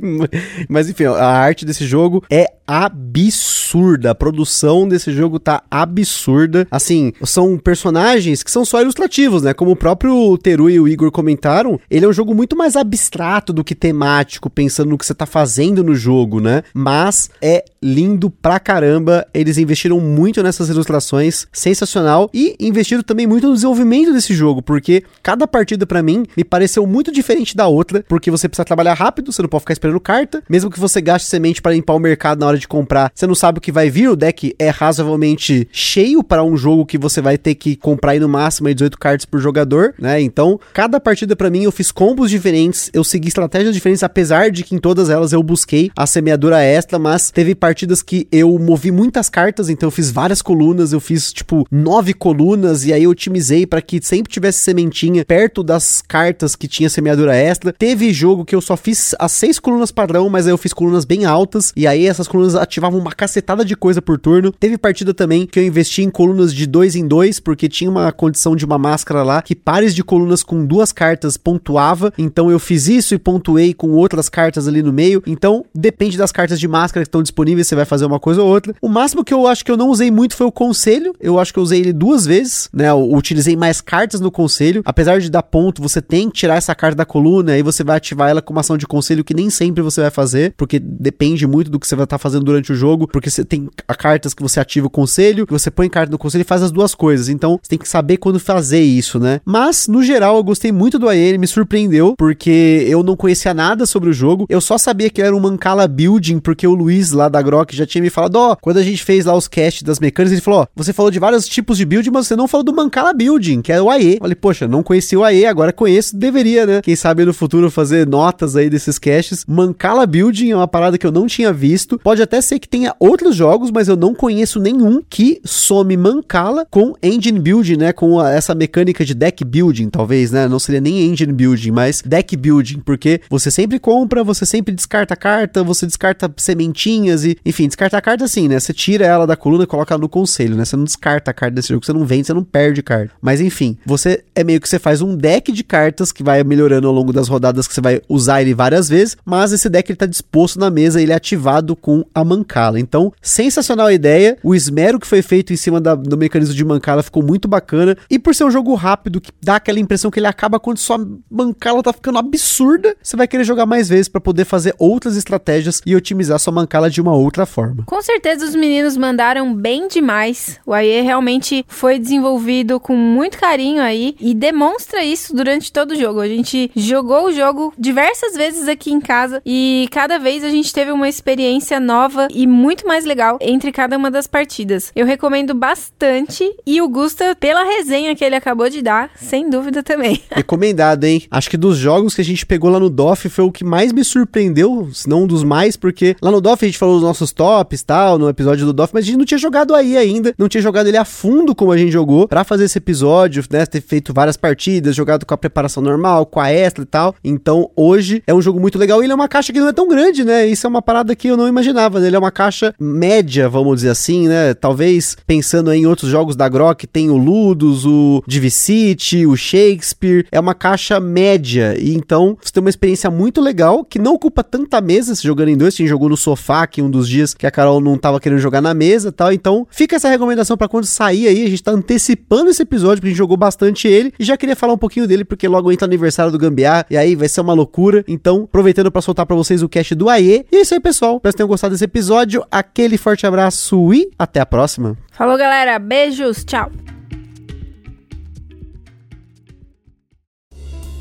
Mas 0.67 0.89
enfim, 0.89 1.06
a 1.06 1.26
arte 1.26 1.65
desse 1.65 1.86
jogo 1.86 2.23
é 2.30 2.47
absurda. 2.67 4.12
A 4.12 4.15
produção 4.15 4.88
desse 4.88 5.12
jogo 5.12 5.39
tá 5.39 5.63
absurda. 5.71 6.67
Assim, 6.69 7.13
são 7.23 7.58
personagens 7.58 8.43
que 8.43 8.52
são 8.52 8.65
só 8.65 8.82
ilustrativos, 8.82 9.43
né? 9.43 9.54
Como 9.54 9.71
o 9.71 9.76
próprio 9.76 10.38
Teru 10.38 10.69
e 10.69 10.80
o 10.80 10.88
Igor 10.88 11.12
comentaram, 11.12 11.80
ele 11.89 12.06
é 12.06 12.10
um 12.10 12.13
jogo 12.13 12.36
muito 12.36 12.56
mais 12.56 12.76
abstrato 12.76 13.54
do 13.54 13.63
que 13.63 13.73
temático, 13.78 14.50
pensando 14.50 14.90
no 14.90 14.98
que 14.98 15.06
você 15.06 15.13
tá 15.13 15.26
fazendo 15.26 15.84
no 15.84 15.96
jogo, 15.96 16.40
né? 16.40 16.63
Mas 16.74 17.30
é 17.42 17.63
lindo 17.82 18.30
pra 18.30 18.60
caramba. 18.60 19.26
Eles 19.34 19.58
investiram 19.58 20.00
muito 20.00 20.42
nessas 20.44 20.70
ilustrações, 20.70 21.48
sensacional. 21.52 22.30
E 22.34 22.56
investiram 22.60 23.04
também 23.04 23.28
muito 23.28 23.48
no 23.48 23.54
desenvolvimento 23.54 24.13
desse 24.13 24.34
jogo, 24.34 24.62
porque 24.62 25.04
cada 25.22 25.48
partida 25.48 25.86
para 25.86 26.04
mim 26.04 26.26
me 26.36 26.44
pareceu 26.44 26.86
muito 26.86 27.12
diferente 27.12 27.56
da 27.56 27.68
outra, 27.68 28.04
porque 28.08 28.32
você 28.32 28.48
precisa 28.48 28.66
trabalhar 28.66 28.94
rápido, 28.94 29.32
você 29.32 29.42
não 29.42 29.50
pode 29.50 29.62
ficar 29.62 29.74
esperando 29.74 30.00
carta, 30.00 30.44
mesmo 30.50 30.70
que 30.70 30.80
você 30.80 31.02
gaste 31.02 31.28
semente 31.28 31.62
para 31.62 31.74
limpar 31.74 31.94
o 31.94 32.00
mercado 32.00 32.40
na 32.40 32.48
hora 32.48 32.58
de 32.58 32.68
comprar, 32.68 33.12
você 33.13 33.26
não 33.26 33.36
sabe 33.36 33.60
o 33.60 33.62
que 33.62 33.72
vai 33.72 33.90
vir, 33.90 34.10
o 34.10 34.16
deck 34.16 34.56
é 34.60 34.70
razoavelmente 34.70 35.68
cheio 35.72 36.24
para 36.24 36.44
um 36.44 36.58
jogo 36.58 36.86
que 36.86 36.98
você 36.98 37.22
vai 37.22 37.38
ter 37.38 37.56
que 37.56 37.76
comprar 37.76 38.12
aí 38.12 38.20
no 38.20 38.30
máximo 38.30 38.68
18 38.74 38.98
cartas 38.98 39.26
por 39.26 39.40
jogador, 39.40 39.94
né? 40.00 40.22
Então, 40.22 40.60
cada 40.74 41.00
partida 41.00 41.36
para 41.36 41.50
mim 41.50 41.63
eu 41.63 41.72
fiz 41.72 41.92
combos 41.92 42.30
diferentes, 42.30 42.90
eu 42.94 43.04
segui 43.04 43.28
estratégias 43.28 43.74
diferentes, 43.74 44.04
apesar 44.04 44.52
de 44.52 44.63
que 44.63 44.76
em 44.76 44.80
todas 44.80 45.10
elas 45.10 45.32
eu 45.32 45.42
busquei 45.42 45.92
a 45.96 46.06
semeadura 46.06 46.62
extra, 46.62 47.00
mas 47.00 47.32
teve 47.32 47.56
partidas 47.56 47.67
que 48.04 48.28
eu 48.32 48.58
movi 48.60 48.92
muitas 48.92 49.30
cartas, 49.30 49.70
então 49.70 49.88
eu 49.88 49.92
fiz 49.92 50.12
várias 50.12 50.42
colunas, 50.42 50.94
eu 50.94 51.00
fiz 51.00 51.32
tipo 51.32 51.66
nove 51.72 52.14
colunas 52.14 52.86
e 52.86 52.94
aí 52.94 53.04
eu 53.04 53.12
otimizei 53.12 53.66
para 53.66 53.82
que 53.82 54.00
sempre 54.02 54.32
tivesse 54.32 54.60
sementinha 54.60 55.26
perto 55.26 55.64
das 55.64 56.02
cartas 56.02 56.56
que 56.56 56.68
tinha 56.68 56.90
semeadura 56.90 57.36
extra. 57.36 57.74
Teve 57.74 58.14
jogo 58.14 58.46
que 58.46 58.56
eu 58.56 58.62
só 58.62 58.78
fiz 58.78 59.16
as 59.20 59.32
seis 59.32 59.60
colunas 59.60 59.92
padrão, 59.92 60.30
mas 60.30 60.46
aí 60.46 60.54
eu 60.54 60.58
fiz 60.58 60.74
colunas 60.74 61.06
bem 61.06 61.26
altas 61.26 61.74
e 61.76 61.88
aí 61.88 62.06
essas 62.06 62.28
colunas 62.28 62.56
ativavam 62.56 63.00
uma 63.00 63.12
cacetada 63.12 63.64
de 63.64 63.76
coisa 63.76 64.02
por 64.02 64.20
turno. 64.20 64.52
Teve 64.52 64.78
partida 64.78 65.14
também 65.14 65.48
que 65.48 65.60
eu 65.60 65.64
investi 65.64 66.04
em 66.04 66.10
colunas 66.10 66.54
de 66.54 66.68
dois 66.68 66.96
em 66.96 67.08
dois, 67.08 67.40
porque 67.40 67.68
tinha 67.68 67.90
uma 67.90 68.12
condição 68.12 68.56
de 68.56 68.66
uma 68.66 68.78
máscara 68.78 69.24
lá 69.24 69.42
que 69.42 69.56
pares 69.56 69.96
de 69.96 70.04
colunas 70.04 70.44
com 70.44 70.66
duas 70.66 70.92
cartas 70.92 71.38
pontuava. 71.38 72.14
Então 72.18 72.52
eu 72.52 72.60
fiz 72.60 72.88
isso 72.88 73.16
e 73.16 73.18
pontuei 73.18 73.74
com 73.74 73.92
outras 73.92 74.30
cartas 74.30 74.68
ali 74.68 74.84
no 74.84 74.94
meio. 74.94 75.24
Então 75.26 75.66
depende 75.74 76.18
das 76.18 76.32
cartas 76.32 76.60
de 76.60 76.68
máscara 76.68 77.04
que 77.04 77.08
estão 77.08 77.24
disponíveis, 77.24 77.57
você 77.63 77.76
vai 77.76 77.86
fazer 77.86 78.06
uma 78.06 78.20
coisa 78.20 78.41
ou 78.41 78.48
outra. 78.48 78.76
O 78.82 78.89
máximo 78.89 79.24
que 79.24 79.34
eu 79.34 79.48
acho 79.48 79.63
que 79.63 79.72
eu 79.72 79.78
não 79.78 79.89
usei 79.89 80.12
muito 80.12 80.36
foi 80.36 80.48
o 80.48 80.52
conselho. 80.52 81.15
Eu 81.20 81.39
acho 81.39 81.54
que 81.54 81.60
eu 81.60 81.63
usei 81.63 81.80
ele 81.80 81.93
duas 81.93 82.26
vezes, 82.26 82.70
né? 82.74 82.89
Eu 82.89 83.12
utilizei 83.13 83.56
mais 83.56 83.82
cartas 83.82 84.20
no 84.20 84.32
conselho. 84.32 84.82
Apesar 84.86 85.20
de 85.20 85.30
dar 85.30 85.43
ponto, 85.43 85.82
você 85.82 86.02
tem 86.02 86.30
que 86.30 86.38
tirar 86.38 86.56
essa 86.56 86.74
carta 86.76 86.98
da 86.98 87.06
coluna 87.06 87.58
e 87.58 87.62
você 87.62 87.84
vai 87.84 87.98
ativar 87.98 88.30
ela 88.30 88.41
com 88.41 88.54
uma 88.54 88.62
ação 88.62 88.78
de 88.78 88.88
conselho 88.88 89.24
que 89.24 89.34
nem 89.34 89.50
sempre 89.50 89.82
você 89.82 90.02
vai 90.02 90.12
fazer, 90.12 90.54
porque 90.58 90.80
depende 90.80 91.46
muito 91.48 91.70
do 91.70 91.80
que 91.80 91.88
você 91.88 91.96
vai 91.96 92.04
estar 92.04 92.17
tá 92.17 92.22
fazendo 92.22 92.43
durante 92.43 92.72
o 92.72 92.76
jogo, 92.76 93.08
porque 93.08 93.30
você 93.30 93.43
tem 93.43 93.70
cartas 93.98 94.34
que 94.34 94.41
você 94.41 94.60
ativa 94.60 94.88
o 94.88 94.89
conselho, 94.89 95.46
que 95.46 95.54
você 95.54 95.70
põe 95.72 95.89
carta 95.89 96.12
no 96.12 96.17
conselho 96.17 96.41
e 96.41 96.46
faz 96.46 96.62
as 96.62 96.72
duas 96.72 96.93
coisas. 96.93 97.30
Então, 97.30 97.60
você 97.62 97.70
tem 97.70 97.80
que 97.80 97.88
saber 97.88 98.17
quando 98.17 98.39
fazer 98.39 98.82
isso, 98.82 99.20
né? 99.20 99.41
Mas, 99.46 99.88
no 99.88 100.04
geral, 100.04 100.38
eu 100.38 100.43
gostei 100.43 100.72
muito 100.72 101.00
do 101.00 101.10
AE, 101.10 101.38
me 101.38 101.48
surpreendeu, 101.48 102.15
porque 102.17 102.86
eu 102.88 103.04
não 103.04 103.15
conhecia 103.15 103.54
nada 103.54 103.86
sobre 103.86 104.10
o 104.10 104.13
jogo. 104.13 104.46
Eu 104.50 104.62
só 104.62 104.78
sabia 104.78 105.10
que 105.10 105.22
era 105.22 105.36
um 105.36 105.39
Mancala 105.39 105.88
Building, 105.88 106.39
porque 106.39 106.67
o 106.67 106.74
Luiz 106.74 107.12
lá 107.12 107.30
da 107.30 107.41
Grok 107.48 107.76
já 107.76 107.86
tinha 107.86 108.02
me 108.02 108.10
falado, 108.10 108.36
ó, 108.36 108.52
oh, 108.52 108.58
quando 108.58 108.78
a 108.78 108.84
gente 108.84 109.04
fez 109.04 109.26
lá 109.26 109.36
os 109.36 109.48
cast 109.48 109.84
das 109.84 110.00
mecânicas, 110.00 110.34
ele 110.34 110.42
falou, 110.42 110.62
ó, 110.62 110.64
oh, 110.64 110.68
você 110.76 110.92
falou 110.92 111.10
de 111.10 111.20
vários 111.20 111.48
tipos 111.48 111.78
de 111.78 111.86
build, 111.86 112.12
mas 112.12 112.28
você 112.28 112.36
não 112.36 112.48
falou 112.48 112.64
do 112.64 112.74
Mancala 112.74 113.14
Building, 113.14 113.62
que 113.62 113.72
é 113.72 113.82
o 113.82 113.90
AE. 113.90 114.16
Eu 114.16 114.20
falei, 114.20 114.36
poxa, 114.36 114.68
não 114.68 114.84
conhecia 114.84 115.18
o 115.18 115.24
AE, 115.24 115.46
agora 115.46 115.72
conheço, 115.72 116.16
deveria, 116.16 116.66
né? 116.66 116.82
Quem 116.82 116.96
sabe 116.96 117.24
no 117.24 117.34
futuro 117.34 117.72
fazer 117.72 118.06
notas 118.06 118.56
aí 118.56 118.70
desses 118.70 119.00
caches. 119.00 119.46
Mancala 119.48 120.06
Building 120.06 120.52
é 120.52 120.56
uma 120.56 120.68
parada 120.68 120.98
que 120.98 121.08
eu 121.08 121.12
não 121.12 121.28
tinha 121.28 121.54
visto. 121.54 122.00
Pode 122.00 122.22
até 122.22 122.42
ser 122.42 122.60
que 122.60 122.68
tenha 122.68 122.94
outros 123.00 123.36
jogos, 123.36 123.72
mas 123.72 123.88
eu 123.88 123.96
não 123.96 124.14
conheço 124.14 124.60
nenhum 124.60 125.02
que 125.08 125.40
some 125.46 125.96
Mancala 125.96 126.68
com 126.70 126.94
Engine 127.02 127.40
Building, 127.40 127.78
né? 127.78 127.94
Com 127.94 128.20
a, 128.20 128.32
essa 128.32 128.54
mecânica 128.54 129.06
de 129.06 129.14
deck 129.14 129.44
building, 129.46 129.90
talvez, 129.90 130.32
né? 130.32 130.48
Não 130.48 130.60
seria 130.60 130.82
nem 130.82 131.06
Engine 131.08 131.34
Building, 131.34 131.72
mas 131.72 132.02
deck 132.02 132.36
building, 132.36 132.80
porque 132.80 133.22
você 133.30 133.50
sempre 133.50 133.80
compra, 133.80 134.24
você 134.24 134.46
sempre 134.46 134.74
descarta 134.74 135.16
carta, 135.16 135.64
você 135.64 135.86
descarta 135.86 136.32
sementinhas 136.38 137.24
e, 137.24 137.37
enfim, 137.45 137.67
descarta 137.67 137.97
a 137.97 138.02
carta 138.02 138.26
assim, 138.26 138.47
né? 138.47 138.60
Você 138.60 138.73
tira 138.73 139.06
ela 139.06 139.28
da 139.28 139.36
coluna 139.36 139.63
e 139.63 139.67
coloca 139.67 139.93
ela 139.93 140.02
no 140.02 140.10
conselho, 140.10 140.56
né? 140.56 140.65
Você 140.65 140.76
não 140.76 140.84
descarta 140.84 141.32
a 141.32 141.34
carta 141.34 141.56
desse 141.56 141.69
jogo, 141.69 141.86
você 141.86 141.93
não 141.93 142.06
vende, 142.06 142.28
você 142.28 142.34
não 142.34 142.43
perde 142.43 142.82
carta. 142.82 143.13
Mas 143.21 143.41
enfim, 143.41 143.78
você 143.86 144.23
é 144.36 144.43
meio 144.43 144.60
que 144.62 144.69
você 144.69 144.80
faz 144.80 145.02
um 145.02 145.15
deck 145.15 145.52
de 145.52 145.63
cartas 145.63 146.12
que 146.12 146.23
vai 146.23 146.43
melhorando 146.43 146.88
ao 146.88 146.93
longo 146.93 147.13
das 147.13 147.28
rodadas 147.28 147.67
que 147.67 147.73
você 147.73 147.82
vai 147.82 148.02
usar 148.08 148.41
ele 148.41 148.54
várias 148.54 148.89
vezes, 148.89 149.17
mas 149.26 149.52
esse 149.52 149.69
deck 149.69 149.91
ele 149.91 149.97
tá 149.97 150.06
disposto 150.06 150.60
na 150.60 150.69
mesa, 150.69 151.02
ele 151.02 151.12
é 151.12 151.15
ativado 151.15 151.76
com 151.76 152.06
a 152.13 152.23
Mancala. 152.23 152.80
Então, 152.80 153.12
sensacional 153.21 153.88
a 153.88 153.93
ideia. 153.93 154.38
O 154.43 154.56
esmero 154.56 155.00
que 155.00 155.08
foi 155.08 155.21
feito 155.21 155.54
em 155.54 155.56
cima 155.56 155.80
da, 155.80 155.95
do 155.95 156.17
mecanismo 156.17 156.54
de 156.54 156.65
Mancala 156.65 157.04
ficou 157.04 157.23
muito 157.23 157.47
bacana. 157.47 157.97
E 158.10 158.17
por 158.17 158.34
ser 158.34 158.45
um 158.45 158.52
jogo 158.52 158.73
rápido, 158.76 159.21
que 159.21 159.32
dá 159.41 159.58
aquela 159.58 159.80
impressão 159.80 160.10
que 160.10 160.19
ele 160.19 160.28
acaba 160.28 160.60
quando 160.60 160.78
sua 160.78 160.97
Mancala 161.30 161.84
tá 161.84 161.93
ficando 161.93 162.17
absurda, 162.17 162.95
você 163.02 163.15
vai 163.15 163.28
querer 163.28 163.43
jogar 163.43 163.65
mais 163.65 163.89
vezes 163.89 164.08
para 164.08 164.21
poder 164.21 164.45
fazer 164.45 164.73
outras 164.78 165.15
estratégias 165.15 165.82
e 165.86 165.95
otimizar 165.95 166.39
sua 166.39 166.54
Mancala 166.54 166.89
de 166.89 167.02
uma 167.02 167.13
outra 167.13 167.27
forma. 167.46 167.84
Com 167.86 168.02
certeza 168.02 168.46
os 168.46 168.56
meninos 168.56 168.98
mandaram 168.98 169.54
bem 169.54 169.88
demais. 169.88 170.60
O 170.66 170.74
AE 170.74 171.02
realmente 171.02 171.66
foi 171.68 172.00
desenvolvido 172.00 172.80
com 172.80 172.96
muito 172.96 173.38
carinho 173.38 173.82
aí 173.82 174.16
e 174.20 174.34
demonstra 174.34 175.04
isso 175.04 175.36
durante 175.36 175.72
todo 175.72 175.92
o 175.92 175.96
jogo. 175.96 176.20
A 176.20 176.28
gente 176.28 176.72
jogou 176.76 177.26
o 177.26 177.32
jogo 177.32 177.74
diversas 177.78 178.36
vezes 178.36 178.68
aqui 178.68 178.92
em 178.92 179.00
casa 179.00 179.42
e 179.46 179.88
cada 179.92 180.18
vez 180.18 180.44
a 180.44 180.50
gente 180.50 180.74
teve 180.74 180.92
uma 180.92 181.10
experiência 181.10 181.80
nova 181.80 182.28
e 182.32 182.46
muito 182.46 182.88
mais 182.88 183.06
legal 183.06 183.38
entre 183.42 183.72
cada 183.72 183.98
uma 183.98 184.12
das 184.12 184.28
partidas. 184.28 184.92
Eu 184.96 185.06
recomendo 185.06 185.54
bastante 185.54 186.50
e 186.66 186.82
o 186.82 186.90
Gusta, 186.90 187.36
pela 187.36 187.63
resenha 187.63 188.16
que 188.16 188.24
ele 188.24 188.36
acabou 188.36 188.70
de 188.70 188.82
dar, 188.82 189.10
sem 189.16 189.50
dúvida 189.50 189.82
também. 189.84 190.22
Recomendado, 190.30 191.04
hein? 191.04 191.24
Acho 191.32 191.50
que 191.50 191.58
dos 191.58 191.78
jogos 191.78 192.13
que 192.13 192.22
a 192.22 192.26
gente 192.26 192.46
pegou 192.46 192.70
lá 192.70 192.80
no 192.80 192.90
DOF 192.90 193.30
foi 193.30 193.46
o 193.46 193.52
que 193.52 193.63
mais 193.63 193.92
me 193.92 194.04
surpreendeu, 194.04 194.90
se 194.94 195.08
não 195.08 195.24
um 195.24 195.28
dos 195.28 195.44
mais, 195.44 195.76
porque 195.76 196.16
lá 196.22 196.32
no 196.32 196.42
DOF 196.42 196.63
a 196.63 196.68
gente 196.68 196.78
falou 196.78 196.96
dos 196.96 197.04
nossos 197.04 197.17
tops 197.34 197.84
tal, 197.84 198.18
no 198.18 198.30
episódio 198.30 198.66
do 198.66 198.74
DOF, 198.74 198.94
mas 198.94 199.04
a 199.04 199.08
gente 199.08 199.18
não 199.18 199.26
tinha 199.26 199.38
jogado 199.38 199.74
aí 199.74 199.98
ainda, 199.98 200.34
não 200.38 200.48
tinha 200.48 200.62
jogado 200.62 200.88
ele 200.88 200.98
a 200.98 201.06
fundo 201.06 201.56
como 201.56 201.72
a 201.72 201.78
gente 201.78 201.92
jogou 201.92 202.28
para 202.28 202.44
fazer 202.44 202.66
esse 202.66 202.78
episódio, 202.78 203.44
né? 203.50 203.66
Ter 203.66 203.82
feito 203.82 204.14
várias 204.14 204.38
partidas, 204.38 204.96
jogado 204.96 205.26
com 205.26 205.34
a 205.34 205.38
preparação 205.38 205.82
normal, 205.82 206.26
com 206.26 206.40
a 206.40 206.52
extra 206.52 206.84
e 206.84 206.88
tal. 206.88 207.16
Então 207.24 207.70
hoje 207.76 208.22
é 208.28 208.34
um 208.34 208.42
jogo 208.42 208.60
muito 208.60 208.78
legal 208.78 209.02
e 209.02 209.06
ele 209.06 209.12
é 209.12 209.16
uma 209.16 209.28
caixa 209.28 209.52
que 209.52 209.60
não 209.60 209.68
é 209.68 209.74
tão 209.74 209.88
grande, 209.88 210.24
né? 210.24 210.46
Isso 210.46 210.66
é 210.66 210.70
uma 210.70 210.82
parada 210.82 211.16
que 211.16 211.28
eu 211.28 211.38
não 211.38 211.48
imaginava, 211.48 212.00
né? 212.00 212.08
Ele 212.08 212.16
é 212.16 212.20
uma 212.20 212.32
caixa 212.32 212.74
média, 212.80 213.50
vamos 213.50 213.78
dizer 213.78 213.90
assim, 213.90 214.28
né? 214.28 214.54
Talvez 214.54 215.18
pensando 215.26 215.72
em 215.72 215.86
outros 215.86 216.10
jogos 216.10 216.36
da 216.36 216.48
Grok, 216.48 216.86
tem 216.88 217.10
o 217.10 217.18
Ludus, 217.18 217.86
o 217.86 218.24
Divicity, 218.28 219.26
o 219.26 219.36
Shakespeare. 219.36 220.26
É 220.32 220.40
uma 220.40 220.54
caixa 220.54 221.00
média. 221.00 221.76
E 221.80 221.94
então 221.94 222.38
você 222.42 222.52
tem 222.52 222.62
uma 222.62 222.70
experiência 222.70 223.10
muito 223.10 223.42
legal 223.42 223.84
que 223.84 224.00
não 224.00 224.14
ocupa 224.14 224.44
tanta 224.44 224.82
mesa 224.82 225.16
se 225.16 225.24
jogando 225.24 225.50
em 225.50 225.58
dois. 225.58 225.76
Gente 225.76 225.88
jogou 225.88 226.10
no 226.10 226.18
sofá 226.18 226.64
aqui 226.64 226.82
um 226.82 226.90
dos 226.90 227.07
dias 227.08 227.34
que 227.34 227.48
a 227.48 227.52
Carol 227.52 227.80
não 227.80 227.98
tava 227.98 228.20
querendo 228.20 228.39
jogar 228.39 228.62
na 228.62 228.74
mesa 228.74 229.12
tal. 229.12 229.32
Então 229.32 229.67
fica 229.70 229.96
essa 229.96 230.10
recomendação 230.10 230.58
para 230.58 230.67
quando 230.67 230.86
sair 230.86 231.28
aí. 231.28 231.46
A 231.46 231.50
gente 231.50 231.63
tá 231.63 231.72
antecipando 231.72 232.50
esse 232.50 232.62
episódio 232.62 232.98
porque 232.98 233.08
a 233.08 233.12
gente 233.12 233.17
jogou 233.17 233.38
bastante 233.38 233.88
ele. 233.88 234.13
E 234.20 234.24
já 234.24 234.38
queria 234.38 234.56
falar 234.56 234.74
um 234.74 234.78
pouquinho 234.78 235.08
dele 235.08 235.24
porque 235.24 235.48
logo 235.48 235.72
entra 235.72 235.86
o 235.86 235.89
aniversário 235.89 236.32
do 236.32 236.38
Gambiar. 236.38 236.86
E 236.89 236.98
aí 236.98 237.15
vai 237.15 237.28
ser 237.28 237.41
uma 237.41 237.54
loucura. 237.54 238.04
Então, 238.08 238.43
aproveitando 238.43 238.91
para 238.91 239.02
soltar 239.02 239.26
para 239.26 239.36
vocês 239.36 239.62
o 239.63 239.70
cast 239.70 239.93
do 239.96 240.10
AE. 240.10 240.46
E 240.52 240.56
é 240.58 240.62
isso 240.62 240.74
aí, 240.74 240.80
pessoal. 240.80 241.17
Espero 241.17 241.34
que 241.34 241.38
tenham 241.38 241.48
gostado 241.48 241.74
desse 241.74 241.86
episódio. 241.86 242.46
Aquele 242.52 242.98
forte 242.98 243.26
abraço 243.26 243.93
e 243.93 244.10
até 244.17 244.39
a 244.39 244.46
próxima. 244.46 244.98
Falou, 245.12 245.38
galera. 245.38 245.80
Beijos. 245.80 246.43
Tchau. 246.43 246.97